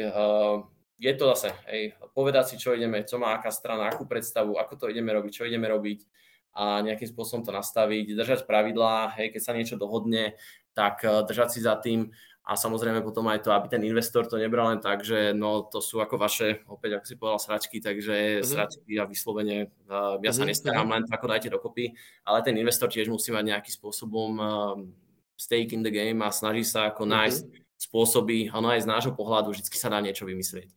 uh, 0.07 0.63
je 0.99 1.13
to 1.15 1.31
zase, 1.33 1.55
hej, 1.71 1.95
povedať 2.11 2.53
si, 2.53 2.55
čo 2.59 2.75
ideme, 2.75 3.07
čo 3.07 3.15
má 3.15 3.39
aká 3.39 3.55
strana, 3.55 3.87
akú 3.87 4.03
predstavu, 4.03 4.59
ako 4.59 4.75
to 4.75 4.85
ideme 4.91 5.15
robiť, 5.15 5.31
čo 5.31 5.47
ideme 5.47 5.71
robiť 5.71 6.03
a 6.59 6.83
nejakým 6.83 7.07
spôsobom 7.07 7.47
to 7.47 7.55
nastaviť, 7.55 8.19
držať 8.19 8.39
pravidlá, 8.43 9.15
hej, 9.15 9.31
keď 9.31 9.41
sa 9.41 9.55
niečo 9.55 9.79
dohodne, 9.79 10.35
tak 10.75 10.99
uh, 11.07 11.23
držať 11.23 11.49
si 11.55 11.59
za 11.63 11.79
tým 11.79 12.11
a 12.43 12.57
samozrejme 12.57 13.05
potom 13.05 13.29
aj 13.29 13.45
to, 13.45 13.53
aby 13.53 13.69
ten 13.69 13.83
investor 13.85 14.25
to 14.25 14.35
nebral 14.41 14.73
len 14.73 14.81
tak, 14.81 15.05
že 15.05 15.31
no 15.37 15.63
to 15.69 15.79
sú 15.79 16.01
ako 16.01 16.17
vaše, 16.17 16.65
opäť 16.65 16.99
ako 16.99 17.05
si 17.05 17.15
povedal, 17.15 17.39
sračky, 17.39 17.77
takže 17.79 18.41
mm-hmm. 18.41 18.49
sračky 18.49 18.93
a 18.99 19.05
vyslovene 19.05 19.71
uh, 19.87 20.19
ja 20.19 20.33
sa 20.33 20.43
mm-hmm. 20.43 20.49
nestarám, 20.51 20.87
mhm. 20.89 20.93
len 20.99 21.03
ako 21.07 21.25
dajte 21.29 21.49
dokopy, 21.53 21.95
ale 22.27 22.43
ten 22.43 22.57
investor 22.59 22.91
tiež 22.91 23.07
musí 23.07 23.31
mať 23.31 23.55
nejakým 23.55 23.73
spôsobom 23.79 24.31
uh, 24.35 24.75
stake 25.39 25.71
in 25.71 25.85
the 25.85 25.93
game 25.93 26.19
a 26.25 26.33
snaží 26.33 26.67
sa 26.67 26.91
ako 26.91 27.07
mm-hmm. 27.07 27.15
nájsť 27.15 27.41
spôsoby, 27.79 28.51
ono 28.51 28.75
aj 28.75 28.83
z 28.83 28.91
nášho 28.91 29.13
pohľadu 29.15 29.55
vždy 29.55 29.63
sa 29.71 29.87
dá 29.87 30.03
niečo 30.03 30.27
vymyslieť. 30.27 30.67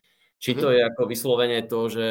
Či 0.43 0.59
to 0.59 0.69
mhm. 0.69 0.75
je 0.75 0.81
ako 0.91 1.03
vyslovene 1.07 1.59
to, 1.71 1.81
že 1.87 2.07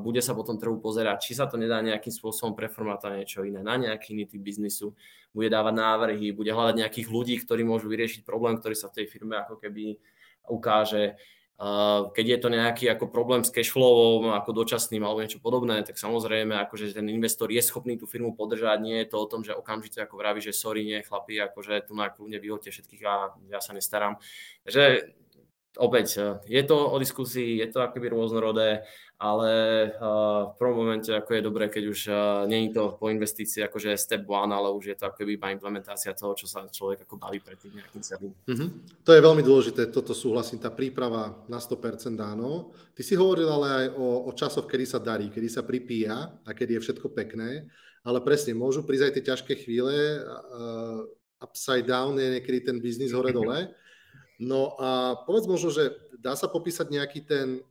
bude 0.00 0.24
sa 0.24 0.32
potom 0.32 0.56
trhu 0.56 0.80
pozerať, 0.80 1.28
či 1.28 1.36
sa 1.36 1.44
to 1.44 1.60
nedá 1.60 1.84
nejakým 1.84 2.08
spôsobom 2.08 2.56
preformovať 2.56 3.00
na 3.04 3.12
niečo 3.20 3.44
iné, 3.44 3.60
na 3.60 3.76
nejaký 3.76 4.16
iný 4.16 4.24
typ 4.24 4.40
biznisu, 4.40 4.96
bude 5.36 5.52
dávať 5.52 5.76
návrhy, 5.76 6.32
bude 6.32 6.48
hľadať 6.48 6.80
nejakých 6.80 7.08
ľudí, 7.12 7.36
ktorí 7.44 7.60
môžu 7.68 7.92
vyriešiť 7.92 8.24
problém, 8.24 8.56
ktorý 8.56 8.72
sa 8.72 8.88
v 8.88 9.04
tej 9.04 9.06
firme 9.12 9.36
ako 9.36 9.60
keby 9.60 10.00
ukáže. 10.48 11.20
Keď 12.16 12.26
je 12.26 12.38
to 12.40 12.48
nejaký 12.48 12.88
ako 12.88 13.12
problém 13.12 13.44
s 13.44 13.52
cashflowom, 13.52 14.32
ako 14.32 14.64
dočasným 14.64 15.04
alebo 15.04 15.20
niečo 15.20 15.38
podobné, 15.38 15.84
tak 15.84 16.00
samozrejme, 16.00 16.56
akože 16.56 16.96
ten 16.96 17.04
investor 17.12 17.52
je 17.52 17.60
schopný 17.60 18.00
tú 18.00 18.08
firmu 18.08 18.32
podržať, 18.32 18.80
nie 18.80 18.96
je 19.04 19.12
to 19.12 19.20
o 19.20 19.28
tom, 19.28 19.44
že 19.44 19.52
okamžite 19.52 20.00
ako 20.00 20.16
vraví, 20.16 20.40
že 20.40 20.56
sorry, 20.56 20.88
nie, 20.88 21.04
chlapi, 21.04 21.36
akože 21.36 21.84
tu 21.84 21.92
na 21.92 22.08
kľudne 22.08 22.40
vyhoďte 22.40 22.72
všetkých 22.72 23.02
a 23.04 23.36
ja 23.52 23.60
sa 23.60 23.76
nestaram. 23.76 24.16
Takže 24.64 25.14
opäť, 25.78 26.08
eh, 26.18 26.60
je 26.60 26.62
to 26.66 26.76
o 26.76 26.96
diskusii, 26.98 27.60
je 27.62 27.68
to 27.72 27.80
akoby 27.80 28.12
rôznorodé, 28.12 28.84
ale 29.22 29.52
uh, 30.02 30.50
v 30.50 30.54
prvom 30.58 30.82
momente 30.82 31.06
ako 31.14 31.30
je 31.38 31.46
dobré, 31.46 31.70
keď 31.70 31.84
už 31.94 32.00
nie 32.50 32.66
je 32.66 32.74
to 32.74 32.98
po 32.98 33.06
investícii 33.06 33.62
akože 33.62 33.94
step 33.94 34.26
one, 34.26 34.50
ale 34.50 34.74
už 34.74 34.90
je 34.90 34.96
to 34.98 35.06
akoby 35.06 35.38
iba 35.38 35.54
implementácia 35.54 36.10
toho, 36.10 36.34
čo 36.34 36.50
sa 36.50 36.66
človek 36.66 37.06
ako 37.06 37.22
baví 37.22 37.38
pred 37.38 37.54
tým 37.54 37.70
nejakým 37.78 38.02
celým. 38.02 38.34
Mm-hmm. 38.50 38.68
To 39.06 39.10
je 39.14 39.22
veľmi 39.22 39.46
dôležité, 39.46 39.94
toto 39.94 40.10
súhlasím, 40.10 40.58
tá 40.58 40.74
príprava 40.74 41.38
na 41.46 41.62
100% 41.62 42.18
áno. 42.18 42.74
Ty 42.98 43.02
si 43.06 43.14
hovoril 43.14 43.46
ale 43.46 43.66
aj 43.70 43.86
o, 43.94 44.26
o 44.26 44.30
časoch, 44.34 44.66
kedy 44.66 44.90
sa 44.90 44.98
darí, 44.98 45.30
kedy 45.30 45.46
sa 45.46 45.62
pripíja 45.62 46.34
a 46.42 46.50
kedy 46.50 46.82
je 46.82 46.90
všetko 46.90 47.14
pekné, 47.14 47.70
ale 48.02 48.18
presne, 48.26 48.58
môžu 48.58 48.82
prísť 48.82 49.06
aj 49.06 49.12
tie 49.14 49.24
ťažké 49.30 49.52
chvíle, 49.62 50.18
uh, 50.18 51.06
upside 51.38 51.86
down 51.86 52.18
je 52.18 52.42
niekedy 52.42 52.66
ten 52.66 52.82
biznis 52.82 53.14
hore-dole, 53.14 53.70
No 54.42 54.74
a 54.74 55.22
povedz 55.22 55.46
možno, 55.46 55.70
že 55.70 55.94
dá 56.18 56.34
sa 56.34 56.50
popísať 56.50 56.90
nejaký 56.90 57.22
ten, 57.22 57.62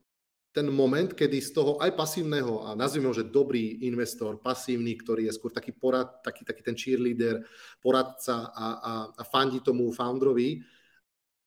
ten 0.56 0.64
moment, 0.72 1.12
kedy 1.12 1.36
z 1.44 1.52
toho 1.52 1.76
aj 1.84 1.92
pasívneho, 1.92 2.64
a 2.64 2.72
nazvime 2.72 3.12
ho, 3.12 3.14
že 3.16 3.28
dobrý 3.28 3.84
investor, 3.84 4.40
pasívny, 4.40 4.96
ktorý 4.96 5.28
je 5.28 5.36
skôr 5.36 5.52
taký, 5.52 5.76
porad, 5.76 6.24
taký, 6.24 6.48
taký 6.48 6.64
ten 6.64 6.76
cheerleader, 6.76 7.44
poradca 7.84 8.48
a, 8.56 8.66
a, 8.80 8.92
a 9.12 9.22
fandí 9.28 9.60
tomu 9.60 9.92
founderovi, 9.92 10.64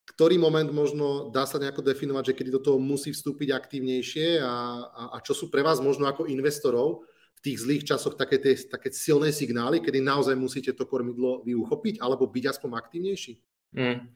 ktorý 0.06 0.38
moment 0.38 0.70
možno 0.70 1.34
dá 1.34 1.50
sa 1.50 1.58
nejako 1.58 1.82
definovať, 1.82 2.34
že 2.34 2.38
kedy 2.38 2.50
do 2.54 2.62
toho 2.62 2.78
musí 2.78 3.10
vstúpiť 3.10 3.50
aktívnejšie 3.50 4.38
a, 4.38 4.54
a, 4.86 5.04
a 5.14 5.24
čo 5.26 5.34
sú 5.34 5.50
pre 5.50 5.66
vás 5.66 5.82
možno 5.82 6.06
ako 6.06 6.30
investorov 6.30 7.10
v 7.34 7.40
tých 7.42 7.66
zlých 7.66 7.84
časoch 7.90 8.14
také, 8.14 8.38
tie, 8.38 8.54
také 8.54 8.94
silné 8.94 9.34
signály, 9.34 9.82
kedy 9.82 10.06
naozaj 10.06 10.38
musíte 10.38 10.78
to 10.78 10.86
kormidlo 10.86 11.42
vyuchopiť 11.42 11.98
alebo 11.98 12.30
byť 12.30 12.46
aspoň 12.54 12.70
aktívnejší? 12.78 13.34
Mm. 13.74 14.14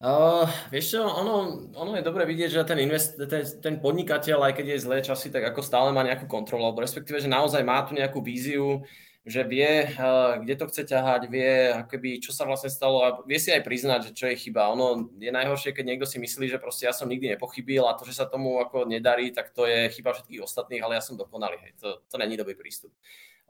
Uh, 0.00 0.48
vieš 0.72 0.96
čo, 0.96 1.04
ono, 1.04 1.68
ono 1.76 1.92
je 1.92 2.00
dobre 2.00 2.24
vidieť, 2.24 2.56
že 2.56 2.64
ten, 2.64 2.80
invest, 2.80 3.20
ten, 3.20 3.44
ten 3.44 3.74
podnikateľ, 3.84 4.48
aj 4.48 4.56
keď 4.56 4.66
je 4.72 4.84
zlé 4.88 4.96
časy, 5.04 5.28
tak 5.28 5.44
ako 5.52 5.60
stále 5.60 5.92
má 5.92 6.00
nejakú 6.00 6.24
kontrolu, 6.24 6.64
alebo 6.64 6.80
respektíve, 6.80 7.20
že 7.20 7.28
naozaj 7.28 7.60
má 7.60 7.84
tu 7.84 7.92
nejakú 7.92 8.24
víziu, 8.24 8.80
že 9.28 9.44
vie, 9.44 9.92
uh, 9.92 10.40
kde 10.40 10.56
to 10.56 10.72
chce 10.72 10.88
ťahať, 10.88 11.28
vie, 11.28 11.68
akoby, 11.84 12.16
čo 12.16 12.32
sa 12.32 12.48
vlastne 12.48 12.72
stalo 12.72 13.04
a 13.04 13.20
vie 13.28 13.36
si 13.36 13.52
aj 13.52 13.60
priznať, 13.60 14.00
že 14.08 14.12
čo 14.16 14.24
je 14.32 14.40
chyba. 14.40 14.72
Ono 14.72 15.12
je 15.20 15.28
najhoršie, 15.28 15.76
keď 15.76 15.84
niekto 15.84 16.08
si 16.08 16.16
myslí, 16.16 16.48
že 16.48 16.56
proste 16.56 16.88
ja 16.88 16.96
som 16.96 17.04
nikdy 17.04 17.36
nepochybil 17.36 17.84
a 17.84 17.92
to, 17.92 18.08
že 18.08 18.16
sa 18.16 18.24
tomu 18.24 18.56
ako 18.56 18.88
nedarí, 18.88 19.36
tak 19.36 19.52
to 19.52 19.68
je 19.68 19.92
chyba 19.92 20.16
všetkých 20.16 20.40
ostatných, 20.40 20.80
ale 20.80 20.96
ja 20.96 21.04
som 21.04 21.20
dokonalý. 21.20 21.60
Hej. 21.60 21.76
To, 21.84 22.00
to 22.08 22.16
není 22.16 22.40
dobrý 22.40 22.56
prístup 22.56 22.88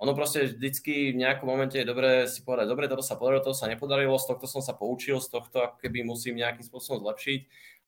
ono 0.00 0.16
proste 0.16 0.56
vždycky 0.56 1.12
v 1.12 1.20
nejakom 1.20 1.44
momente 1.44 1.76
je 1.76 1.84
dobré 1.84 2.24
si 2.24 2.40
povedať, 2.40 2.72
dobre, 2.72 2.88
toto 2.88 3.04
sa 3.04 3.20
podarilo, 3.20 3.44
toto 3.44 3.60
sa 3.60 3.68
nepodarilo, 3.68 4.16
z 4.16 4.32
tohto 4.32 4.48
som 4.48 4.64
sa 4.64 4.72
poučil, 4.72 5.20
z 5.20 5.28
tohto 5.28 5.60
ako 5.60 5.76
keby 5.76 6.08
musím 6.08 6.40
nejakým 6.40 6.64
spôsobom 6.64 7.04
zlepšiť. 7.04 7.40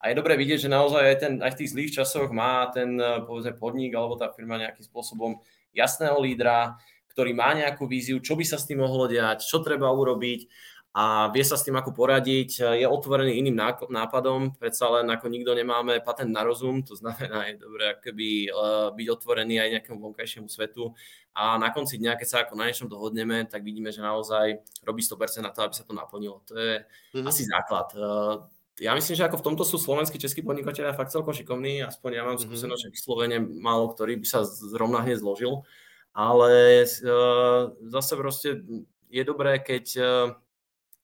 A 0.05 0.13
je 0.13 0.19
dobré 0.21 0.37
vidieť, 0.37 0.69
že 0.69 0.69
naozaj 0.69 1.03
aj, 1.09 1.17
ten, 1.17 1.33
aj 1.41 1.57
v 1.57 1.59
tých 1.65 1.73
zlých 1.73 1.93
časoch 1.97 2.29
má 2.29 2.69
ten 2.69 3.01
povedzme, 3.25 3.57
podnik 3.57 3.97
alebo 3.97 4.21
tá 4.21 4.29
firma 4.29 4.61
nejakým 4.61 4.85
spôsobom 4.85 5.41
jasného 5.73 6.21
lídra, 6.21 6.77
ktorý 7.17 7.33
má 7.33 7.57
nejakú 7.57 7.89
víziu, 7.89 8.21
čo 8.21 8.37
by 8.37 8.45
sa 8.45 8.61
s 8.61 8.69
tým 8.69 8.85
mohlo 8.85 9.09
diať, 9.09 9.49
čo 9.49 9.65
treba 9.65 9.89
urobiť 9.89 10.53
a 10.93 11.33
vie 11.33 11.41
sa 11.41 11.57
s 11.57 11.65
tým 11.65 11.73
ako 11.73 11.97
poradiť, 11.97 12.77
je 12.77 12.85
otvorený 12.85 13.41
iným 13.41 13.57
nápadom, 13.89 14.53
predsa 14.61 14.93
len 14.93 15.09
ako 15.09 15.33
nikto 15.33 15.57
nemáme 15.57 16.05
patent 16.05 16.29
na 16.29 16.45
rozum, 16.45 16.85
to 16.85 16.93
znamená, 16.93 17.49
je 17.49 17.57
dobré 17.57 17.97
akoby, 17.97 18.53
uh, 18.53 18.93
byť 18.93 19.07
otvorený 19.09 19.57
aj 19.57 19.69
nejakému 19.81 19.97
vonkajšiemu 19.97 20.53
svetu 20.53 20.93
a 21.33 21.57
na 21.57 21.73
konci 21.73 21.97
dňa, 21.97 22.13
keď 22.21 22.29
sa 22.29 22.39
ako 22.45 22.61
na 22.61 22.69
niečom 22.69 22.93
dohodneme, 22.93 23.49
tak 23.49 23.65
vidíme, 23.65 23.89
že 23.89 24.05
naozaj 24.05 24.61
robí 24.85 25.01
100% 25.01 25.41
na 25.41 25.49
to, 25.49 25.65
aby 25.65 25.73
sa 25.73 25.89
to 25.89 25.97
naplnilo. 25.97 26.45
To 26.53 26.61
je 26.61 26.85
mm-hmm. 26.85 27.25
asi 27.25 27.43
základ. 27.49 27.89
Uh, 27.97 28.45
ja 28.77 28.93
myslím, 28.93 29.17
že 29.17 29.25
ako 29.25 29.41
v 29.41 29.47
tomto 29.49 29.65
sú 29.65 29.81
slovenskí, 29.81 30.21
českí 30.21 30.45
podnikatelia 30.45 30.93
fakt 30.93 31.09
celkom 31.09 31.33
šikovní, 31.33 31.81
aspoň 31.89 32.11
ja 32.13 32.23
mám 32.29 32.37
mm-hmm. 32.37 32.53
skúsenosť, 32.53 32.83
že 32.85 32.93
vyslovene 32.93 33.41
málo 33.41 33.97
ktorý 33.97 34.21
by 34.21 34.27
sa 34.29 34.45
zrovna 34.45 35.01
hneď 35.01 35.25
zložil, 35.25 35.65
ale 36.13 36.85
uh, 36.85 37.73
zase 37.89 38.13
proste 38.21 38.61
je 39.09 39.23
dobré, 39.25 39.57
keď 39.57 39.85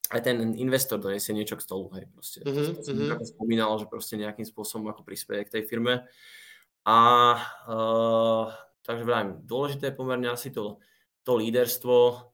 aj 0.09 0.21
ten 0.25 0.57
investor 0.57 0.97
donesie 0.97 1.37
niečo 1.37 1.61
k 1.61 1.65
stolu, 1.65 1.93
hej, 1.97 2.09
proste. 2.09 2.41
Mm-hmm. 2.41 2.65
Som 2.81 2.97
mm-hmm. 2.97 3.29
spomínal, 3.29 3.77
že 3.77 3.87
proste 3.87 4.17
nejakým 4.17 4.49
spôsobom 4.49 4.89
ako 4.89 5.05
prispieje 5.05 5.45
k 5.45 5.61
tej 5.61 5.63
firme. 5.69 6.09
A 6.89 6.99
uh, 7.69 8.49
takže 8.89 9.05
vrajím, 9.05 9.45
dôležité 9.45 9.93
je 9.93 9.99
pomerne 10.01 10.33
asi 10.33 10.49
to, 10.49 10.81
to 11.21 11.37
líderstvo 11.37 12.25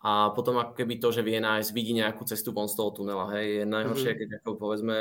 a 0.00 0.32
potom 0.32 0.56
ako 0.56 0.72
keby 0.72 0.96
to, 0.96 1.12
že 1.12 1.20
vie 1.20 1.36
nájsť, 1.36 1.74
vidí 1.76 1.92
nejakú 1.92 2.24
cestu 2.24 2.56
von 2.56 2.70
z 2.70 2.80
toho 2.80 2.96
tunela, 2.96 3.28
hej, 3.36 3.60
je 3.60 3.64
najhoršie, 3.68 4.10
mm-hmm. 4.16 4.20
keď 4.24 4.28
ako 4.40 4.50
povedzme 4.56 4.96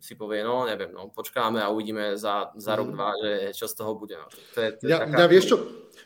si 0.00 0.16
povie, 0.16 0.40
no 0.40 0.64
neviem, 0.64 0.96
no 0.96 1.12
počkáme 1.12 1.60
a 1.60 1.68
uvidíme 1.68 2.16
za, 2.16 2.56
za 2.56 2.72
mm-hmm. 2.72 2.78
rok, 2.80 2.88
dva, 2.96 3.08
že 3.20 3.32
čo 3.52 3.68
z 3.68 3.74
toho 3.76 3.92
bude. 4.00 4.16
No. 4.16 4.32
To 4.32 4.58
je, 4.64 4.68
to 4.80 4.82
je 4.86 4.88
mňa, 4.88 4.98
taká... 5.04 5.12
mňa, 5.12 5.26
vieš 5.28 5.44
čo, 5.52 5.56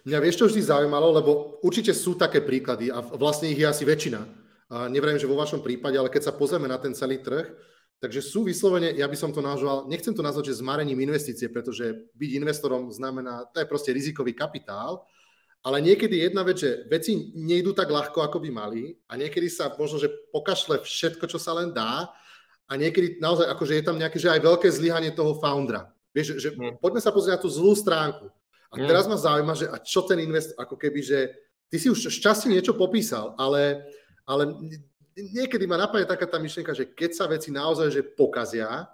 mňa 0.02 0.18
vieš 0.18 0.36
čo 0.42 0.44
vždy 0.50 0.60
zaujímalo, 0.66 1.14
lebo 1.14 1.30
určite 1.62 1.94
sú 1.94 2.18
také 2.18 2.42
príklady 2.42 2.90
a 2.90 2.98
vlastne 2.98 3.46
ich 3.54 3.60
je 3.62 3.70
asi 3.70 3.86
väčšina 3.86 4.18
a 4.68 4.88
nevrajím, 4.88 5.20
že 5.20 5.30
vo 5.30 5.40
vašom 5.40 5.64
prípade, 5.64 5.96
ale 5.96 6.12
keď 6.12 6.28
sa 6.28 6.36
pozrieme 6.36 6.68
na 6.68 6.76
ten 6.76 6.92
celý 6.92 7.20
trh, 7.24 7.48
Takže 7.98 8.22
sú 8.22 8.46
vyslovene, 8.46 8.94
ja 8.94 9.10
by 9.10 9.18
som 9.18 9.34
to 9.34 9.42
nazval, 9.42 9.90
nechcem 9.90 10.14
to 10.14 10.22
nazvať, 10.22 10.54
že 10.54 10.62
zmarením 10.62 11.02
investície, 11.02 11.50
pretože 11.50 12.06
byť 12.14 12.30
investorom 12.38 12.94
znamená, 12.94 13.50
to 13.50 13.58
je 13.58 13.66
proste 13.66 13.90
rizikový 13.90 14.38
kapitál, 14.38 15.02
ale 15.66 15.82
niekedy 15.82 16.22
jedna 16.22 16.46
vec, 16.46 16.62
že 16.62 16.86
veci 16.86 17.34
nejdú 17.34 17.74
tak 17.74 17.90
ľahko, 17.90 18.22
ako 18.22 18.38
by 18.38 18.50
mali 18.54 18.94
a 19.10 19.18
niekedy 19.18 19.50
sa 19.50 19.74
možno, 19.74 19.98
že 19.98 20.14
pokašle 20.30 20.78
všetko, 20.86 21.26
čo 21.26 21.42
sa 21.42 21.58
len 21.58 21.74
dá 21.74 22.06
a 22.70 22.72
niekedy 22.78 23.18
naozaj, 23.18 23.50
akože 23.50 23.74
je 23.74 23.84
tam 23.90 23.98
nejaké, 23.98 24.22
že 24.22 24.30
aj 24.30 24.46
veľké 24.46 24.70
zlyhanie 24.70 25.10
toho 25.10 25.34
foundera. 25.42 25.90
Vieš, 26.14 26.38
že, 26.38 26.54
mm. 26.54 26.78
poďme 26.78 27.02
sa 27.02 27.10
pozrieť 27.10 27.34
na 27.34 27.42
tú 27.42 27.50
zlú 27.50 27.74
stránku. 27.74 28.30
A 28.70 28.78
mm. 28.78 28.86
teraz 28.86 29.10
ma 29.10 29.18
zaujíma, 29.18 29.58
že 29.58 29.66
a 29.66 29.76
čo 29.82 30.06
ten 30.06 30.22
investor, 30.22 30.54
ako 30.54 30.78
keby, 30.78 31.02
že 31.02 31.34
ty 31.66 31.82
si 31.82 31.90
už 31.90 32.14
šťastie 32.14 32.54
niečo 32.54 32.78
popísal, 32.78 33.34
ale, 33.34 33.82
ale 34.28 34.52
niekedy 35.16 35.64
ma 35.64 35.80
napadne 35.80 36.04
taká 36.04 36.28
tá 36.28 36.36
myšlienka, 36.36 36.76
že 36.76 36.84
keď 36.84 37.10
sa 37.16 37.24
veci 37.24 37.48
naozaj 37.48 37.88
že 37.88 38.02
pokazia, 38.04 38.86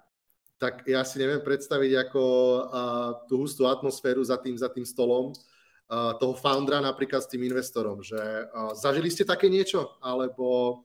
tak 0.55 0.87
ja 0.87 1.03
si 1.03 1.19
neviem 1.19 1.43
predstaviť 1.43 1.91
ako 2.07 2.23
uh, 2.23 3.09
tú 3.27 3.43
hustú 3.43 3.67
atmosféru 3.67 4.23
za 4.23 4.39
tým, 4.39 4.55
za 4.55 4.71
tým 4.71 4.87
stolom 4.87 5.35
uh, 5.35 6.15
toho 6.15 6.33
foundera 6.39 6.79
napríklad 6.79 7.19
s 7.19 7.29
tým 7.29 7.43
investorom. 7.43 7.99
Že, 7.99 8.47
uh, 8.55 8.71
zažili 8.71 9.11
ste 9.11 9.27
také 9.27 9.51
niečo? 9.51 9.99
Alebo 9.99 10.79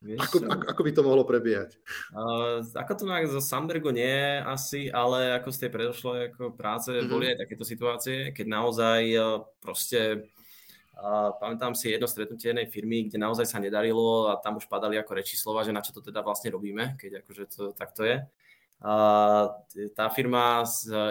Vieš, 0.00 0.16
ako, 0.16 0.36
ako, 0.48 0.64
ako 0.64 0.80
by 0.80 0.92
to 0.96 1.02
mohlo 1.04 1.24
prebiehať? 1.28 1.76
Uh, 2.16 2.64
ako 2.72 2.92
to 2.96 3.04
nejak 3.04 3.28
zo 3.28 3.44
Sandbergu 3.44 3.92
nie 3.92 4.40
asi, 4.40 4.88
ale 4.88 5.36
ako 5.36 5.52
z 5.52 5.60
tej 5.60 5.70
predošlej 5.76 6.18
ako 6.32 6.56
práce 6.56 6.88
mm-hmm. 6.88 7.12
boli 7.12 7.28
aj 7.28 7.44
takéto 7.44 7.64
situácie, 7.68 8.32
keď 8.32 8.46
naozaj 8.48 9.00
uh, 9.20 9.44
proste 9.60 10.32
a 11.00 11.32
pamätám 11.32 11.72
si 11.72 11.88
jedno 11.88 12.04
stretnutie 12.04 12.52
jednej 12.52 12.68
firmy, 12.68 13.08
kde 13.08 13.16
naozaj 13.16 13.48
sa 13.48 13.56
nedarilo 13.56 14.28
a 14.28 14.36
tam 14.36 14.60
už 14.60 14.68
padali 14.68 15.00
ako 15.00 15.16
reči 15.16 15.40
slova, 15.40 15.64
že 15.64 15.72
na 15.72 15.80
čo 15.80 15.96
to 15.96 16.04
teda 16.04 16.20
vlastne 16.20 16.52
robíme, 16.52 17.00
keď 17.00 17.24
akože 17.24 17.44
to 17.48 17.62
takto 17.72 18.04
je. 18.04 18.20
A 18.80 18.92
tá 19.96 20.08
firma 20.12 20.64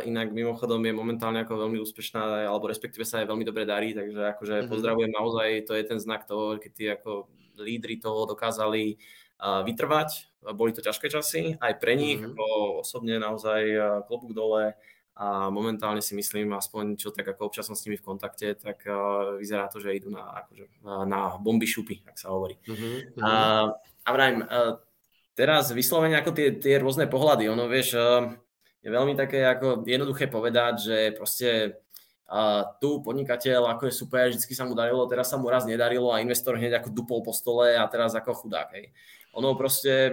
inak 0.05 0.33
mimochodom 0.33 0.81
je 0.81 0.93
momentálne 0.93 1.41
ako 1.41 1.65
veľmi 1.65 1.81
úspešná, 1.81 2.49
alebo 2.49 2.69
respektíve 2.69 3.05
sa 3.05 3.21
aj 3.21 3.29
veľmi 3.29 3.45
dobre 3.45 3.65
darí, 3.65 3.97
takže 3.97 4.29
akože 4.37 4.55
mm-hmm. 4.57 4.71
pozdravujem 4.73 5.11
naozaj, 5.13 5.47
to 5.65 5.73
je 5.73 5.83
ten 5.85 5.99
znak 6.01 6.29
toho, 6.29 6.57
keď 6.61 6.71
tí 6.73 6.85
ako 6.89 7.29
lídry 7.57 7.97
toho 7.97 8.29
dokázali 8.29 8.97
vytrvať, 9.41 10.09
boli 10.53 10.73
to 10.73 10.85
ťažké 10.85 11.13
časy, 11.13 11.57
aj 11.57 11.73
pre 11.81 11.93
nich, 11.97 12.17
mm-hmm. 12.17 12.33
ako 12.37 12.45
osobne 12.85 13.17
naozaj 13.21 13.61
klobúk 14.05 14.33
dole, 14.33 14.73
a 15.19 15.51
momentálne 15.51 15.99
si 15.99 16.15
myslím, 16.15 16.55
aspoň 16.55 16.95
čo 16.95 17.11
tak 17.11 17.27
ako 17.27 17.51
občas 17.51 17.67
som 17.67 17.75
s 17.75 17.83
nimi 17.83 17.99
v 17.99 18.07
kontakte, 18.07 18.55
tak 18.55 18.87
uh, 18.87 19.35
vyzerá 19.35 19.67
to, 19.67 19.83
že 19.83 19.91
idú 19.91 20.07
na, 20.07 20.23
akože, 20.47 20.79
na 21.03 21.35
bomby 21.35 21.67
šupy, 21.67 21.99
ak 22.07 22.15
sa 22.15 22.31
hovorí. 22.31 22.55
Uh-huh, 22.63 23.19
uh-huh. 23.19 23.19
Uh, 23.19 23.67
a 24.07 24.09
vrajím, 24.15 24.47
uh, 24.47 24.79
teraz 25.35 25.75
vyslovene 25.75 26.15
ako 26.23 26.31
tie, 26.31 26.55
tie 26.55 26.79
rôzne 26.79 27.11
pohľady, 27.11 27.51
ono 27.51 27.67
vieš, 27.67 27.99
uh, 27.99 28.31
je 28.79 28.87
veľmi 28.87 29.19
také 29.19 29.43
ako 29.43 29.83
jednoduché 29.83 30.31
povedať, 30.31 30.73
že 30.87 30.97
proste 31.11 31.83
uh, 32.31 32.63
tu 32.79 33.03
podnikateľ 33.03 33.75
ako 33.75 33.91
je 33.91 33.99
super, 33.99 34.31
vždy 34.31 34.55
sa 34.55 34.63
mu 34.63 34.71
darilo, 34.71 35.03
teraz 35.11 35.27
sa 35.27 35.35
mu 35.35 35.51
raz 35.51 35.67
nedarilo 35.67 36.15
a 36.15 36.23
investor 36.23 36.55
hneď 36.55 36.79
ako 36.79 36.95
dupol 36.95 37.19
po 37.27 37.35
stole 37.35 37.75
a 37.75 37.83
teraz 37.91 38.15
ako 38.15 38.47
chudák. 38.47 38.71
Hej 38.71 38.95
ono 39.29 39.53
proste 39.53 40.09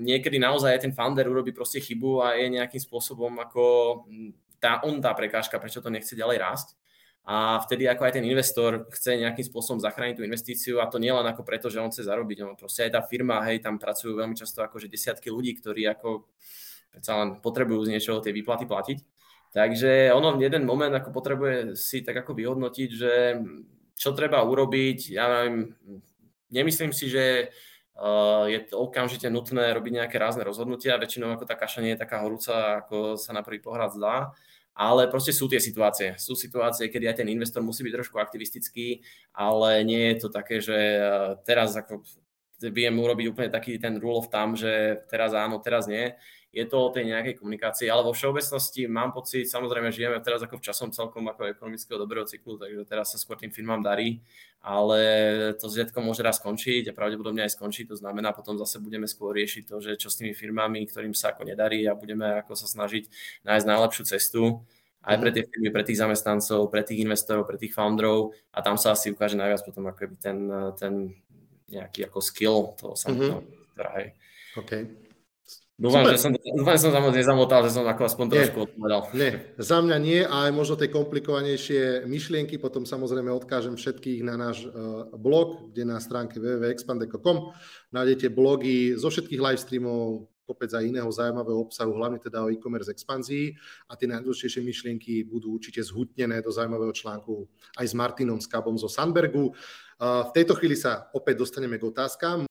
niekedy 0.00 0.38
naozaj 0.38 0.78
ten 0.78 0.94
founder 0.94 1.26
urobí 1.26 1.50
proste 1.50 1.82
chybu 1.82 2.22
a 2.22 2.38
je 2.38 2.54
nejakým 2.54 2.78
spôsobom 2.78 3.34
ako 3.42 3.64
tá, 4.60 4.84
on 4.84 5.00
tá 5.00 5.10
prekážka, 5.16 5.58
prečo 5.58 5.80
to 5.80 5.88
nechce 5.88 6.12
ďalej 6.12 6.38
rásť. 6.38 6.68
A 7.24 7.60
vtedy 7.60 7.84
ako 7.84 8.08
aj 8.08 8.12
ten 8.16 8.24
investor 8.24 8.88
chce 8.96 9.20
nejakým 9.20 9.44
spôsobom 9.44 9.78
zachrániť 9.78 10.18
tú 10.18 10.22
investíciu 10.24 10.80
a 10.80 10.88
to 10.88 10.96
nie 10.96 11.12
len 11.12 11.24
ako 11.28 11.44
preto, 11.44 11.68
že 11.68 11.80
on 11.80 11.92
chce 11.92 12.08
zarobiť. 12.08 12.38
On 12.42 12.56
proste 12.56 12.88
aj 12.88 12.96
tá 12.96 13.00
firma, 13.04 13.44
hej, 13.44 13.60
tam 13.60 13.76
pracujú 13.76 14.16
veľmi 14.16 14.32
často 14.34 14.64
akože 14.64 14.88
desiatky 14.88 15.28
ľudí, 15.28 15.56
ktorí 15.60 15.84
ako 15.88 16.26
predsa 16.90 17.20
len 17.20 17.38
potrebujú 17.38 17.86
z 17.86 17.92
niečoho 17.96 18.18
tie 18.24 18.34
výplaty 18.34 18.64
platiť. 18.66 18.98
Takže 19.50 20.14
ono 20.14 20.38
v 20.38 20.46
jeden 20.46 20.62
moment 20.62 20.94
ako 20.94 21.10
potrebuje 21.10 21.74
si 21.74 22.02
tak 22.06 22.22
ako 22.22 22.34
vyhodnotiť, 22.34 22.90
že 22.90 23.12
čo 23.98 24.10
treba 24.16 24.40
urobiť. 24.40 25.12
Ja 25.12 25.26
neviem, 25.28 25.76
nemyslím 26.50 26.94
si, 26.96 27.10
že 27.12 27.52
je 28.48 28.58
to 28.64 28.80
okamžite 28.80 29.28
nutné 29.28 29.76
robiť 29.76 29.92
nejaké 30.02 30.16
rázne 30.16 30.40
rozhodnutia. 30.40 30.96
Väčšinou 30.96 31.36
ako 31.36 31.44
tá 31.44 31.52
kaša 31.52 31.84
nie 31.84 31.92
je 31.92 32.00
taká 32.00 32.24
horúca, 32.24 32.80
ako 32.80 33.20
sa 33.20 33.36
na 33.36 33.44
prvý 33.44 33.60
pohľad 33.60 33.92
zdá. 33.92 34.14
Ale 34.80 35.12
proste 35.12 35.36
sú 35.36 35.44
tie 35.44 35.60
situácie. 35.60 36.16
Sú 36.16 36.32
situácie, 36.32 36.88
kedy 36.88 37.04
aj 37.12 37.20
ten 37.20 37.28
investor 37.28 37.60
musí 37.60 37.84
byť 37.84 38.00
trošku 38.00 38.16
aktivistický, 38.16 39.04
ale 39.36 39.84
nie 39.84 40.16
je 40.16 40.16
to 40.24 40.28
také, 40.32 40.64
že 40.64 40.76
teraz 41.44 41.76
ako 41.76 42.00
viem 42.72 42.96
urobiť 42.96 43.26
úplne 43.28 43.50
taký 43.52 43.76
ten 43.76 44.00
rule 44.00 44.24
of 44.24 44.32
thumb, 44.32 44.56
že 44.56 45.04
teraz 45.12 45.36
áno, 45.36 45.60
teraz 45.60 45.84
nie 45.84 46.16
je 46.50 46.66
to 46.66 46.76
o 46.82 46.90
tej 46.90 47.06
nejakej 47.06 47.38
komunikácii, 47.38 47.86
ale 47.86 48.02
vo 48.02 48.10
všeobecnosti 48.10 48.90
mám 48.90 49.14
pocit, 49.14 49.46
samozrejme 49.46 49.94
žijeme 49.94 50.18
teraz 50.18 50.42
ako 50.42 50.58
v 50.58 50.66
časom 50.66 50.90
celkom 50.90 51.22
ako 51.30 51.46
ekonomického 51.46 51.94
dobrého 51.94 52.26
cyklu, 52.26 52.58
takže 52.58 52.82
teraz 52.90 53.14
sa 53.14 53.18
skôr 53.22 53.38
tým 53.38 53.54
firmám 53.54 53.78
darí, 53.86 54.18
ale 54.58 54.98
to 55.54 55.70
zriedko 55.70 56.02
môže 56.02 56.26
raz 56.26 56.42
skončiť 56.42 56.90
a 56.90 56.96
pravdepodobne 56.96 57.46
aj 57.46 57.54
skončí, 57.54 57.86
to 57.86 57.94
znamená 57.94 58.34
potom 58.34 58.58
zase 58.58 58.82
budeme 58.82 59.06
skôr 59.06 59.30
riešiť 59.38 59.62
to, 59.62 59.78
že 59.78 59.94
čo 59.94 60.10
s 60.10 60.18
tými 60.18 60.34
firmami, 60.34 60.82
ktorým 60.90 61.14
sa 61.14 61.30
ako 61.30 61.46
nedarí 61.46 61.86
a 61.86 61.94
budeme 61.94 62.42
ako 62.42 62.58
sa 62.58 62.66
snažiť 62.66 63.06
nájsť 63.46 63.66
najlepšiu 63.70 64.02
cestu 64.10 64.66
aj 65.00 65.16
pre 65.16 65.30
mhm. 65.32 65.34
tie 65.38 65.44
firmy, 65.48 65.68
pre 65.72 65.84
tých 65.86 66.02
zamestnancov, 66.02 66.68
pre 66.68 66.82
tých 66.84 67.00
investorov, 67.06 67.46
pre 67.46 67.56
tých 67.56 67.72
founderov 67.72 68.34
a 68.52 68.58
tam 68.60 68.74
sa 68.74 68.98
asi 68.98 69.14
ukáže 69.14 69.38
najviac 69.38 69.62
potom 69.62 69.86
ako 69.86 70.18
ten, 70.18 70.38
ten 70.76 70.94
nejaký 71.70 72.10
ako 72.10 72.18
skill 72.18 72.74
toho 72.74 72.98
samotného. 72.98 73.40
Mm-hmm. 73.40 73.78
Okay. 74.58 74.82
Dúfam, 75.80 76.04
že 76.12 76.20
som, 76.20 76.36
dúfam, 76.36 76.76
že 76.76 76.84
som 76.84 76.92
sa 76.92 77.00
moc 77.00 77.16
nezamotal, 77.16 77.64
že 77.64 77.72
som 77.72 77.88
ako 77.88 78.02
aspoň 78.04 78.26
trošku 78.28 78.58
odpovedal. 78.68 79.00
Nie, 79.16 79.56
za 79.56 79.80
mňa 79.80 79.96
nie 79.96 80.20
aj 80.20 80.52
možno 80.52 80.76
tie 80.76 80.92
komplikovanejšie 80.92 82.04
myšlienky 82.04 82.60
potom 82.60 82.84
samozrejme 82.84 83.32
odkážem 83.32 83.80
všetkých 83.80 84.20
na 84.20 84.36
náš 84.36 84.68
uh, 84.68 85.08
blog, 85.16 85.72
kde 85.72 85.88
na 85.88 85.96
stránke 85.96 86.36
www.expandeko.com 86.36 87.56
nájdete 87.96 88.28
blogy 88.28 88.92
zo 89.00 89.08
všetkých 89.08 89.40
live 89.40 89.56
streamov, 89.56 90.28
kopec 90.44 90.68
aj 90.68 90.84
iného 90.84 91.08
zaujímavého 91.08 91.64
obsahu, 91.64 91.96
hlavne 91.96 92.20
teda 92.20 92.44
o 92.44 92.52
e-commerce 92.52 92.92
expanzii 92.92 93.56
a 93.88 93.96
tie 93.96 94.04
najdôležitejšie 94.10 94.60
myšlienky 94.60 95.24
budú 95.24 95.56
určite 95.56 95.80
zhutnené 95.80 96.44
do 96.44 96.52
zaujímavého 96.52 96.92
článku 96.92 97.48
aj 97.80 97.86
s 97.88 97.94
Martinom 97.96 98.42
Skabom 98.42 98.76
zo 98.76 98.90
Sandbergu. 98.90 99.56
Uh, 99.96 100.28
v 100.28 100.30
tejto 100.36 100.58
chvíli 100.60 100.76
sa 100.76 101.08
opäť 101.16 101.40
dostaneme 101.40 101.80
k 101.80 101.88
otázkam. 101.88 102.49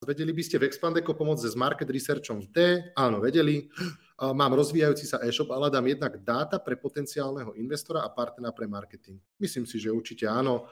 Vedeli 0.00 0.32
by 0.32 0.40
ste 0.40 0.56
v 0.56 0.64
Expandeco 0.64 1.12
pomôcť 1.12 1.44
s 1.44 1.52
market 1.52 1.84
researchom 1.92 2.40
v 2.40 2.48
D? 2.48 2.58
Áno, 2.96 3.20
vedeli. 3.20 3.68
Mám 4.16 4.56
rozvíjajúci 4.56 5.04
sa 5.04 5.20
e-shop 5.20 5.52
a 5.52 5.60
hľadám 5.60 5.84
jednak 5.92 6.16
dáta 6.24 6.56
pre 6.56 6.80
potenciálneho 6.80 7.52
investora 7.60 8.00
a 8.00 8.08
partnera 8.08 8.48
pre 8.48 8.64
marketing. 8.64 9.20
Myslím 9.36 9.68
si, 9.68 9.76
že 9.76 9.92
určite 9.92 10.24
áno. 10.24 10.64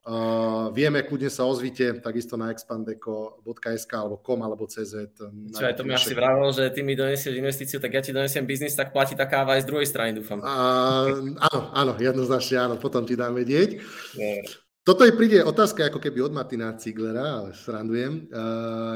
Uh, 0.00 0.72
vieme, 0.76 1.00
kľudne 1.04 1.32
sa 1.32 1.48
ozvite, 1.48 2.04
takisto 2.04 2.36
na 2.36 2.52
expandeco.sk 2.52 3.92
alebo 3.96 4.20
com 4.20 4.40
alebo 4.44 4.68
cz. 4.68 5.12
Čo 5.56 5.64
aj 5.64 5.76
to 5.76 5.84
mi 5.84 5.96
asi 5.96 6.12
vravel, 6.12 6.52
že 6.52 6.68
ty 6.72 6.84
mi 6.84 6.96
donesieš 6.96 7.36
investíciu, 7.36 7.80
tak 7.80 7.96
ja 7.96 8.04
ti 8.04 8.12
donesiem 8.12 8.48
biznis, 8.48 8.76
tak 8.76 8.92
platí 8.96 9.16
tá 9.16 9.28
káva 9.28 9.60
aj 9.60 9.64
z 9.64 9.68
druhej 9.72 9.88
strany, 9.88 10.16
dúfam. 10.16 10.40
Uh, 10.40 11.36
áno, 11.48 11.60
áno, 11.72 11.92
jednoznačne 12.00 12.60
áno, 12.60 12.74
potom 12.80 13.04
ti 13.08 13.16
dám 13.16 13.36
vedieť. 13.36 13.80
Nie. 14.16 14.44
Toto 14.80 15.04
je 15.04 15.12
príde 15.12 15.44
otázka 15.44 15.92
ako 15.92 16.00
keby 16.00 16.24
od 16.24 16.32
Martina 16.32 16.72
Ciglera, 16.72 17.44
ale 17.44 17.50
srandujem. 17.52 18.32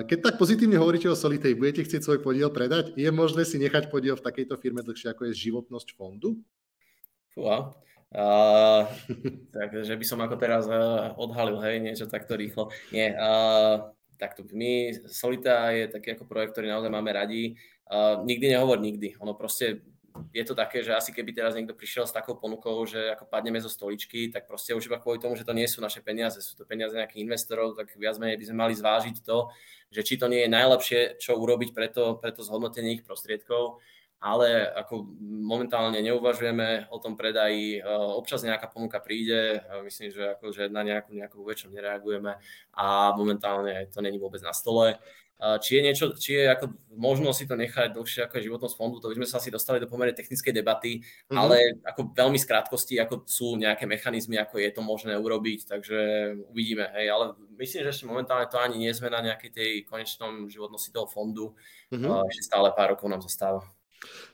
Keď 0.09 0.19
tak 0.25 0.35
pozitívne 0.41 0.81
hovoríte 0.81 1.13
o 1.13 1.15
Solitej, 1.15 1.61
budete 1.61 1.85
chcieť 1.85 2.01
svoj 2.01 2.25
podiel 2.25 2.49
predať? 2.49 2.97
Je 2.97 3.07
možné 3.13 3.45
si 3.45 3.61
nechať 3.61 3.93
podiel 3.93 4.17
v 4.17 4.25
takejto 4.25 4.57
firme 4.57 4.81
dlhšie, 4.81 5.13
ako 5.13 5.29
je 5.29 5.37
životnosť 5.37 5.93
fondu? 5.93 6.41
Fúha. 7.37 7.77
Uh, 8.15 8.87
takže 9.51 9.99
by 9.99 10.07
som 10.07 10.23
ako 10.25 10.39
teraz 10.41 10.71
uh, 10.71 11.13
odhalil, 11.21 11.59
hej, 11.61 11.83
niečo 11.83 12.07
takto 12.09 12.39
rýchlo. 12.39 12.71
Nie, 12.95 13.13
uh, 13.19 13.91
takto 14.17 14.47
my, 14.55 14.95
Solita 15.11 15.69
je 15.75 15.91
taký 15.91 16.15
ako 16.15 16.25
projekt, 16.25 16.55
ktorý 16.55 16.71
naozaj 16.71 16.95
máme 16.95 17.11
radi. 17.11 17.59
Uh, 17.85 18.23
nikdy 18.25 18.55
nehovor 18.55 18.81
nikdy. 18.81 19.19
Ono 19.19 19.35
proste 19.37 19.85
je 20.35 20.45
to 20.47 20.55
také, 20.55 20.83
že 20.83 20.95
asi 20.95 21.11
keby 21.11 21.35
teraz 21.35 21.59
niekto 21.59 21.75
prišiel 21.75 22.07
s 22.07 22.15
takou 22.15 22.39
ponukou, 22.39 22.87
že 22.87 23.15
ako 23.15 23.27
padneme 23.27 23.59
zo 23.59 23.67
stoličky, 23.67 24.31
tak 24.31 24.47
proste 24.47 24.71
už 24.75 24.87
iba 24.87 25.03
kvôli 25.03 25.19
tomu, 25.19 25.35
že 25.35 25.43
to 25.43 25.51
nie 25.55 25.67
sú 25.67 25.83
naše 25.83 26.03
peniaze, 26.07 26.39
sú 26.39 26.55
to 26.55 26.63
peniaze 26.63 26.95
nejakých 26.95 27.23
investorov, 27.27 27.75
tak 27.75 27.91
viac 27.99 28.19
menej 28.23 28.39
by 28.39 28.47
sme 28.47 28.57
mali 28.63 28.75
zvážiť 28.79 29.17
to, 29.27 29.51
že 29.91 30.07
či 30.07 30.15
to 30.15 30.31
nie 30.31 30.47
je 30.47 30.55
najlepšie, 30.55 31.01
čo 31.19 31.35
urobiť 31.35 31.75
pre 31.75 31.91
to, 31.91 32.19
pre 32.23 32.31
to 32.31 32.47
zhodnotenie 32.47 32.99
ich 32.99 33.07
prostriedkov. 33.07 33.83
ale 34.25 34.73
ako 34.73 35.05
momentálne 35.21 36.01
neuvažujeme 36.01 36.89
o 36.89 36.97
tom 36.97 37.13
predaji. 37.13 37.85
Občas 38.17 38.41
nejaká 38.41 38.73
ponuka 38.73 38.97
príde, 38.97 39.61
myslím, 39.85 40.09
že, 40.09 40.33
ako, 40.33 40.49
že 40.49 40.73
na 40.73 40.81
nejakú, 40.81 41.13
nejakú 41.13 41.45
väčšiu 41.45 41.69
nereagujeme 41.69 42.33
a 42.73 43.13
momentálne 43.13 43.85
to 43.93 44.01
není 44.01 44.17
vôbec 44.17 44.41
na 44.41 44.57
stole. 44.57 44.97
Či 45.35 45.77
je, 45.77 45.81
niečo, 45.83 46.07
či 46.15 46.41
je 46.41 46.45
ako 46.47 46.73
možno 46.95 47.35
si 47.35 47.45
to 47.45 47.59
nechať 47.59 47.93
dlhšie 47.93 48.25
ako 48.25 48.39
je 48.39 48.47
životnosť 48.49 48.77
fondu, 48.79 48.97
to 49.03 49.11
by 49.11 49.19
sme 49.19 49.29
sa 49.29 49.43
asi 49.43 49.51
dostali 49.51 49.83
do 49.83 49.91
pomerne 49.91 50.15
technickej 50.15 50.55
debaty, 50.55 51.03
mm-hmm. 51.03 51.37
ale 51.37 51.59
ako 51.85 52.15
veľmi 52.15 52.39
z 52.39 52.49
krátkosti, 52.49 52.97
ako 53.03 53.27
sú 53.27 53.59
nejaké 53.59 53.85
mechanizmy, 53.85 54.39
ako 54.41 54.63
je 54.63 54.71
to 54.73 54.81
možné 54.81 55.19
urobiť, 55.19 55.69
takže 55.69 55.99
uvidíme. 56.49 56.87
Hej, 56.97 57.07
ale 57.13 57.25
myslím, 57.61 57.83
že 57.85 57.93
ešte 57.93 58.09
momentálne 58.09 58.47
to 58.47 58.57
ani 58.63 58.79
nie 58.79 58.95
sme 58.95 59.11
na 59.11 59.21
nejakej 59.21 59.51
tej 59.51 59.71
konečnom 59.85 60.47
životnosti 60.49 60.95
toho 60.95 61.11
fondu. 61.11 61.53
Mm-hmm. 61.91 62.31
Ešte 62.31 62.49
stále 62.49 62.73
pár 62.73 62.97
rokov 62.97 63.11
nám 63.11 63.21
zostáva. 63.21 63.67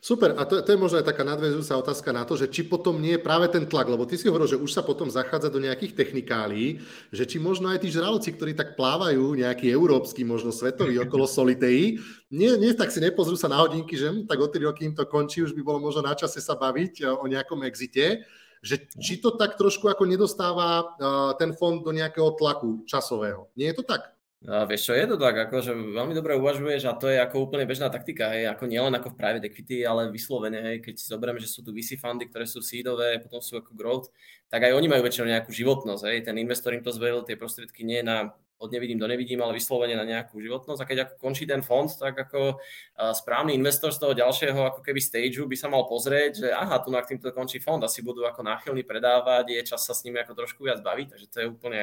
Super, 0.00 0.32
a 0.36 0.48
to, 0.48 0.64
to 0.64 0.72
je 0.72 0.80
možno 0.80 0.98
aj 1.00 1.06
taká 1.12 1.22
nadväzujúca 1.28 1.76
otázka 1.76 2.10
na 2.10 2.24
to, 2.24 2.38
že 2.38 2.48
či 2.48 2.64
potom 2.64 2.96
nie 2.96 3.16
je 3.16 3.24
práve 3.24 3.52
ten 3.52 3.68
tlak, 3.68 3.90
lebo 3.90 4.08
ty 4.08 4.16
si 4.16 4.26
hovoril, 4.26 4.48
že 4.48 4.56
už 4.56 4.72
sa 4.72 4.80
potom 4.80 5.12
zachádza 5.12 5.52
do 5.52 5.60
nejakých 5.60 5.92
technikálí, 5.92 6.80
že 7.12 7.28
či 7.28 7.36
možno 7.36 7.68
aj 7.68 7.84
tí 7.84 7.92
žraloci, 7.92 8.32
ktorí 8.32 8.56
tak 8.56 8.80
plávajú, 8.80 9.36
nejaký 9.36 9.68
európsky, 9.68 10.24
možno 10.24 10.50
svetový 10.50 10.96
okolo 11.04 11.28
Solitei, 11.28 12.00
nie, 12.30 12.50
nie, 12.56 12.72
tak 12.72 12.94
si 12.94 13.02
nepozrú 13.02 13.34
sa 13.34 13.50
na 13.50 13.58
hodinky, 13.60 13.98
že 13.98 14.08
hm, 14.08 14.30
tak 14.30 14.38
o 14.38 14.48
3 14.48 14.70
roky 14.70 14.86
im 14.86 14.94
to 14.94 15.04
končí, 15.04 15.42
už 15.42 15.52
by 15.52 15.62
bolo 15.66 15.78
možno 15.82 16.06
na 16.06 16.14
čase 16.14 16.38
sa 16.38 16.54
baviť 16.54 17.02
e, 17.02 17.04
o 17.10 17.24
nejakom 17.26 17.60
exite, 17.66 18.24
že 18.60 18.76
či 19.00 19.18
to 19.18 19.34
tak 19.40 19.56
trošku 19.56 19.88
ako 19.88 20.04
nedostáva 20.04 20.84
uh, 20.84 21.32
ten 21.40 21.56
fond 21.56 21.80
do 21.80 21.96
nejakého 21.96 22.36
tlaku 22.36 22.84
časového. 22.84 23.48
Nie 23.56 23.72
je 23.72 23.80
to 23.80 23.84
tak? 23.88 24.12
A 24.48 24.64
vieš 24.64 24.88
čo, 24.88 24.96
je 24.96 25.04
to 25.04 25.20
tak, 25.20 25.36
akože 25.36 25.76
veľmi 25.76 26.16
dobre 26.16 26.32
uvažuješ 26.40 26.88
a 26.88 26.96
to 26.96 27.12
je 27.12 27.20
ako 27.20 27.44
úplne 27.44 27.68
bežná 27.68 27.92
taktika, 27.92 28.32
hej, 28.32 28.48
ako 28.48 28.72
nielen 28.72 28.96
ako 28.96 29.12
v 29.12 29.18
private 29.20 29.46
equity, 29.52 29.84
ale 29.84 30.08
vyslovene, 30.08 30.64
hej, 30.64 30.76
keď 30.80 30.96
si 30.96 31.12
zoberieme, 31.12 31.36
že 31.36 31.52
sú 31.52 31.60
tu 31.60 31.76
VC 31.76 32.00
fundy, 32.00 32.24
ktoré 32.24 32.48
sú 32.48 32.64
seedové, 32.64 33.20
potom 33.20 33.44
sú 33.44 33.60
ako 33.60 33.76
growth, 33.76 34.08
tak 34.48 34.64
aj 34.64 34.72
oni 34.72 34.88
majú 34.88 35.04
väčšinou 35.04 35.28
nejakú 35.28 35.52
životnosť, 35.52 36.02
hej, 36.08 36.18
ten 36.24 36.40
investor 36.40 36.72
im 36.72 36.80
to 36.80 36.88
zveril, 36.88 37.20
tie 37.20 37.36
prostriedky 37.36 37.84
nie 37.84 38.00
na 38.00 38.32
od 38.60 38.72
nevidím 38.72 39.00
do 39.00 39.08
nevidím, 39.08 39.40
ale 39.40 39.56
vyslovene 39.56 39.96
na 39.96 40.04
nejakú 40.04 40.36
životnosť 40.36 40.80
a 40.84 40.88
keď 40.88 40.98
ako 41.08 41.14
končí 41.16 41.48
ten 41.48 41.64
fond, 41.64 41.88
tak 41.88 42.12
ako 42.12 42.60
správny 42.96 43.56
investor 43.56 43.88
z 43.88 44.04
toho 44.04 44.12
ďalšieho 44.12 44.60
ako 44.68 44.84
keby 44.84 45.00
stageu 45.00 45.48
by 45.48 45.56
sa 45.56 45.72
mal 45.72 45.88
pozrieť, 45.88 46.44
že 46.44 46.48
aha, 46.52 46.76
tu 46.84 46.92
na 46.92 47.00
týmto 47.00 47.32
končí 47.32 47.56
fond, 47.56 47.80
asi 47.80 48.04
budú 48.04 48.28
ako 48.28 48.44
náchylní 48.44 48.84
predávať, 48.84 49.48
je 49.48 49.60
čas 49.64 49.80
sa 49.80 49.96
s 49.96 50.04
nimi 50.04 50.20
ako 50.20 50.36
trošku 50.36 50.60
viac 50.68 50.84
baviť, 50.84 51.06
takže 51.08 51.26
to 51.32 51.36
je 51.40 51.46
úplne 51.48 51.82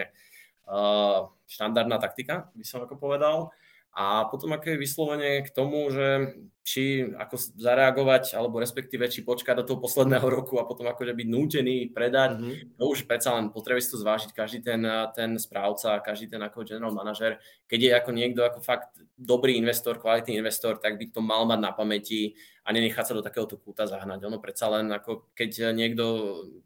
štandardná 1.48 1.98
taktika, 1.98 2.52
by 2.54 2.66
som 2.68 2.84
ako 2.84 3.00
povedal. 3.00 3.56
A 3.98 4.30
potom 4.30 4.54
ako 4.54 4.78
je 4.78 4.78
vyslovene 4.78 5.32
k 5.42 5.50
tomu, 5.50 5.90
že 5.90 6.38
či 6.62 7.02
ako 7.18 7.34
zareagovať, 7.58 8.38
alebo 8.38 8.62
respektíve 8.62 9.10
či 9.10 9.26
počkať 9.26 9.58
do 9.58 9.66
toho 9.66 9.82
posledného 9.82 10.22
roku 10.22 10.62
a 10.62 10.70
potom 10.70 10.86
akože 10.86 11.18
byť 11.18 11.28
nútený 11.32 11.90
predať, 11.98 12.38
mm-hmm. 12.38 12.78
to 12.78 12.84
už 12.86 13.10
predsa 13.10 13.34
len 13.34 13.50
potrebuje 13.50 13.90
si 13.90 13.94
to 13.96 13.98
zvážiť 13.98 14.38
každý 14.38 14.60
ten, 14.62 14.86
ten 15.18 15.42
správca, 15.42 15.98
každý 16.06 16.30
ten 16.30 16.38
ako 16.46 16.62
general 16.62 16.94
manažer. 16.94 17.42
Keď 17.66 17.80
je 17.82 17.92
ako 17.98 18.12
niekto 18.14 18.46
ako 18.46 18.60
fakt 18.62 19.02
dobrý 19.18 19.58
investor, 19.58 19.98
kvalitný 19.98 20.38
investor, 20.38 20.78
tak 20.78 21.02
by 21.02 21.10
to 21.10 21.26
mal 21.26 21.50
mať 21.50 21.58
na 21.58 21.74
pamäti 21.74 22.38
a 22.68 22.76
nenechať 22.76 23.06
sa 23.08 23.16
do 23.16 23.24
takéhoto 23.24 23.56
kúta 23.56 23.88
zahnať. 23.88 24.28
Ono 24.28 24.44
predsa 24.44 24.68
len 24.68 24.92
ako 24.92 25.32
keď 25.32 25.72
niekto, 25.72 26.06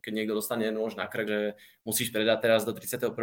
keď 0.01 0.11
niekto 0.17 0.33
dostane 0.33 0.65
nôž 0.73 0.97
na 0.97 1.05
krk, 1.05 1.29
že 1.29 1.39
musíš 1.85 2.09
predať 2.09 2.41
teraz 2.41 2.65
do 2.65 2.73
31.12., 2.73 3.13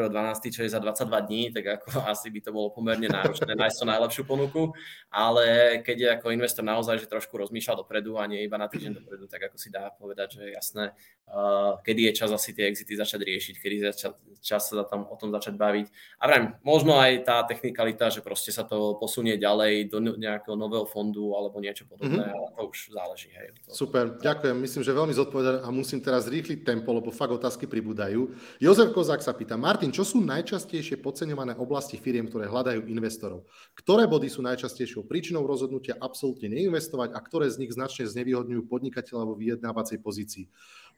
čo 0.54 0.62
je 0.62 0.70
za 0.70 0.78
22 0.78 1.26
dní, 1.26 1.42
tak 1.50 1.82
ako 1.82 1.88
asi 2.12 2.30
by 2.30 2.38
to 2.38 2.50
bolo 2.54 2.70
pomerne 2.70 3.10
náročné 3.10 3.58
nájsť 3.58 3.82
to 3.82 3.86
najlepšiu 3.86 4.22
ponuku, 4.22 4.70
ale 5.10 5.78
keď 5.82 5.96
je 5.98 6.08
ako 6.22 6.26
investor 6.30 6.62
naozaj, 6.62 7.02
že 7.02 7.10
trošku 7.10 7.34
rozmýšľa 7.34 7.82
dopredu 7.82 8.14
a 8.14 8.30
nie 8.30 8.46
iba 8.46 8.54
na 8.54 8.70
týždeň 8.70 9.02
dopredu, 9.02 9.26
tak 9.26 9.50
ako 9.50 9.58
si 9.58 9.74
dá 9.74 9.90
povedať, 9.94 10.38
že 10.38 10.40
je 10.46 10.50
jasné, 10.54 10.84
uh, 11.30 11.82
kedy 11.82 12.10
je 12.10 12.12
čas 12.14 12.30
asi 12.30 12.54
tie 12.54 12.70
exity 12.70 12.94
začať 12.94 13.26
riešiť, 13.26 13.54
kedy 13.58 13.74
je 13.74 13.90
čas, 13.94 14.14
čas 14.38 14.62
sa 14.70 14.86
tam 14.86 15.06
o 15.10 15.18
tom 15.18 15.34
začať 15.34 15.58
baviť. 15.58 15.86
A 16.22 16.30
vrajím, 16.30 16.46
možno 16.62 16.94
aj 16.98 17.26
tá 17.26 17.42
technikalita, 17.42 18.10
že 18.10 18.22
proste 18.22 18.54
sa 18.54 18.62
to 18.62 18.94
posunie 18.98 19.34
ďalej 19.34 19.90
do 19.90 19.98
nejakého 19.98 20.54
nového 20.54 20.86
fondu 20.86 21.34
alebo 21.34 21.58
niečo 21.58 21.86
podobné, 21.86 22.26
mm-hmm. 22.26 22.38
ale 22.38 22.46
to 22.54 22.67
už 22.68 22.92
záleží. 22.92 23.32
Hej. 23.32 23.56
To... 23.66 23.74
Super, 23.74 24.20
ďakujem. 24.20 24.56
Myslím, 24.56 24.82
že 24.84 24.92
veľmi 24.92 25.14
zodpovedať 25.16 25.64
a 25.64 25.68
musím 25.72 26.04
teraz 26.04 26.28
rýchliť 26.28 26.62
tempo, 26.62 26.92
lebo 26.92 27.08
fakt 27.08 27.32
otázky 27.32 27.64
pribúdajú. 27.64 28.36
Jozef 28.60 28.92
Kozák 28.92 29.24
sa 29.24 29.32
pýta, 29.32 29.56
Martin, 29.56 29.88
čo 29.88 30.04
sú 30.04 30.20
najčastejšie 30.20 31.00
podceňované 31.00 31.56
oblasti 31.56 31.96
firiem, 31.96 32.28
ktoré 32.28 32.46
hľadajú 32.46 32.84
investorov? 32.86 33.48
Ktoré 33.72 34.04
body 34.04 34.28
sú 34.28 34.44
najčastejšou 34.44 35.08
príčinou 35.08 35.48
rozhodnutia 35.48 35.96
absolútne 35.96 36.52
neinvestovať 36.52 37.16
a 37.16 37.18
ktoré 37.24 37.48
z 37.48 37.64
nich 37.64 37.72
značne 37.72 38.04
znevýhodňujú 38.06 38.68
podnikateľa 38.68 39.24
vo 39.24 39.34
vyjednávacej 39.34 39.98
pozícii? 40.04 40.46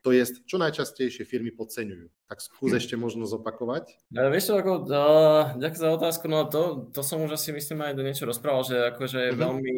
To 0.01 0.17
je, 0.17 0.25
čo 0.49 0.57
najčastejšie 0.57 1.29
firmy 1.29 1.53
podceňujú. 1.53 2.09
Tak 2.25 2.41
skús 2.41 2.73
ešte 2.73 2.97
možno 2.97 3.29
zopakovať. 3.29 4.01
Ja, 4.17 4.33
vieš 4.33 4.49
čo, 4.49 4.55
ako, 4.57 4.89
uh, 4.89 5.53
ďakujem 5.61 5.83
za 5.85 5.91
otázku, 5.93 6.25
no 6.25 6.49
to, 6.49 6.89
to 6.89 7.05
som 7.05 7.21
už 7.21 7.37
asi 7.37 7.53
myslím 7.53 7.85
aj 7.85 8.01
do 8.01 8.07
niečo 8.07 8.25
rozprával, 8.25 8.65
že 8.65 8.81
akože 8.97 9.19
je 9.29 9.33
uh-huh. 9.37 9.45
veľmi 9.45 9.77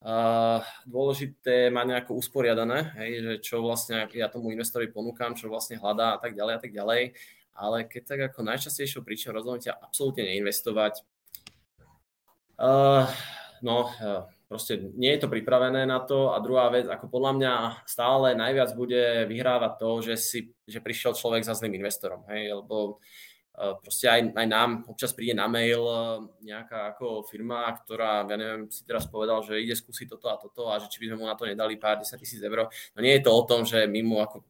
Uh, 0.00 0.64
dôležité 0.88 1.68
mať 1.68 1.86
nejako 1.92 2.16
usporiadané, 2.16 2.96
hej, 2.96 3.10
že 3.20 3.32
čo 3.44 3.60
vlastne 3.60 4.08
ja 4.16 4.32
tomu 4.32 4.48
investorovi 4.48 4.88
ponúkam, 4.88 5.36
čo 5.36 5.52
vlastne 5.52 5.76
hľadá 5.76 6.16
a 6.16 6.18
tak 6.18 6.32
ďalej 6.32 6.54
a 6.56 6.60
tak 6.64 6.72
ďalej. 6.72 7.02
Ale 7.52 7.84
keď 7.84 8.02
tak 8.08 8.20
ako 8.32 8.40
najčastejšou 8.48 9.04
príčinou 9.04 9.36
rozhodnutia 9.36 9.76
absolútne 9.76 10.24
neinvestovať, 10.24 11.04
uh, 12.64 13.04
no 13.60 13.92
uh, 13.92 14.24
proste 14.48 14.80
nie 14.96 15.12
je 15.12 15.20
to 15.20 15.28
pripravené 15.28 15.84
na 15.84 16.00
to 16.00 16.32
a 16.32 16.40
druhá 16.40 16.72
vec, 16.72 16.88
ako 16.88 17.12
podľa 17.12 17.32
mňa 17.36 17.52
stále 17.84 18.32
najviac 18.32 18.72
bude 18.72 19.28
vyhrávať 19.28 19.72
to, 19.76 19.90
že, 20.00 20.14
si, 20.16 20.40
že 20.64 20.80
prišiel 20.80 21.12
človek 21.12 21.44
za 21.44 21.52
zlým 21.52 21.76
investorom, 21.76 22.24
hej, 22.32 22.56
lebo 22.56 23.04
Eh, 23.04 23.29
proste 23.76 24.08
aj, 24.08 24.32
aj 24.32 24.46
nám 24.48 24.70
občas 24.88 25.12
príde 25.12 25.36
na 25.36 25.44
mail 25.44 25.84
eh, 25.84 26.00
nejaká 26.48 26.96
ako 26.96 27.28
firma, 27.28 27.68
ktorá, 27.76 28.24
ja 28.24 28.36
neviem, 28.40 28.72
si 28.72 28.88
teraz 28.88 29.04
povedal, 29.04 29.44
že 29.44 29.60
ide 29.60 29.76
skúsiť 29.76 30.16
toto 30.16 30.32
a 30.32 30.40
toto 30.40 30.72
a 30.72 30.80
že 30.80 30.88
či 30.88 30.96
by 31.04 31.12
sme 31.12 31.16
mu 31.20 31.26
na 31.28 31.36
to 31.36 31.44
nedali 31.44 31.76
pár 31.76 32.00
10 32.00 32.08
tisíc 32.16 32.40
eur. 32.40 32.72
No 32.96 32.98
nie 33.04 33.12
je 33.20 33.24
to 33.28 33.30
o 33.36 33.42
tom, 33.44 33.68
že 33.68 33.84
my 33.84 34.00
mu 34.00 34.16
ako 34.24 34.40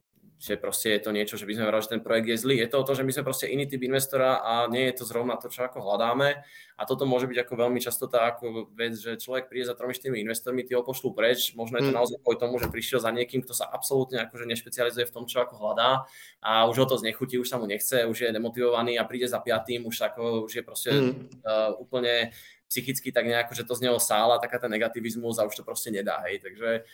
že 0.41 0.57
proste 0.57 0.97
je 0.97 1.05
to 1.05 1.12
niečo, 1.12 1.36
že 1.36 1.45
by 1.45 1.53
sme 1.53 1.68
vrali, 1.68 1.84
že 1.84 1.93
ten 1.93 2.01
projekt 2.01 2.32
je 2.32 2.41
zlý. 2.41 2.57
Je 2.64 2.72
to 2.72 2.80
o 2.80 2.86
to, 2.88 2.97
že 2.97 3.05
my 3.05 3.12
sme 3.12 3.28
proste 3.28 3.45
iný 3.53 3.68
typ 3.68 3.84
investora 3.84 4.41
a 4.41 4.64
nie 4.72 4.88
je 4.88 4.97
to 4.97 5.05
zrovna 5.05 5.36
to, 5.36 5.53
čo 5.53 5.68
ako 5.68 5.84
hľadáme. 5.84 6.41
A 6.80 6.82
toto 6.88 7.05
môže 7.05 7.28
byť 7.28 7.45
ako 7.45 7.55
veľmi 7.61 7.76
často 7.76 8.09
tá 8.09 8.24
ako 8.24 8.72
vec, 8.72 8.97
že 8.97 9.20
človek 9.20 9.53
príde 9.53 9.68
za 9.68 9.76
tromi 9.76 9.93
štyrmi 9.93 10.16
investormi, 10.24 10.64
tí 10.64 10.72
ho 10.72 10.80
pošlú 10.80 11.12
preč. 11.12 11.53
Možno 11.53 11.76
je 11.76 11.84
to 11.84 11.93
mm. 11.93 11.99
naozaj 12.01 12.16
kvôli 12.24 12.41
tomu, 12.41 12.57
že 12.57 12.72
prišiel 12.72 13.05
za 13.05 13.12
niekým, 13.12 13.45
kto 13.45 13.53
sa 13.53 13.68
absolútne 13.68 14.24
akože 14.24 14.49
nešpecializuje 14.49 15.05
v 15.05 15.12
tom, 15.12 15.28
čo 15.28 15.45
ako 15.45 15.61
hľadá 15.61 16.09
a 16.41 16.64
už 16.72 16.76
ho 16.80 16.86
to 16.88 16.97
znechutí, 16.97 17.36
už 17.36 17.45
sa 17.45 17.61
mu 17.61 17.68
nechce, 17.68 18.09
už 18.09 18.16
je 18.16 18.32
demotivovaný 18.32 18.97
a 18.97 19.05
príde 19.05 19.28
za 19.28 19.45
piatým, 19.45 19.84
už, 19.84 20.09
ako, 20.09 20.49
už 20.49 20.53
je 20.57 20.62
proste 20.64 20.91
mm. 20.97 21.45
uh, 21.45 21.76
úplne 21.76 22.32
psychicky 22.70 23.11
tak 23.11 23.26
nejako, 23.26 23.53
že 23.53 23.66
to 23.66 23.74
z 23.74 23.91
neho 23.91 23.99
sála, 23.99 24.38
taká 24.38 24.62
ten 24.62 24.70
negativizmus 24.70 25.43
a 25.43 25.45
už 25.45 25.59
to 25.59 25.66
proste 25.66 25.91
nedá. 25.91 26.22
Hej. 26.30 26.47
Takže 26.47 26.86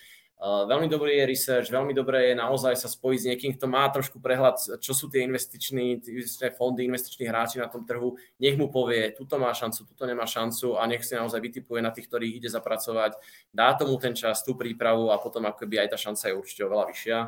veľmi 0.45 0.93
dobrý 0.93 1.17
je 1.17 1.25
research, 1.33 1.73
veľmi 1.73 1.97
dobré 1.97 2.33
je 2.33 2.35
naozaj 2.37 2.77
sa 2.77 2.93
spojiť 2.93 3.19
s 3.21 3.29
niekým, 3.33 3.53
kto 3.57 3.65
má 3.73 3.89
trošku 3.89 4.21
prehľad, 4.21 4.61
čo 4.85 4.93
sú 4.93 5.09
tie 5.09 5.25
investičné 5.25 6.53
fondy, 6.53 6.85
investiční 6.85 7.25
hráči 7.25 7.57
na 7.57 7.73
tom 7.73 7.89
trhu. 7.89 8.21
Nech 8.37 8.61
mu 8.61 8.69
povie, 8.69 9.17
tuto 9.17 9.41
má 9.41 9.49
šancu, 9.57 9.89
tuto 9.89 10.05
nemá 10.05 10.29
šancu 10.29 10.77
a 10.77 10.85
nech 10.85 11.01
si 11.09 11.17
naozaj 11.17 11.41
vytipuje 11.41 11.81
na 11.81 11.89
tých, 11.89 12.13
ktorých 12.13 12.37
ide 12.37 12.49
zapracovať. 12.53 13.17
Dá 13.49 13.73
tomu 13.81 13.97
ten 13.97 14.13
čas, 14.13 14.45
tú 14.45 14.53
prípravu 14.53 15.09
a 15.09 15.17
potom 15.17 15.49
akoby 15.49 15.81
aj 15.81 15.97
tá 15.97 15.99
šanca 15.99 16.29
je 16.29 16.35
určite 16.37 16.63
oveľa 16.69 16.85
vyššia. 16.93 17.19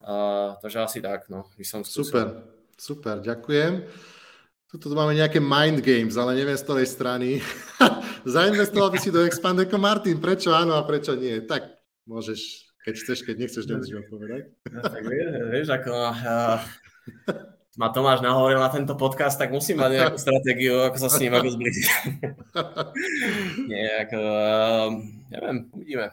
Uh, 0.00 0.56
takže 0.62 0.78
asi 0.86 0.98
tak, 1.02 1.26
no, 1.28 1.50
by 1.58 1.64
som 1.66 1.82
skúsil. 1.82 2.14
Super, 2.14 2.26
super, 2.78 3.16
ďakujem. 3.20 3.84
Tuto 4.70 4.94
máme 4.94 5.18
nejaké 5.18 5.42
mind 5.42 5.82
games, 5.82 6.14
ale 6.14 6.38
neviem 6.38 6.54
z 6.54 6.62
ktorej 6.62 6.86
strany. 6.86 7.42
Zainvestoval 8.22 8.94
by 8.94 8.98
si 9.02 9.10
do 9.10 9.26
Expandeco 9.26 9.82
Martin, 9.82 10.22
prečo 10.22 10.54
áno 10.54 10.78
a 10.78 10.86
prečo 10.86 11.18
nie? 11.18 11.42
Tak 11.42 11.79
Môžeš, 12.10 12.66
keď 12.82 12.94
chceš, 12.98 13.18
keď 13.22 13.36
nechceš, 13.38 13.64
nemusíš 13.70 14.02
odpovedať. 14.02 14.50
No, 14.66 14.82
tak 14.82 15.02
vieš, 15.54 15.70
ako 15.70 15.94
uh, 15.94 16.58
ma 17.78 17.94
Tomáš 17.94 18.18
nahovoril 18.18 18.58
na 18.58 18.66
tento 18.66 18.98
podcast, 18.98 19.38
tak 19.38 19.54
musím 19.54 19.78
mať 19.78 19.90
nejakú 19.94 20.18
stratégiu, 20.18 20.82
ako 20.82 20.98
sa 20.98 21.06
s 21.06 21.22
ním 21.22 21.38
ako 21.38 21.54
zbližiť. 21.54 21.86
Nie, 23.70 24.10
ako, 24.10 24.18
uh, 24.18 24.88
neviem, 25.30 25.56
uvidíme. 25.70 26.10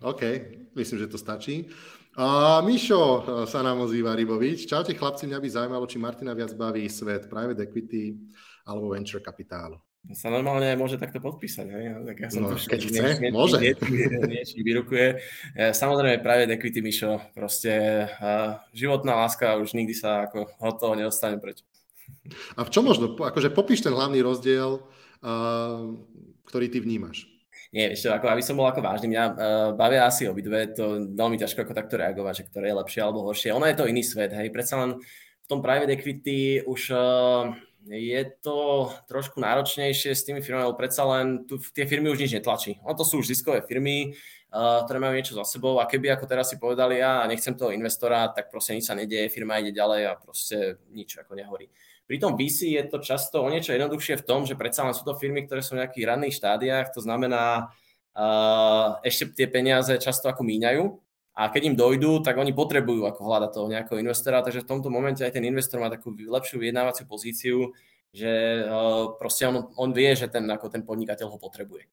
OK, 0.00 0.22
myslím, 0.72 1.04
že 1.04 1.12
to 1.12 1.20
stačí. 1.20 1.68
Uh, 2.16 2.64
Mišo 2.64 3.44
sa 3.44 3.60
nám 3.60 3.84
ozýva 3.84 4.16
Rybovič. 4.16 4.64
Čaute 4.64 4.96
chlapci, 4.96 5.28
mňa 5.28 5.36
by 5.36 5.48
zaujímalo, 5.52 5.84
či 5.84 6.00
Martina 6.00 6.32
viac 6.32 6.56
baví 6.56 6.88
svet 6.88 7.28
private 7.28 7.60
equity 7.68 8.16
alebo 8.64 8.96
venture 8.96 9.20
kapitálu 9.20 9.76
sa 10.14 10.30
normálne 10.30 10.78
môže 10.78 11.02
takto 11.02 11.18
podpísať. 11.18 11.66
Hej? 11.66 11.84
Tak 12.06 12.16
ja 12.22 12.28
som 12.30 12.46
no, 12.46 12.54
keď 12.54 12.78
chce, 12.78 13.02
nie, 13.18 13.34
môže. 13.34 13.58
Niečo 13.58 14.62
vyrukuje. 14.62 15.18
Samozrejme, 15.58 16.22
práve 16.22 16.46
equity, 16.46 16.78
Mišo, 16.78 17.18
proste 17.34 18.06
uh, 18.06 18.62
životná 18.70 19.18
láska 19.18 19.58
už 19.58 19.74
nikdy 19.74 19.98
sa 19.98 20.30
ako 20.30 20.46
od 20.62 20.74
toho 20.78 20.94
nedostane 20.94 21.42
preč. 21.42 21.66
A 22.54 22.62
v 22.62 22.70
čo 22.70 22.86
možno, 22.86 23.18
akože 23.18 23.50
popíš 23.50 23.82
ten 23.82 23.90
hlavný 23.90 24.22
rozdiel, 24.22 24.78
uh, 24.78 25.98
ktorý 26.46 26.70
ty 26.70 26.78
vnímaš? 26.78 27.26
Nie, 27.74 27.98
ešte, 27.98 28.06
ako 28.14 28.30
aby 28.30 28.42
som 28.46 28.54
bol 28.54 28.70
ako 28.70 28.78
vážny, 28.78 29.10
mňa 29.10 29.24
uh, 29.26 29.34
bavia 29.74 30.06
asi 30.06 30.30
obidve, 30.30 30.70
to 30.70 31.02
veľmi 31.18 31.34
ťažko 31.34 31.66
ako 31.66 31.74
takto 31.74 31.98
reagovať, 31.98 32.34
že 32.38 32.46
ktoré 32.46 32.70
je 32.70 32.78
lepšie 32.78 33.00
alebo 33.02 33.26
horšie. 33.26 33.50
Ono 33.50 33.66
je 33.66 33.74
to 33.74 33.90
iný 33.90 34.06
svet, 34.06 34.30
hej, 34.30 34.54
predsa 34.54 34.78
len 34.78 35.02
v 35.02 35.46
tom 35.50 35.58
private 35.62 35.98
equity 35.98 36.62
už 36.62 36.94
uh, 36.94 37.50
je 37.86 38.20
to 38.42 38.90
trošku 39.06 39.38
náročnejšie 39.38 40.10
s 40.10 40.26
tými 40.26 40.42
firmami, 40.42 40.66
lebo 40.66 40.78
predsa 40.78 41.06
len 41.06 41.46
tu, 41.46 41.62
tie 41.70 41.86
firmy 41.86 42.10
už 42.10 42.18
nič 42.18 42.32
netlačí. 42.34 42.82
Ono 42.82 42.98
to 42.98 43.06
sú 43.06 43.22
už 43.22 43.30
ziskové 43.30 43.62
firmy, 43.62 44.10
uh, 44.50 44.82
ktoré 44.82 44.98
majú 44.98 45.14
niečo 45.14 45.38
za 45.38 45.46
sebou 45.46 45.78
a 45.78 45.86
keby 45.86 46.10
ako 46.18 46.26
teraz 46.26 46.50
si 46.50 46.58
povedali, 46.58 46.98
ja 46.98 47.22
nechcem 47.30 47.54
toho 47.54 47.70
investora, 47.70 48.26
tak 48.34 48.50
proste 48.50 48.74
nič 48.74 48.90
sa 48.90 48.98
nedieje, 48.98 49.30
firma 49.30 49.62
ide 49.62 49.70
ďalej 49.70 50.02
a 50.10 50.12
proste 50.18 50.82
nič 50.90 51.14
ako 51.14 51.38
nehorí. 51.38 51.70
Pri 52.06 52.18
tom 52.18 52.34
VC 52.34 52.74
je 52.74 52.82
to 52.86 52.98
často 53.02 53.42
o 53.42 53.50
niečo 53.50 53.74
jednoduchšie 53.74 54.22
v 54.22 54.26
tom, 54.26 54.46
že 54.46 54.58
predsa 54.58 54.86
len 54.86 54.94
sú 54.94 55.06
to 55.06 55.18
firmy, 55.18 55.46
ktoré 55.46 55.62
sú 55.62 55.78
v 55.78 55.86
nejakých 55.86 56.06
ranných 56.06 56.38
štádiách, 56.38 56.90
to 56.90 57.02
znamená, 57.02 57.70
uh, 58.18 58.98
ešte 59.06 59.30
tie 59.30 59.46
peniaze 59.46 59.94
často 60.02 60.26
ako 60.26 60.42
míňajú 60.42 61.05
a 61.36 61.52
keď 61.52 61.62
im 61.68 61.76
dojdú, 61.76 62.24
tak 62.24 62.40
oni 62.40 62.56
potrebujú 62.56 63.04
ako 63.04 63.20
hľadať 63.20 63.50
toho 63.52 63.68
nejakého 63.68 64.00
investora, 64.00 64.40
takže 64.40 64.64
v 64.64 64.70
tomto 64.72 64.88
momente 64.88 65.20
aj 65.20 65.36
ten 65.36 65.44
investor 65.44 65.84
má 65.84 65.92
takú 65.92 66.16
lepšiu 66.16 66.56
vyjednávaciu 66.56 67.04
pozíciu, 67.04 67.76
že 68.08 68.64
uh, 68.64 69.12
proste 69.20 69.44
on, 69.44 69.68
on 69.76 69.92
vie, 69.92 70.16
že 70.16 70.32
ten, 70.32 70.48
ako 70.48 70.72
ten 70.72 70.80
podnikateľ 70.80 71.36
ho 71.36 71.36
potrebuje. 71.36 71.84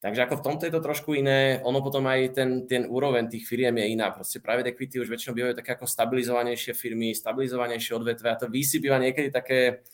Takže 0.00 0.24
ako 0.24 0.40
v 0.40 0.44
tomto 0.44 0.62
je 0.64 0.72
to 0.72 0.80
trošku 0.80 1.12
iné, 1.12 1.60
ono 1.60 1.84
potom 1.84 2.08
aj 2.08 2.36
ten, 2.36 2.64
ten 2.64 2.88
úroveň 2.88 3.28
tých 3.28 3.44
firiem 3.44 3.76
je 3.80 3.96
iná. 3.96 4.12
Proste 4.12 4.40
private 4.40 4.72
equity 4.72 5.00
už 5.00 5.12
väčšinou 5.12 5.36
bývajú 5.36 5.54
také 5.60 5.76
ako 5.76 5.84
stabilizovanejšie 5.88 6.72
firmy, 6.72 7.12
stabilizovanejšie 7.12 7.92
odvetve 7.96 8.28
a 8.32 8.40
to 8.40 8.48
VC 8.48 8.80
býva 8.80 8.96
niekedy 8.96 9.28
také, 9.28 9.84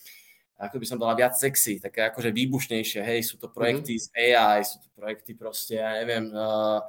ako 0.58 0.78
by 0.78 0.86
som 0.86 0.98
bola 0.98 1.18
viac 1.18 1.34
sexy, 1.34 1.82
také 1.82 2.06
akože 2.06 2.34
výbušnejšie. 2.34 3.02
Hej, 3.02 3.30
sú 3.30 3.38
to 3.38 3.50
projekty 3.50 3.98
mm-hmm. 3.98 4.14
z 4.14 4.34
AI, 4.34 4.60
sú 4.62 4.78
to 4.78 4.88
projekty 4.94 5.32
proste, 5.38 5.78
ja 5.78 5.98
neviem, 6.02 6.30
uh, 6.34 6.82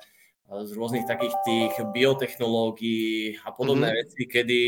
z 0.52 0.72
rôznych 0.76 1.08
takých 1.08 1.34
tých 1.48 1.74
biotechnológií 1.96 3.39
a 3.41 3.50
podobné 3.56 3.89
mm-hmm. 3.89 4.04
veci, 4.06 4.22
kedy 4.28 4.60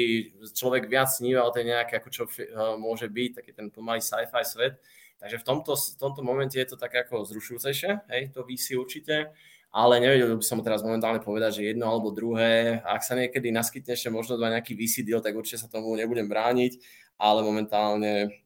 človek 0.56 0.88
viac 0.90 1.12
sníva 1.12 1.46
o 1.46 1.54
tej 1.54 1.76
nejaké, 1.76 2.00
ako 2.00 2.10
čo 2.10 2.24
uh, 2.26 2.80
môže 2.80 3.12
byť, 3.12 3.44
taký 3.44 3.52
ten 3.54 3.68
pomalý 3.70 4.02
sci-fi 4.02 4.42
svet. 4.42 4.80
Takže 5.20 5.38
v 5.42 5.46
tomto, 5.46 5.74
v 5.76 5.98
tomto 6.00 6.22
momente 6.24 6.56
je 6.56 6.68
to 6.68 6.76
tak 6.80 6.96
ako 6.96 7.24
zrušujúcejšie, 7.28 7.92
hej, 8.12 8.22
to 8.36 8.44
VC 8.44 8.76
určite, 8.76 9.32
ale 9.72 10.00
nevedel 10.00 10.40
by 10.40 10.46
som 10.46 10.64
teraz 10.64 10.84
momentálne 10.84 11.20
povedať, 11.20 11.60
že 11.60 11.68
jedno 11.72 11.92
alebo 11.92 12.12
druhé. 12.16 12.80
Ak 12.84 13.04
sa 13.04 13.16
niekedy 13.16 13.52
naskytne 13.52 13.96
ešte 13.96 14.08
možno 14.08 14.40
dva 14.40 14.52
nejaký 14.52 14.76
VC 14.76 15.04
deal, 15.04 15.20
tak 15.20 15.36
určite 15.36 15.64
sa 15.64 15.72
tomu 15.72 15.96
nebudem 15.96 16.28
brániť, 16.28 16.80
ale 17.20 17.44
momentálne 17.44 18.45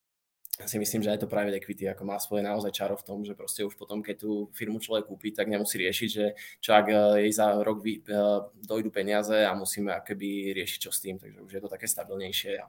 si 0.68 0.76
myslím, 0.76 1.00
že 1.00 1.16
aj 1.16 1.24
to 1.24 1.32
private 1.32 1.56
equity 1.56 1.88
ako 1.88 2.04
má 2.04 2.20
svoje 2.20 2.44
naozaj 2.44 2.76
čaro 2.76 3.00
v 3.00 3.06
tom, 3.08 3.24
že 3.24 3.32
proste 3.32 3.64
už 3.64 3.80
potom, 3.80 4.04
keď 4.04 4.16
tú 4.28 4.32
firmu 4.52 4.84
človek 4.84 5.08
kúpi, 5.08 5.32
tak 5.32 5.48
nemusí 5.48 5.80
riešiť, 5.80 6.10
že 6.12 6.36
čo 6.60 6.76
ak 6.76 6.86
eh, 6.92 7.00
jej 7.24 7.32
za 7.32 7.56
rok 7.64 7.80
vy, 7.80 8.04
uh, 8.12 8.52
dojdu 8.68 8.92
peniaze 8.92 9.36
a 9.48 9.56
musíme 9.56 9.96
akoby 9.96 10.52
riešiť 10.52 10.80
čo 10.84 10.92
s 10.92 11.00
tým, 11.00 11.16
takže 11.16 11.40
už 11.40 11.52
je 11.56 11.62
to 11.64 11.72
také 11.72 11.88
stabilnejšie 11.88 12.60
a 12.60 12.68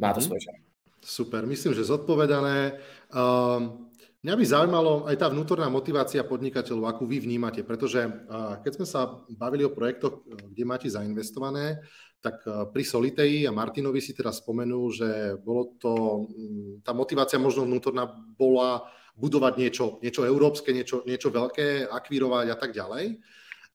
má 0.00 0.16
to 0.16 0.24
mm-hmm. 0.24 0.28
svoj 0.32 0.40
čaro. 0.40 0.58
Super, 1.04 1.44
myslím, 1.44 1.76
že 1.76 1.84
zodpovedané. 1.84 2.80
Um, 3.12 3.92
mňa 4.24 4.34
by 4.40 4.44
zaujímalo 4.48 5.04
aj 5.04 5.20
tá 5.20 5.28
vnútorná 5.28 5.68
motivácia 5.68 6.24
podnikateľov, 6.24 6.88
akú 6.88 7.04
vy 7.04 7.20
vnímate, 7.20 7.60
pretože 7.60 8.00
uh, 8.08 8.56
keď 8.64 8.80
sme 8.80 8.86
sa 8.88 9.20
bavili 9.28 9.68
o 9.68 9.76
projektoch, 9.76 10.24
kde 10.24 10.64
máte 10.64 10.88
zainvestované, 10.88 11.84
tak 12.24 12.40
uh, 12.48 12.64
pri 12.72 12.80
Solitei 12.88 13.44
a 13.44 13.52
Martinovi 13.52 14.00
si 14.00 14.16
teraz 14.16 14.40
spomenul, 14.40 14.88
že 14.88 15.36
bolo 15.44 15.76
to, 15.76 15.92
um, 16.24 16.80
tá 16.80 16.96
motivácia 16.96 17.36
možno 17.36 17.68
vnútorná 17.68 18.08
bola 18.08 18.88
budovať 19.12 19.52
niečo, 19.60 19.84
niečo 20.00 20.24
európske, 20.24 20.72
niečo, 20.72 21.04
niečo 21.04 21.28
veľké, 21.28 21.84
akvírovať 21.84 22.46
a 22.48 22.56
tak 22.56 22.72
ďalej. 22.72 23.20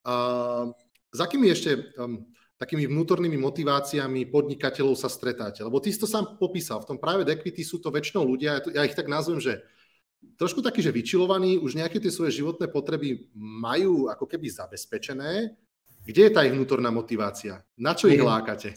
Uh, 0.02 0.74
s 1.14 1.18
akými 1.22 1.46
ešte 1.46 1.94
um, 1.94 2.26
takými 2.58 2.90
vnútornými 2.90 3.38
motiváciami 3.38 4.26
podnikateľov 4.28 4.98
sa 4.98 5.06
stretáte? 5.06 5.62
Lebo 5.62 5.78
ty 5.78 5.94
si 5.94 6.02
to 6.02 6.10
sám 6.10 6.34
popísal, 6.36 6.82
v 6.82 6.90
tom 6.90 6.98
private 6.98 7.30
equity 7.30 7.62
sú 7.62 7.78
to 7.78 7.94
väčšinou 7.94 8.26
ľudia, 8.26 8.60
ja 8.74 8.82
ich 8.82 8.98
tak 8.98 9.06
nazvem, 9.06 9.38
že 9.38 9.62
trošku 10.36 10.60
takí, 10.60 10.84
že 10.84 10.92
vyčilovaní, 10.92 11.56
už 11.56 11.78
nejaké 11.78 12.02
tie 12.02 12.12
svoje 12.12 12.36
životné 12.36 12.68
potreby 12.68 13.30
majú 13.38 14.12
ako 14.12 14.28
keby 14.28 14.52
zabezpečené. 14.52 15.56
Kde 16.00 16.20
je 16.26 16.32
tá 16.32 16.42
ich 16.48 16.54
vnútorná 16.56 16.88
motivácia? 16.88 17.60
Na 17.76 17.92
čo 17.92 18.08
ich 18.08 18.20
mhm. 18.20 18.28
lákate? 18.28 18.70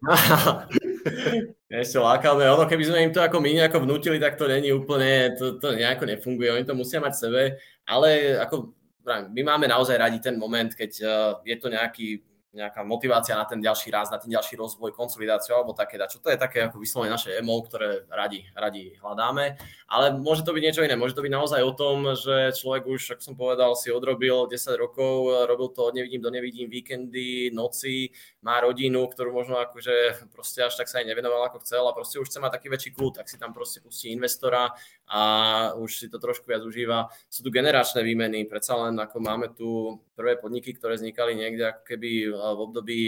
Ešte 1.70 1.98
lákame. 2.02 2.48
Ono, 2.50 2.66
keby 2.66 2.84
sme 2.84 2.98
im 3.06 3.12
to 3.14 3.22
ako 3.22 3.38
my 3.38 3.50
nejako 3.54 3.86
vnútili, 3.86 4.18
tak 4.18 4.34
to 4.40 4.48
není 4.50 4.74
úplne, 4.74 5.36
to, 5.38 5.60
to 5.60 5.76
nejako 5.76 6.08
nefunguje. 6.08 6.50
Oni 6.50 6.64
to 6.66 6.74
musia 6.74 6.98
mať 6.98 7.12
v 7.14 7.22
sebe, 7.22 7.42
ale 7.86 8.36
ako 8.40 8.74
my 9.06 9.42
máme 9.42 9.66
naozaj 9.68 9.96
radi 9.96 10.18
ten 10.20 10.36
moment, 10.36 10.72
keď 10.74 10.90
uh, 11.02 11.32
je 11.46 11.56
to 11.56 11.68
nejaký 11.72 12.20
nejaká 12.50 12.82
motivácia 12.82 13.38
na 13.38 13.46
ten 13.46 13.62
ďalší 13.62 13.94
raz, 13.94 14.10
na 14.10 14.18
ten 14.18 14.26
ďalší 14.26 14.58
rozvoj, 14.58 14.90
konsolidáciu 14.90 15.54
alebo 15.54 15.70
také 15.70 16.02
čo 16.10 16.18
To 16.18 16.34
je 16.34 16.38
také 16.38 16.66
ako 16.66 16.82
vyslovene 16.82 17.14
naše 17.14 17.38
emo, 17.38 17.54
ktoré 17.62 18.10
radi, 18.10 18.42
radi 18.58 18.98
hľadáme. 18.98 19.54
Ale 19.86 20.18
môže 20.18 20.42
to 20.42 20.50
byť 20.50 20.62
niečo 20.62 20.82
iné. 20.82 20.98
Môže 20.98 21.14
to 21.14 21.22
byť 21.22 21.30
naozaj 21.30 21.62
o 21.62 21.72
tom, 21.74 22.18
že 22.18 22.50
človek 22.58 22.90
už, 22.90 23.00
ako 23.14 23.22
som 23.22 23.34
povedal, 23.38 23.70
si 23.78 23.94
odrobil 23.94 24.50
10 24.50 24.74
rokov, 24.82 25.46
robil 25.46 25.70
to 25.70 25.86
od 25.86 25.94
nevidím 25.94 26.22
do 26.22 26.30
nevidím, 26.30 26.66
víkendy, 26.66 27.54
noci, 27.54 28.10
má 28.42 28.58
rodinu, 28.58 29.06
ktorú 29.06 29.30
možno 29.30 29.62
akože 29.62 30.26
proste 30.34 30.66
až 30.66 30.74
tak 30.74 30.90
sa 30.90 30.98
aj 30.98 31.06
nevenoval 31.06 31.46
ako 31.46 31.62
chcel 31.62 31.86
a 31.86 31.94
proste 31.94 32.18
už 32.18 32.26
chce 32.26 32.42
mať 32.42 32.58
taký 32.58 32.66
väčší 32.66 32.90
kľud, 32.98 33.22
tak 33.22 33.30
si 33.30 33.38
tam 33.38 33.54
proste 33.54 33.78
pustí 33.78 34.10
investora 34.10 34.74
a 35.10 35.22
už 35.74 35.90
si 35.98 36.06
to 36.06 36.22
trošku 36.22 36.46
viac 36.46 36.62
užíva. 36.62 37.10
Sú 37.26 37.42
tu 37.42 37.50
generačné 37.50 38.06
výmeny, 38.06 38.46
predsa 38.46 38.78
len 38.78 38.94
ako 38.94 39.18
máme 39.18 39.50
tu 39.50 39.98
prvé 40.14 40.38
podniky, 40.38 40.70
ktoré 40.78 40.94
vznikali 40.94 41.34
niekde 41.34 41.74
ako 41.74 41.82
keby 41.82 42.10
v 42.30 42.60
období 42.62 43.00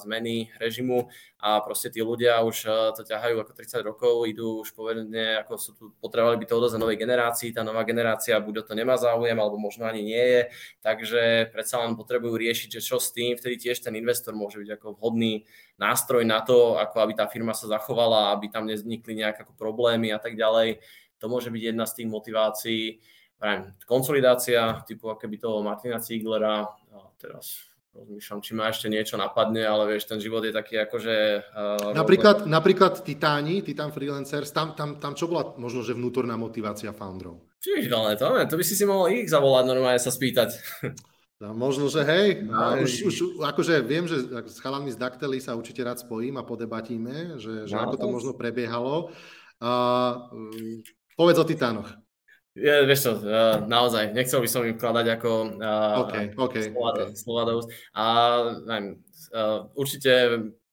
zmeny 0.00 0.48
režimu 0.56 1.12
a 1.36 1.60
proste 1.60 1.92
tí 1.92 2.00
ľudia 2.00 2.40
už 2.40 2.56
to 2.96 3.02
ťahajú 3.04 3.36
ako 3.44 3.52
30 3.52 3.84
rokov, 3.84 4.14
idú 4.24 4.64
už 4.64 4.72
povedne, 4.72 5.44
ako 5.44 5.52
sú 5.60 5.70
tu, 5.76 5.84
potrebovali 6.00 6.40
by 6.40 6.46
to 6.48 6.56
odozať 6.56 6.80
novej 6.80 6.96
generácii, 6.96 7.52
tá 7.52 7.60
nová 7.60 7.84
generácia 7.84 8.40
buď 8.40 8.64
to 8.64 8.72
nemá 8.72 8.96
záujem, 8.96 9.36
alebo 9.36 9.60
možno 9.60 9.84
ani 9.84 10.00
nie 10.00 10.24
je, 10.24 10.40
takže 10.80 11.52
predsa 11.52 11.84
len 11.84 11.98
potrebujú 11.98 12.40
riešiť, 12.40 12.78
že 12.78 12.80
čo 12.80 12.96
s 12.96 13.12
tým, 13.12 13.36
vtedy 13.36 13.60
tiež 13.60 13.84
ten 13.84 13.92
investor 13.92 14.32
môže 14.32 14.56
byť 14.62 14.80
ako 14.80 14.96
vhodný 14.96 15.44
nástroj 15.76 16.24
na 16.24 16.40
to, 16.40 16.80
ako 16.80 17.04
aby 17.04 17.12
tá 17.12 17.28
firma 17.28 17.52
sa 17.52 17.68
zachovala, 17.68 18.32
aby 18.32 18.48
tam 18.48 18.64
nevznikli 18.64 19.12
nejaké 19.18 19.44
problémy 19.60 20.08
a 20.14 20.22
tak 20.22 20.38
ďalej. 20.38 20.80
To 21.20 21.26
môže 21.28 21.48
byť 21.48 21.62
jedna 21.62 21.84
z 21.88 22.02
tých 22.02 22.08
motivácií. 22.08 22.82
Konsolidácia 23.84 24.80
typu 24.88 25.12
akoby 25.12 25.36
toho 25.36 25.60
Martina 25.60 26.00
Zieglera, 26.00 26.64
a 26.66 26.98
teraz 27.20 27.76
rozmýšľam, 27.96 28.40
či 28.44 28.52
ma 28.52 28.68
ešte 28.68 28.86
niečo 28.92 29.16
napadne, 29.16 29.64
ale 29.64 29.96
vieš, 29.96 30.08
ten 30.08 30.20
život 30.20 30.44
je 30.44 30.52
taký 30.52 30.76
akože... 30.84 31.16
Uh, 31.52 31.96
napríklad, 31.96 32.44
rovne... 32.44 32.52
napríklad 32.52 33.00
Titáni, 33.00 33.64
Titan 33.64 33.90
Freelancers, 33.90 34.52
tam, 34.52 34.76
tam, 34.76 35.00
tam 35.00 35.16
čo 35.16 35.28
bola 35.28 35.56
možno, 35.56 35.80
že 35.80 35.96
vnútorná 35.96 36.36
motivácia 36.36 36.92
founderov? 36.92 37.40
Čiže 37.64 37.88
to, 38.20 38.26
to 38.52 38.56
by 38.60 38.64
si 38.64 38.74
si 38.76 38.84
mohol 38.84 39.10
ich 39.10 39.26
zavolať 39.32 39.64
normálne 39.64 40.00
sa 40.00 40.12
spýtať. 40.12 40.50
No, 41.36 41.52
možno, 41.52 41.92
že 41.92 42.00
hej. 42.00 42.48
No, 42.48 42.80
už, 42.80 43.12
už, 43.12 43.16
akože 43.44 43.84
viem, 43.84 44.08
že 44.08 44.24
s 44.48 44.56
chalami 44.56 44.88
z 44.88 44.96
Daktely 44.96 45.36
sa 45.36 45.52
určite 45.52 45.84
rád 45.84 46.00
spojím 46.00 46.40
a 46.40 46.48
podebatíme, 46.48 47.36
že, 47.36 47.68
že 47.68 47.76
no, 47.76 47.84
ako 47.84 47.94
to 48.00 48.08
možno 48.08 48.32
prebiehalo. 48.32 49.12
Uh, 49.60 50.32
povedz 51.16 51.40
o 51.40 51.48
Titánoch. 51.48 51.90
Ja, 52.56 52.80
vieš 52.88 53.04
čo, 53.04 53.12
naozaj, 53.68 54.16
nechcel 54.16 54.40
by 54.40 54.48
som 54.48 54.64
im 54.64 54.80
vkladať 54.80 55.06
ako 55.20 55.30
okay, 56.08 56.24
okay, 56.32 56.72
slova, 56.72 56.90
okay. 56.96 57.06
slova 57.12 57.42
do 57.44 57.52
úst. 57.60 57.68
A 57.92 58.04
neviem, 58.64 59.04
určite, 59.76 60.12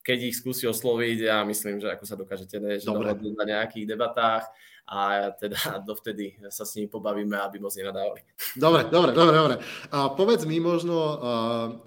keď 0.00 0.18
ich 0.32 0.40
skúsi 0.40 0.64
osloviť, 0.64 1.28
ja 1.28 1.44
myslím, 1.44 1.84
že 1.84 1.92
ako 1.92 2.04
sa 2.08 2.16
dokážete 2.16 2.56
dohodnúť 2.84 3.34
na 3.36 3.44
nejakých 3.44 3.96
debatách 3.96 4.48
a 4.84 5.32
teda 5.32 5.56
dovtedy 5.88 6.36
sa 6.52 6.68
s 6.68 6.76
nimi 6.76 6.92
pobavíme, 6.92 7.36
aby 7.40 7.56
moc 7.56 7.72
nenadávali. 7.72 8.20
Dobre, 8.52 8.88
dobre, 8.92 9.10
dobre, 9.16 9.34
dobre. 9.36 9.56
A 9.92 10.12
povedz 10.12 10.44
mi 10.44 10.60
možno, 10.60 10.96
uh, 10.96 11.18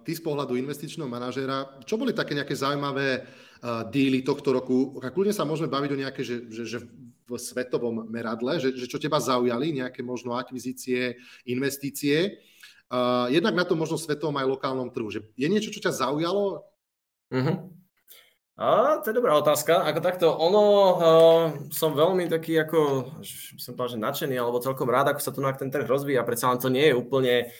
ty 0.02 0.18
z 0.18 0.22
pohľadu 0.26 0.58
investičného 0.58 1.06
manažéra, 1.06 1.78
čo 1.86 2.02
boli 2.02 2.14
také 2.14 2.34
nejaké 2.34 2.58
zaujímavé 2.58 3.22
uh, 3.22 3.86
díly 3.94 4.26
tohto 4.26 4.50
roku? 4.50 4.98
Kľudne 4.98 5.34
sa 5.34 5.46
môžeme 5.46 5.70
baviť 5.70 5.90
o 5.94 6.02
nejaké, 6.02 6.22
že, 6.26 6.50
že, 6.50 6.64
že 6.66 6.78
v 7.28 7.36
svetovom 7.36 8.08
meradle, 8.08 8.56
že, 8.58 8.72
že 8.72 8.88
čo 8.88 8.98
teba 8.98 9.20
zaujali, 9.20 9.76
nejaké 9.76 10.00
možno 10.00 10.40
akvizície, 10.40 11.20
investície. 11.44 12.40
Uh, 12.88 13.28
jednak 13.28 13.52
na 13.52 13.68
to 13.68 13.76
možno 13.76 14.00
svetovom 14.00 14.40
aj 14.40 14.48
lokálnom 14.48 14.90
trhu. 14.96 15.12
Že 15.12 15.28
je 15.36 15.48
niečo, 15.52 15.76
čo 15.76 15.84
ťa 15.84 15.92
zaujalo? 15.92 16.64
Uh-huh. 17.28 17.68
A, 18.58 18.98
to 19.04 19.12
je 19.12 19.18
dobrá 19.20 19.36
otázka. 19.36 19.84
Ako 19.86 20.00
takto, 20.00 20.32
ono, 20.32 20.64
uh, 20.96 21.46
som 21.70 21.92
veľmi 21.92 22.32
taký 22.32 22.64
ako, 22.64 23.12
som 23.60 23.76
povedal, 23.76 24.00
že 24.00 24.06
nadšený, 24.08 24.36
alebo 24.40 24.64
celkom 24.64 24.88
rád, 24.88 25.12
ako 25.12 25.22
sa 25.22 25.36
tu 25.36 25.44
na 25.44 25.52
ten 25.52 25.68
trh 25.68 25.86
rozvíja. 25.86 26.24
Predsa 26.24 26.50
len 26.50 26.64
to 26.64 26.72
nie 26.72 26.90
je 26.90 26.96
úplne 26.96 27.52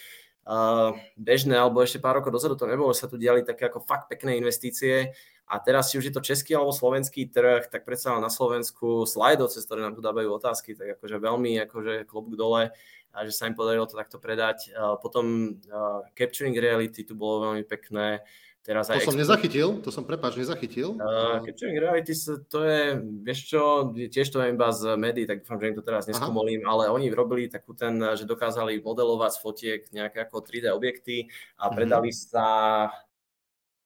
uh, 0.48 0.96
bežné, 1.20 1.60
alebo 1.60 1.84
ešte 1.84 2.00
pár 2.00 2.24
rokov 2.24 2.32
dozadu 2.32 2.56
to 2.56 2.66
nebolo, 2.66 2.96
sa 2.96 3.12
tu 3.12 3.20
diali 3.20 3.44
také 3.44 3.68
ako 3.68 3.84
fakt 3.84 4.08
pekné 4.08 4.40
investície 4.40 5.12
A 5.48 5.64
teraz, 5.64 5.88
či 5.88 5.98
už 5.98 6.12
je 6.12 6.16
to 6.16 6.20
český 6.20 6.60
alebo 6.60 6.76
slovenský 6.76 7.32
trh, 7.32 7.72
tak 7.72 7.88
predsa 7.88 8.20
na 8.20 8.28
Slovensku 8.28 9.08
slajdo, 9.08 9.48
cez 9.48 9.64
ktoré 9.64 9.80
nám 9.80 9.96
tu 9.96 10.04
dávajú 10.04 10.28
otázky, 10.36 10.76
tak 10.76 11.00
akože 11.00 11.24
veľmi 11.24 11.56
akože 11.64 12.04
klobúk 12.04 12.36
dole, 12.36 12.76
a 13.18 13.26
že 13.26 13.34
sa 13.34 13.50
im 13.50 13.58
podarilo 13.58 13.90
to 13.90 13.98
takto 13.98 14.22
predať. 14.22 14.70
Potom 15.02 15.58
uh, 15.74 16.06
Capturing 16.14 16.54
Reality 16.54 17.02
tu 17.02 17.18
bolo 17.18 17.50
veľmi 17.50 17.66
pekné. 17.66 18.22
Teraz 18.62 18.92
to 18.92 19.00
aj 19.00 19.08
som 19.08 19.16
export... 19.16 19.24
nezachytil, 19.24 19.68
to 19.80 19.90
som 19.96 20.04
prepáč, 20.04 20.36
nezachytil. 20.36 21.00
Uh, 21.00 21.40
Capturing 21.42 21.80
Reality 21.80 22.12
to 22.52 22.60
je, 22.68 23.00
vieš 23.24 23.40
čo, 23.56 23.96
tiež 23.96 24.28
to 24.28 24.44
je 24.44 24.52
iba 24.52 24.70
z 24.76 25.00
médií, 25.00 25.24
tak 25.24 25.42
dúfam, 25.42 25.56
že 25.56 25.72
im 25.72 25.78
to 25.80 25.88
teraz 25.88 26.04
neskomolím, 26.06 26.68
ale 26.68 26.92
oni 26.92 27.08
robili 27.10 27.48
takú 27.48 27.72
ten, 27.72 27.96
že 28.20 28.28
dokázali 28.28 28.84
modelovať 28.84 29.32
z 29.34 29.40
fotiek 29.40 29.82
nejaké 29.96 30.28
ako 30.28 30.44
3D 30.44 30.76
objekty 30.76 31.32
a 31.56 31.72
mhm. 31.72 31.74
predali 31.80 32.12
mm-hmm. 32.12 32.28
sa 32.28 32.48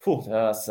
fú, 0.02 0.26
teraz, 0.26 0.66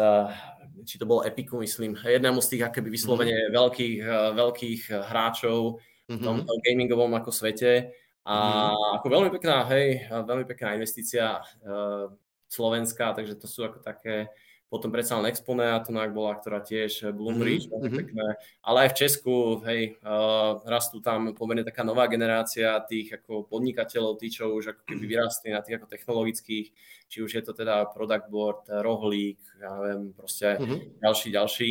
či 0.82 0.98
to 0.98 1.06
bolo 1.06 1.22
Epiku, 1.22 1.62
myslím, 1.62 1.94
jednému 1.94 2.42
z 2.42 2.58
tých 2.58 2.62
akoby 2.66 2.90
vyslovene 2.90 3.36
mm-hmm. 3.46 3.54
veľkých, 3.54 3.96
veľkých 4.34 4.82
hráčov 5.06 5.78
v 6.10 6.18
tom 6.18 6.42
mm-hmm. 6.42 6.60
gamingovom 6.66 7.14
ako 7.14 7.30
svete. 7.30 7.94
A 8.26 8.34
mm-hmm. 8.34 8.96
ako 9.00 9.06
veľmi 9.06 9.30
pekná, 9.30 9.64
hej, 9.70 10.10
veľmi 10.10 10.44
pekná 10.44 10.74
investícia 10.74 11.40
uh, 11.40 12.10
slovenská, 12.50 13.14
takže 13.14 13.38
to 13.38 13.46
sú 13.46 13.62
ako 13.62 13.78
také 13.80 14.26
potom 14.70 14.94
predsa 14.94 15.18
len 15.18 15.34
Exponeatonák 15.34 16.14
bola, 16.14 16.38
ktorá 16.38 16.62
tiež 16.62 17.10
Bloombridge, 17.10 17.66
mm-hmm. 17.66 17.90
pekné, 17.90 18.26
ale 18.62 18.86
aj 18.86 18.88
v 18.94 18.98
Česku, 19.02 19.34
hej, 19.66 19.98
uh, 20.06 20.62
rastú 20.62 21.02
tam 21.02 21.34
pomerne 21.34 21.66
taká 21.66 21.82
nová 21.82 22.06
generácia 22.06 22.78
tých 22.86 23.18
ako 23.18 23.50
podnikateľov, 23.50 24.22
tí, 24.22 24.30
čo 24.30 24.54
už 24.54 24.78
ako 24.78 24.82
keby 24.86 25.04
vyrastli 25.10 25.50
na 25.50 25.58
tých 25.58 25.82
ako 25.82 25.90
technologických, 25.90 26.66
či 27.10 27.18
už 27.18 27.30
je 27.34 27.42
to 27.42 27.50
teda 27.50 27.90
product 27.90 28.30
board, 28.30 28.62
rohlík, 28.70 29.42
ja 29.58 29.74
neviem, 29.74 30.14
proste 30.14 30.54
mm-hmm. 30.54 31.02
ďalší, 31.02 31.28
ďalší. 31.34 31.70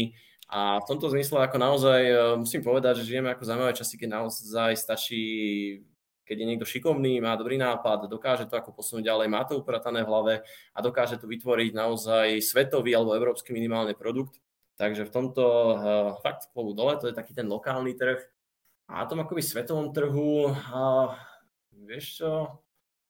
A 0.49 0.81
v 0.83 0.87
tomto 0.89 1.07
zmysle 1.13 1.45
ako 1.45 1.57
naozaj 1.61 2.01
musím 2.35 2.65
povedať, 2.65 2.99
že 2.99 3.15
žijeme 3.15 3.29
ako 3.31 3.45
zaujímavé 3.45 3.73
časy, 3.77 3.95
keď 4.01 4.09
naozaj 4.17 4.71
stačí 4.75 5.23
keď 6.29 6.37
je 6.37 6.49
niekto 6.53 6.69
šikovný, 6.69 7.17
má 7.17 7.33
dobrý 7.33 7.57
nápad, 7.57 8.05
dokáže 8.05 8.45
to 8.45 8.53
ako 8.53 8.69
posunúť 8.77 9.09
ďalej, 9.09 9.27
má 9.33 9.41
to 9.49 9.57
upratané 9.57 10.05
v 10.05 10.09
hlave 10.13 10.33
a 10.77 10.79
dokáže 10.85 11.17
tu 11.17 11.25
vytvoriť 11.25 11.73
naozaj 11.73 12.37
svetový 12.45 12.93
alebo 12.93 13.17
európsky 13.17 13.49
minimálny 13.49 13.97
produkt. 13.97 14.37
Takže 14.77 15.09
v 15.09 15.11
tomto 15.11 15.43
uh, 15.43 15.75
fakt 16.21 16.45
spolu 16.45 16.77
dole, 16.77 17.01
to 17.01 17.09
je 17.09 17.17
taký 17.17 17.33
ten 17.33 17.49
lokálny 17.49 17.97
trh. 17.97 18.21
A 18.93 19.03
na 19.03 19.05
tom 19.09 19.25
akoby 19.25 19.41
svetovom 19.41 19.89
trhu, 19.89 20.53
uh, 20.53 21.17
vieš 21.83 22.21
čo, 22.21 22.61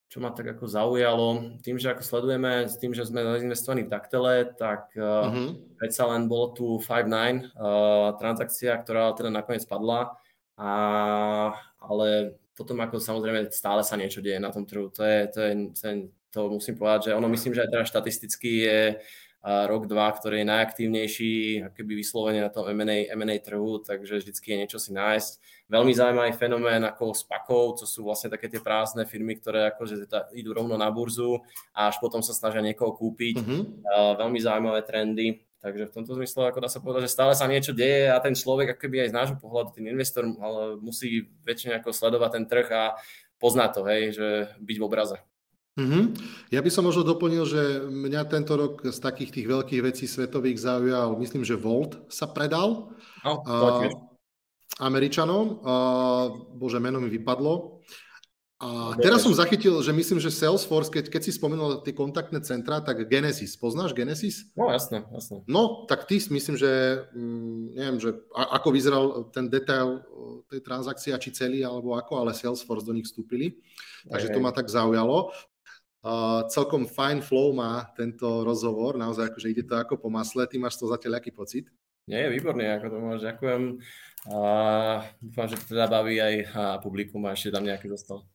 čo 0.07 0.17
ma 0.23 0.31
tak 0.31 0.55
ako 0.55 0.65
zaujalo, 0.65 1.59
tým, 1.59 1.75
že 1.75 1.91
ako 1.91 2.01
sledujeme, 2.01 2.71
s 2.71 2.79
tým, 2.79 2.95
že 2.95 3.05
sme 3.05 3.21
investovaní 3.43 3.83
v 3.85 3.91
Daktele, 3.91 4.47
tak 4.55 4.95
uh, 4.95 5.27
uh-huh. 5.27 5.49
predsa 5.75 6.07
len 6.07 6.31
bolo 6.31 6.55
tu 6.55 6.65
5.9 6.81 7.51
uh, 7.53 8.15
transakcia, 8.15 8.79
ktorá 8.79 9.11
teda 9.13 9.29
nakoniec 9.29 9.67
padla, 9.67 10.15
a, 10.59 10.71
ale 11.79 12.38
potom 12.59 12.75
ako 12.83 12.99
samozrejme 12.99 13.47
stále 13.55 13.87
sa 13.87 13.95
niečo 13.95 14.19
deje 14.19 14.35
na 14.35 14.51
tom 14.51 14.67
trhu. 14.67 14.91
To, 14.91 14.99
je, 15.07 15.19
to, 15.31 15.39
je, 15.39 15.53
to, 15.71 15.83
je, 15.87 15.95
to 16.27 16.39
musím 16.51 16.75
povedať, 16.75 17.07
že 17.07 17.15
ono 17.15 17.31
myslím, 17.31 17.55
že 17.55 17.63
aj 17.63 17.71
teraz 17.71 17.87
štatisticky 17.87 18.51
je 18.67 18.79
rok, 19.39 19.87
dva, 19.87 20.11
ktorý 20.11 20.43
je 20.43 20.51
najaktívnejší, 20.51 21.33
keby 21.71 22.03
vyslovene 22.03 22.43
na 22.43 22.51
tom 22.51 22.67
M&A, 22.67 23.07
M&A 23.15 23.39
trhu, 23.39 23.79
takže 23.79 24.19
vždycky 24.19 24.51
je 24.51 24.59
niečo 24.59 24.79
si 24.83 24.91
nájsť. 24.91 25.31
Veľmi 25.71 25.95
zaujímavý 25.95 26.35
fenomén 26.35 26.83
ako 26.83 27.15
spakov, 27.15 27.79
co 27.79 27.85
sú 27.87 28.03
vlastne 28.03 28.35
také 28.35 28.51
tie 28.51 28.59
prázdne 28.59 29.07
firmy, 29.07 29.39
ktoré 29.39 29.71
akože 29.71 30.11
idú 30.35 30.51
rovno 30.51 30.75
na 30.75 30.91
burzu 30.91 31.39
a 31.71 31.87
až 31.87 32.03
potom 32.03 32.19
sa 32.19 32.35
snažia 32.35 32.59
niekoho 32.59 32.91
kúpiť. 32.91 33.39
Mm-hmm. 33.39 33.61
Veľmi 34.19 34.39
zaujímavé 34.43 34.83
trendy. 34.83 35.39
Takže 35.59 35.91
v 35.91 35.95
tomto 35.95 36.15
zmysle 36.15 36.47
ako 36.47 36.59
dá 36.63 36.69
sa 36.71 36.79
povedať, 36.79 37.11
že 37.11 37.15
stále 37.15 37.35
sa 37.35 37.43
niečo 37.43 37.75
deje 37.75 38.07
a 38.07 38.17
ten 38.23 38.31
človek 38.31 38.79
akoby 38.79 39.03
aj 39.03 39.09
z 39.11 39.17
nášho 39.17 39.37
pohľadu, 39.43 39.75
ten 39.75 39.91
investor 39.91 40.23
ale 40.39 40.79
musí 40.79 41.27
väčšine 41.43 41.83
ako 41.83 41.91
sledovať 41.91 42.29
ten 42.31 42.45
trh 42.47 42.67
a 42.71 42.83
poznať 43.43 43.69
to, 43.75 43.81
hej, 43.87 44.01
že 44.15 44.27
byť 44.55 44.77
v 44.79 44.85
obraze. 44.87 45.17
Mm-hmm. 45.79 46.03
Ja 46.51 46.59
by 46.59 46.69
som 46.71 46.87
možno 46.87 47.07
doplnil, 47.07 47.43
že 47.47 47.87
mňa 47.87 48.27
tento 48.27 48.55
rok 48.59 48.83
z 48.83 48.99
takých 48.99 49.31
tých 49.31 49.47
veľkých 49.47 49.81
vecí 49.83 50.05
svetových 50.11 50.59
zaujal, 50.59 51.15
myslím, 51.19 51.47
že 51.47 51.55
Volt 51.55 51.95
sa 52.11 52.27
predal. 52.27 52.91
No, 53.23 53.43
uh, 53.47 53.87
Američanom. 54.79 55.59
Uh, 55.59 56.25
bože, 56.55 56.83
meno 56.83 56.99
mi 56.99 57.07
vypadlo. 57.11 57.83
A 58.59 58.91
teraz 58.99 59.23
som 59.23 59.31
zachytil, 59.31 59.79
že 59.79 59.95
myslím, 59.95 60.19
že 60.19 60.35
Salesforce, 60.35 60.91
keď, 60.91 61.07
keď 61.07 61.21
si 61.23 61.31
spomenul 61.31 61.79
tie 61.79 61.95
kontaktné 61.95 62.43
centrá, 62.43 62.83
tak 62.83 63.07
Genesis. 63.07 63.55
Poznáš 63.55 63.95
Genesis? 63.95 64.51
No 64.51 64.67
jasné, 64.67 65.07
jasné. 65.15 65.47
No, 65.47 65.87
tak 65.87 66.03
ty 66.11 66.19
myslím, 66.19 66.59
že 66.59 67.07
mm, 67.15 67.79
neviem, 67.79 67.97
že 68.03 68.19
ako 68.35 68.67
vyzeral 68.75 69.05
ten 69.31 69.47
detail 69.47 70.03
tej 70.51 70.59
transakcie, 70.59 71.15
či 71.15 71.31
celý 71.31 71.63
alebo 71.63 71.95
ako, 71.95 72.19
ale 72.19 72.35
Salesforce 72.35 72.83
do 72.83 72.91
nich 72.91 73.07
vstúpili. 73.07 73.63
Takže 74.11 74.27
to 74.35 74.43
ma 74.43 74.51
tak 74.51 74.67
zaujalo. 74.67 75.31
Uh, 75.99 76.43
celkom 76.51 76.83
fine 76.83 77.23
flow 77.23 77.55
má 77.55 77.87
tento 77.95 78.43
rozhovor, 78.43 78.95
naozaj 78.99 79.31
akože 79.35 79.51
ide 79.51 79.63
to 79.63 79.79
ako 79.79 79.99
po 79.99 80.11
masle. 80.11 80.43
Ty 80.47 80.59
máš 80.59 80.75
to 80.75 80.87
zatiaľ 80.87 81.23
aký 81.23 81.31
pocit? 81.31 81.71
Nie, 82.11 82.27
je 82.27 82.35
výborný, 82.35 82.75
ako 82.75 82.85
to 82.91 82.97
máš, 82.99 83.19
ďakujem. 83.23 83.61
Uh, 84.27 84.99
dúfam, 85.23 85.47
že 85.47 85.55
to 85.63 85.75
teda 85.75 85.87
baví 85.87 86.19
aj 86.19 86.35
publikum 86.83 87.23
a 87.23 87.35
ešte 87.35 87.55
tam 87.55 87.63
nejaký 87.63 87.87
zostal. 87.87 88.27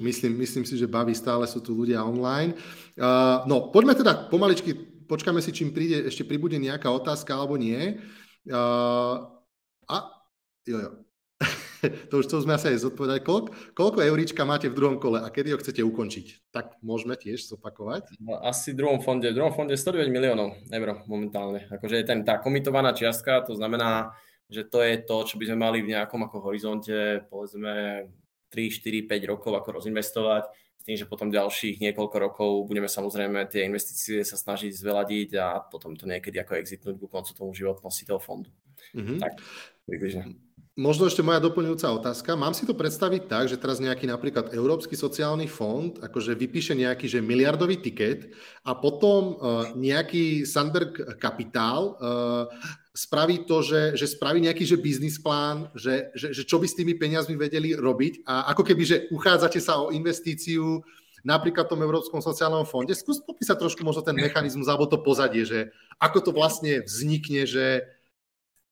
Myslím, 0.00 0.40
myslím 0.40 0.64
si, 0.64 0.80
že 0.80 0.88
baví, 0.88 1.12
stále 1.12 1.44
sú 1.44 1.60
tu 1.60 1.76
ľudia 1.76 2.00
online. 2.00 2.56
Uh, 2.96 3.44
no, 3.44 3.68
poďme 3.68 3.92
teda 3.92 4.32
pomaličky, 4.32 4.72
počkáme 5.04 5.44
si, 5.44 5.52
čím 5.52 5.68
príde, 5.68 6.08
ešte 6.08 6.24
pribude 6.24 6.56
nejaká 6.56 6.88
otázka 6.88 7.36
alebo 7.36 7.60
nie. 7.60 8.00
Uh, 8.48 9.28
a, 9.84 9.96
jo, 10.64 10.78
jo. 10.80 10.92
to 12.10 12.24
už 12.24 12.26
to 12.30 12.40
sme 12.40 12.56
asi 12.56 12.72
aj 12.72 12.88
zodpovedali. 12.88 13.20
Koľko, 13.20 13.76
koľko 13.76 13.98
euríčka 14.00 14.48
máte 14.48 14.72
v 14.72 14.76
druhom 14.80 14.96
kole 14.96 15.20
a 15.20 15.28
kedy 15.28 15.52
ho 15.52 15.60
chcete 15.60 15.84
ukončiť? 15.84 16.54
Tak 16.54 16.80
môžeme 16.80 17.12
tiež 17.18 17.44
zopakovať. 17.52 18.16
No, 18.22 18.40
asi 18.40 18.72
v 18.72 18.80
druhom 18.80 19.04
fonde. 19.04 19.28
V 19.28 19.36
druhom 19.36 19.52
fonde 19.52 19.76
109 19.76 20.08
miliónov 20.08 20.56
eur 20.72 20.88
momentálne. 21.04 21.68
Akože 21.68 22.00
je 22.00 22.06
ten, 22.06 22.24
tá 22.24 22.40
komitovaná 22.40 22.96
čiastka, 22.96 23.44
to 23.44 23.52
znamená, 23.58 24.14
že 24.48 24.64
to 24.64 24.80
je 24.80 25.04
to, 25.04 25.16
čo 25.26 25.36
by 25.36 25.44
sme 25.52 25.58
mali 25.58 25.78
v 25.84 25.92
nejakom 25.92 26.24
ako 26.24 26.36
horizonte, 26.48 27.26
povedzme 27.28 28.06
3, 28.52 28.68
4, 28.68 29.08
5 29.08 29.32
rokov 29.32 29.52
ako 29.56 29.80
rozinvestovať, 29.80 30.44
s 30.52 30.84
tým, 30.84 30.98
že 30.98 31.06
potom 31.06 31.30
ďalších 31.30 31.78
niekoľko 31.78 32.16
rokov 32.18 32.50
budeme 32.66 32.90
samozrejme 32.90 33.46
tie 33.46 33.64
investície 33.64 34.26
sa 34.26 34.34
snažiť 34.34 34.74
zveladiť 34.74 35.30
a 35.38 35.62
potom 35.62 35.94
to 35.94 36.10
niekedy 36.10 36.42
ako 36.42 36.58
exitnúť 36.58 36.98
ku 36.98 37.06
koncu 37.06 37.30
tomu 37.32 37.54
životnosti 37.54 38.02
toho 38.02 38.18
fondu. 38.18 38.50
Mm-hmm. 38.90 39.18
Tak, 39.22 39.38
približne. 39.86 40.34
Možno 40.72 41.04
ešte 41.04 41.20
moja 41.20 41.36
doplňujúca 41.36 41.84
otázka. 42.00 42.32
Mám 42.32 42.56
si 42.56 42.64
to 42.64 42.72
predstaviť 42.72 43.28
tak, 43.28 43.44
že 43.44 43.60
teraz 43.60 43.76
nejaký 43.76 44.08
napríklad 44.08 44.56
Európsky 44.56 44.96
sociálny 44.96 45.44
fond 45.44 46.00
akože 46.00 46.32
vypíše 46.32 46.72
nejaký 46.72 47.12
že 47.12 47.20
miliardový 47.20 47.76
tiket 47.76 48.32
a 48.64 48.72
potom 48.72 49.36
uh, 49.36 49.68
nejaký 49.76 50.48
Sandberg 50.48 51.20
kapitál 51.20 51.92
uh, 52.00 52.48
spraví 52.96 53.44
to, 53.44 53.60
že, 53.60 54.00
že 54.00 54.16
spraví 54.16 54.40
nejaký 54.40 54.64
že 54.64 54.80
biznis 54.80 55.20
plán, 55.20 55.68
že, 55.76 56.08
že, 56.16 56.32
že 56.32 56.48
čo 56.48 56.56
by 56.56 56.64
s 56.64 56.78
tými 56.80 56.96
peniazmi 56.96 57.36
vedeli 57.36 57.76
robiť 57.76 58.24
a 58.24 58.48
ako 58.56 58.64
keby, 58.64 58.82
že 58.88 58.96
uchádzate 59.12 59.60
sa 59.60 59.76
o 59.76 59.92
investíciu 59.92 60.80
napríklad 61.20 61.68
v 61.68 61.72
tom 61.76 61.84
Európskom 61.84 62.24
sociálnom 62.24 62.64
fonde. 62.64 62.96
Skús 62.96 63.20
popísať 63.20 63.60
trošku 63.60 63.84
možno 63.84 64.00
ten 64.00 64.16
mechanizmus 64.16 64.72
alebo 64.72 64.88
to 64.88 65.04
pozadie, 65.04 65.44
že 65.44 65.68
ako 66.00 66.18
to 66.24 66.30
vlastne 66.32 66.80
vznikne, 66.80 67.44
že 67.44 67.84
E, 67.84 68.01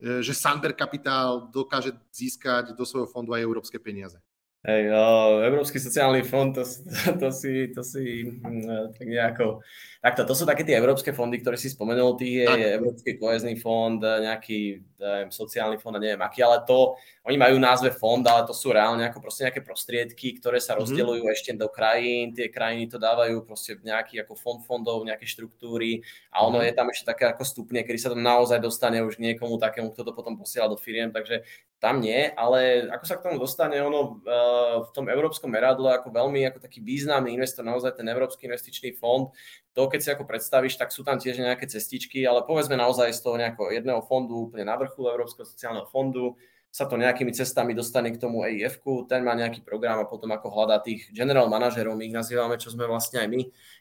že 0.01 0.33
Sander 0.33 0.73
Kapitál 0.73 1.53
dokáže 1.53 1.93
získať 2.09 2.73
do 2.73 2.85
svojho 2.89 3.09
fondu 3.09 3.37
aj 3.37 3.45
európske 3.45 3.77
peniaze. 3.77 4.17
Hej, 4.61 4.93
uh, 4.93 5.41
Európsky 5.41 5.81
sociálny 5.81 6.21
fond, 6.21 6.53
to, 6.53 6.61
to, 7.23 7.29
si, 7.33 7.73
to 7.73 7.81
si 7.81 8.29
uh, 8.29 8.93
tak 8.93 9.09
nejako... 9.09 9.65
Takto, 10.01 10.25
to 10.29 10.33
sú 10.37 10.45
také 10.49 10.65
tie 10.65 10.77
európske 10.77 11.13
fondy, 11.13 11.41
ktoré 11.41 11.61
si 11.61 11.73
spomenul, 11.73 12.17
ty 12.17 12.41
je 12.41 12.49
tak. 12.49 12.61
Európsky 12.81 13.11
kohezný 13.21 13.57
fond, 13.61 14.01
nejaký 14.01 14.85
neviem, 15.01 15.33
sociálny 15.33 15.81
fond 15.81 15.97
a 15.97 16.01
neviem 16.01 16.21
aký, 16.21 16.45
ale 16.45 16.61
to, 16.69 16.97
oni 17.25 17.37
majú 17.41 17.57
názve 17.57 17.93
fond, 17.93 18.21
ale 18.25 18.45
to 18.45 18.53
sú 18.53 18.73
reálne 18.73 19.01
ako 19.09 19.21
proste 19.25 19.49
nejaké 19.49 19.65
prostriedky, 19.65 20.37
ktoré 20.37 20.61
sa 20.61 20.77
mhm. 20.77 20.85
rozdeľujú 20.85 21.23
mm-hmm. 21.25 21.37
ešte 21.41 21.51
do 21.57 21.69
krajín, 21.73 22.37
tie 22.37 22.53
krajiny 22.53 22.89
to 22.89 23.01
dávajú 23.01 23.45
proste 23.45 23.81
nejaký 23.81 24.21
ako 24.25 24.37
fond 24.37 24.61
fondov, 24.65 25.05
nejaké 25.05 25.25
štruktúry 25.25 26.05
a 26.33 26.45
ono 26.45 26.61
mm-hmm. 26.61 26.69
je 26.69 26.73
tam 26.77 26.87
ešte 26.93 27.05
také 27.09 27.25
ako 27.33 27.43
stupne, 27.45 27.81
kedy 27.81 27.99
sa 28.01 28.13
to 28.13 28.19
naozaj 28.21 28.61
dostane 28.61 29.01
už 29.01 29.17
k 29.17 29.33
niekomu 29.33 29.57
takému, 29.57 29.93
kto 29.97 30.05
to 30.05 30.13
potom 30.13 30.37
posiela 30.37 30.69
do 30.69 30.77
firiem, 30.77 31.13
takže 31.13 31.45
tam 31.81 32.05
nie, 32.05 32.29
ale 32.37 32.93
ako 32.93 33.05
sa 33.09 33.17
k 33.17 33.25
tomu 33.25 33.41
dostane, 33.41 33.81
ono 33.81 34.21
uh, 34.21 34.85
v 34.85 34.91
tom 34.93 35.09
európskom 35.09 35.49
meradle 35.49 35.97
ako 35.97 36.13
veľmi 36.13 36.45
ako 36.45 36.61
taký 36.61 36.85
významný 36.85 37.33
investor, 37.33 37.65
naozaj 37.65 37.97
ten 37.97 38.05
Európsky 38.05 38.45
investičný 38.45 39.01
fond, 39.01 39.33
to 39.73 39.89
keď 39.89 40.01
si 40.05 40.09
ako 40.13 40.29
predstavíš, 40.29 40.77
tak 40.77 40.93
sú 40.93 41.01
tam 41.09 41.17
tiež 41.17 41.41
nejaké 41.41 41.65
cestičky, 41.65 42.21
ale 42.29 42.45
povedzme 42.45 42.77
naozaj 42.77 43.17
z 43.17 43.25
toho 43.25 43.41
nejakého 43.41 43.73
jedného 43.73 44.05
fondu 44.05 44.53
úplne 44.53 44.69
na 44.69 44.77
vrchu 44.77 45.09
Európskeho 45.09 45.49
sociálneho 45.49 45.89
fondu, 45.89 46.37
sa 46.71 46.87
to 46.87 46.95
nejakými 46.95 47.35
cestami 47.35 47.75
dostane 47.75 48.15
k 48.15 48.21
tomu 48.21 48.47
eif 48.47 48.79
ten 49.11 49.27
má 49.27 49.35
nejaký 49.35 49.67
program 49.67 49.99
a 49.99 50.07
potom 50.07 50.31
ako 50.31 50.55
hľadá 50.55 50.79
tých 50.79 51.11
general 51.11 51.51
manažerov, 51.51 51.99
my 51.99 52.07
ich 52.07 52.15
nazývame, 52.15 52.61
čo 52.61 52.71
sme 52.71 52.87
vlastne 52.87 53.25
aj 53.25 53.29
my, 53.33 53.41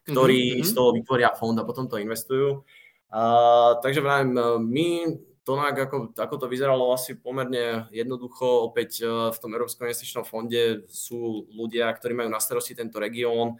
ktorí 0.09 0.57
mm-hmm. 0.57 0.65
z 0.65 0.71
toho 0.73 0.89
vytvoria 0.95 1.35
fond 1.37 1.53
a 1.59 1.67
potom 1.67 1.85
to 1.85 2.01
investujú. 2.01 2.65
Uh, 3.09 3.77
takže 3.85 4.01
vrajím, 4.01 4.33
my 4.65 4.87
to 5.49 5.57
ako, 5.57 6.13
ako 6.13 6.35
to 6.37 6.45
vyzeralo 6.45 6.93
asi 6.93 7.17
pomerne 7.17 7.89
jednoducho. 7.89 8.69
Opäť 8.69 9.01
v 9.33 9.37
tom 9.41 9.49
Európskom 9.57 9.89
investičnom 9.89 10.21
fonde 10.21 10.85
sú 10.85 11.49
ľudia, 11.49 11.89
ktorí 11.89 12.13
majú 12.13 12.29
na 12.29 12.37
starosti 12.37 12.77
tento 12.77 13.01
región. 13.01 13.57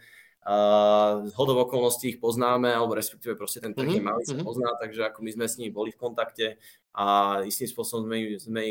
Z 1.26 1.34
hodov 1.34 1.66
okolností 1.66 2.14
ich 2.14 2.22
poznáme, 2.22 2.70
alebo 2.70 2.94
respektíve 2.94 3.34
proste 3.34 3.58
ten 3.58 3.74
trh 3.74 3.98
mm-hmm. 3.98 4.06
malý 4.06 4.22
sa 4.22 4.38
mhm. 4.38 4.46
pozná, 4.46 4.70
takže 4.78 5.10
ako 5.10 5.18
my 5.26 5.30
sme 5.34 5.44
s 5.50 5.58
nimi 5.58 5.74
boli 5.74 5.90
v 5.90 5.98
kontakte 5.98 6.46
a 6.94 7.38
istým 7.42 7.66
spôsobom 7.66 8.06
sme, 8.06 8.38
sme 8.38 8.62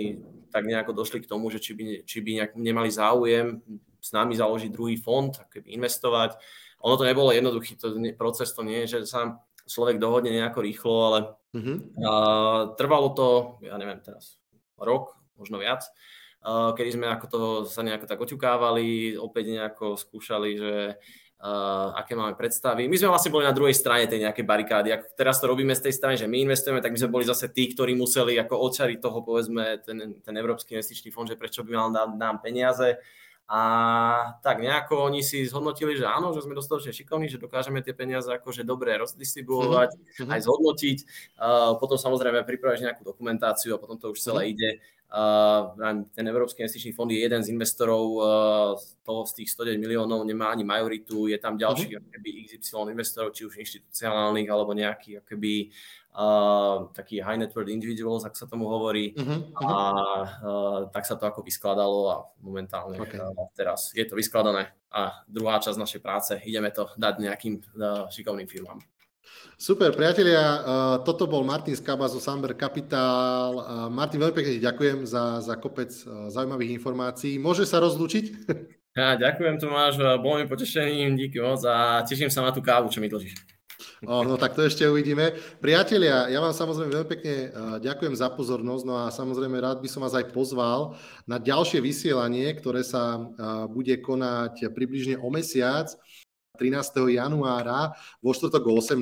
tak 0.48 0.64
nejako 0.64 0.96
došli 0.96 1.20
k 1.20 1.30
tomu, 1.30 1.52
že 1.52 1.60
či 1.60 1.76
by, 1.76 1.84
či 2.08 2.24
by 2.24 2.30
nejak 2.40 2.52
nemali 2.56 2.88
záujem 2.88 3.60
s 4.00 4.16
nami 4.16 4.32
založiť 4.40 4.72
druhý 4.72 4.96
fond, 4.96 5.36
keby 5.52 5.76
investovať. 5.76 6.40
Ono 6.88 6.96
to 6.96 7.04
nebolo 7.04 7.36
jednoduchý 7.36 7.76
to, 7.76 8.00
proces, 8.16 8.56
to 8.56 8.64
nie 8.64 8.88
je, 8.88 9.04
že 9.04 9.12
sa 9.12 9.44
človek 9.68 10.00
dohodne 10.00 10.32
nejako 10.32 10.60
rýchlo, 10.64 10.96
ale 11.12 11.20
uh-huh. 11.56 11.78
uh, 12.00 12.62
trvalo 12.76 13.14
to, 13.14 13.30
ja 13.66 13.76
neviem 13.80 14.02
teraz, 14.02 14.38
rok, 14.78 15.18
možno 15.40 15.58
viac, 15.58 15.86
uh, 16.46 16.72
kedy 16.76 17.00
sme 17.00 17.08
ako 17.10 17.26
to 17.30 17.40
sa 17.68 17.82
nejako 17.82 18.06
tak 18.06 18.20
oťukávali, 18.20 19.16
opäť 19.20 19.46
nejako 19.54 19.96
skúšali, 19.96 20.50
že 20.56 20.74
uh, 21.40 21.88
aké 21.96 22.14
máme 22.16 22.36
predstavy. 22.36 22.92
My 22.92 22.96
sme 23.00 23.12
vlastne 23.12 23.32
boli 23.32 23.48
na 23.48 23.56
druhej 23.56 23.76
strane 23.76 24.06
tej 24.06 24.28
nejakej 24.28 24.46
barikády. 24.46 24.90
Ako 24.92 25.06
teraz 25.16 25.40
to 25.40 25.48
robíme 25.48 25.72
z 25.72 25.90
tej 25.90 25.94
strany, 25.96 26.16
že 26.20 26.28
my 26.28 26.44
investujeme, 26.44 26.84
tak 26.84 26.92
my 26.94 27.00
sme 27.00 27.14
boli 27.14 27.26
zase 27.28 27.50
tí, 27.52 27.72
ktorí 27.72 27.96
museli 27.96 28.36
ako 28.38 28.60
očariť 28.70 29.00
toho, 29.00 29.20
povedzme, 29.24 29.80
ten, 29.84 30.20
ten 30.20 30.36
Európsky 30.36 30.76
investičný 30.76 31.10
fond, 31.16 31.28
že 31.28 31.40
prečo 31.40 31.64
by 31.64 31.72
mal 31.72 31.90
dať 31.96 32.10
nám 32.20 32.44
peniaze. 32.44 33.00
A 33.50 33.62
tak 34.46 34.62
nejako 34.62 35.10
oni 35.10 35.26
si 35.26 35.42
zhodnotili, 35.50 35.98
že 35.98 36.06
áno, 36.06 36.38
že 36.38 36.46
sme 36.46 36.54
dostatočne 36.54 36.94
šikovní, 36.94 37.34
že 37.34 37.42
dokážeme 37.42 37.82
tie 37.82 37.98
peniaze 37.98 38.30
akože 38.30 38.62
dobre 38.62 38.94
rozdistribuovať, 39.02 39.90
mm-hmm. 39.98 40.30
aj 40.30 40.40
zhodnotiť. 40.46 40.98
Uh, 41.34 41.74
potom 41.82 41.98
samozrejme 41.98 42.46
pripravíš 42.46 42.86
nejakú 42.86 43.02
dokumentáciu 43.02 43.74
a 43.74 43.82
potom 43.82 43.98
to 43.98 44.14
už 44.14 44.22
celé 44.22 44.54
mm-hmm. 44.54 44.54
ide. 44.54 44.70
Ten 46.14 46.24
Európsky 46.30 46.62
investičný 46.62 46.94
fond 46.94 47.10
je 47.10 47.18
jeden 47.18 47.42
z 47.42 47.50
investorov, 47.50 48.22
toho 49.02 49.22
z 49.26 49.42
tých 49.42 49.50
109 49.58 49.82
miliónov 49.82 50.22
nemá 50.22 50.54
ani 50.54 50.62
majoritu, 50.62 51.26
je 51.26 51.38
tam 51.42 51.58
ďalších 51.58 51.98
mm-hmm. 51.98 52.62
XY 52.62 52.94
investorov, 52.94 53.34
či 53.34 53.50
už 53.50 53.58
inštitucionálnych 53.58 54.46
alebo 54.46 54.78
nejakých 54.78 55.26
akoby 55.26 55.74
uh, 56.14 56.94
taký 56.94 57.26
high 57.26 57.42
net 57.42 57.54
worth 57.58 57.74
individuals, 57.74 58.22
ak 58.22 58.38
sa 58.38 58.46
tomu 58.46 58.70
hovorí. 58.70 59.18
Uh-huh, 59.18 59.50
uh-huh. 59.50 59.66
A 59.66 59.74
uh, 60.46 60.80
tak 60.94 61.10
sa 61.10 61.18
to 61.18 61.26
ako 61.26 61.42
vyskladalo 61.42 62.00
a 62.10 62.16
momentálne 62.46 63.02
okay. 63.02 63.18
uh, 63.18 63.34
teraz 63.58 63.90
je 63.98 64.06
to 64.06 64.14
vyskladané. 64.14 64.70
A 64.94 65.26
druhá 65.26 65.62
časť 65.62 65.78
našej 65.78 66.02
práce, 66.02 66.34
ideme 66.46 66.70
to 66.70 66.90
dať 66.98 67.14
nejakým 67.18 67.62
uh, 67.78 68.06
šikovným 68.10 68.46
firmám. 68.46 68.82
Super, 69.60 69.92
priatelia, 69.92 70.40
uh, 70.40 70.60
toto 71.04 71.28
bol 71.28 71.44
Martin 71.44 71.76
Skaba 71.76 72.08
zo 72.08 72.24
Samber 72.24 72.56
Capital. 72.56 73.60
Uh, 73.60 73.92
Martin, 73.92 74.24
veľmi 74.24 74.32
pekne 74.32 74.64
ďakujem 74.64 75.04
za, 75.04 75.44
za 75.44 75.60
kopec 75.60 75.92
uh, 76.08 76.32
zaujímavých 76.32 76.80
informácií. 76.80 77.36
Môže 77.36 77.68
sa 77.68 77.84
rozlúčiť? 77.84 78.26
Ja, 78.98 79.16
ďakujem 79.16 79.62
Tomáš, 79.62 80.02
bolo 80.20 80.42
mi 80.42 80.50
potešením, 80.50 81.16
díky 81.16 81.40
moc 81.40 81.62
a 81.64 82.02
teším 82.04 82.28
sa 82.28 82.42
na 82.42 82.52
tú 82.52 82.60
kávu, 82.60 82.90
čo 82.90 83.00
mi 83.00 83.08
dlžíš. 83.08 83.38
Oh, 84.08 84.24
no 84.24 84.40
tak 84.40 84.56
to 84.56 84.64
ešte 84.64 84.88
uvidíme. 84.88 85.36
Priatelia, 85.60 86.32
ja 86.32 86.40
vám 86.40 86.56
samozrejme 86.56 86.92
veľmi 86.92 87.10
pekne 87.12 87.36
eh, 87.36 87.50
ďakujem 87.84 88.16
za 88.16 88.32
pozornosť, 88.32 88.84
no 88.88 88.96
a 88.96 89.12
samozrejme 89.12 89.60
rád 89.60 89.84
by 89.84 89.92
som 89.92 90.04
vás 90.04 90.16
aj 90.16 90.32
pozval 90.32 90.96
na 91.28 91.36
ďalšie 91.36 91.84
vysielanie, 91.84 92.48
ktoré 92.56 92.84
sa 92.84 93.20
eh, 93.20 93.24
bude 93.68 94.00
konať 94.00 94.72
približne 94.72 95.20
o 95.20 95.28
mesiac. 95.32 95.92
13. 96.60 97.08
januára 97.16 97.96
vo 98.20 98.36
štvrtok 98.36 98.68
o 98.68 98.76
18. 98.84 99.00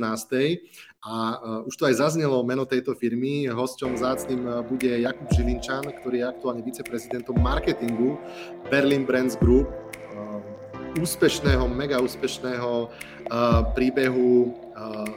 A 1.02 1.14
uh, 1.42 1.70
už 1.70 1.74
to 1.74 1.90
aj 1.90 1.98
zaznelo 1.98 2.46
meno 2.46 2.70
tejto 2.70 2.94
firmy. 2.94 3.50
Hosťom 3.50 3.98
zácným 3.98 4.70
bude 4.70 5.02
Jakub 5.02 5.26
Žilinčan, 5.34 5.90
ktorý 5.90 6.22
je 6.22 6.30
aktuálne 6.30 6.62
viceprezidentom 6.62 7.34
marketingu 7.42 8.22
Berlin 8.70 9.10
Brands 9.10 9.34
Group, 9.42 9.66
uh, 9.66 10.38
úspešného, 11.02 11.66
mega 11.70 11.98
úspešného 11.98 12.90
príbehu 13.76 14.56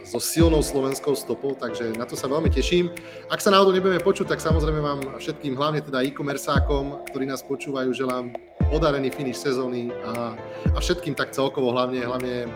so 0.03 0.19
silnou 0.19 0.61
slovenskou 0.67 1.15
stopou, 1.15 1.55
takže 1.55 1.95
na 1.95 2.05
to 2.05 2.19
sa 2.19 2.27
veľmi 2.27 2.51
teším. 2.51 2.91
Ak 3.31 3.39
sa 3.39 3.55
náhodou 3.55 3.71
nebudeme 3.71 4.03
počuť, 4.03 4.35
tak 4.35 4.43
samozrejme 4.43 4.81
vám 4.83 5.01
všetkým, 5.23 5.55
hlavne 5.55 5.79
teda 5.79 6.03
e-commerceákom, 6.05 7.07
ktorí 7.09 7.25
nás 7.31 7.47
počúvajú, 7.47 7.95
želám 7.95 8.35
podarený 8.71 9.11
finish 9.11 9.43
sezóny 9.43 9.91
a, 10.07 10.39
a 10.73 10.79
všetkým 10.79 11.19
tak 11.19 11.35
celkovo 11.35 11.75
hlavne, 11.75 12.07
hlavne 12.07 12.47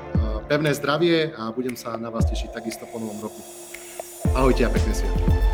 pevné 0.46 0.70
zdravie 0.76 1.32
a 1.34 1.50
budem 1.50 1.74
sa 1.74 1.96
na 1.98 2.12
vás 2.12 2.28
tešiť 2.30 2.54
takisto 2.54 2.86
po 2.86 3.02
novom 3.02 3.18
roku. 3.18 3.40
Ahojte 4.32 4.64
a 4.64 4.70
pekné 4.70 4.94
sviatky. 4.94 5.53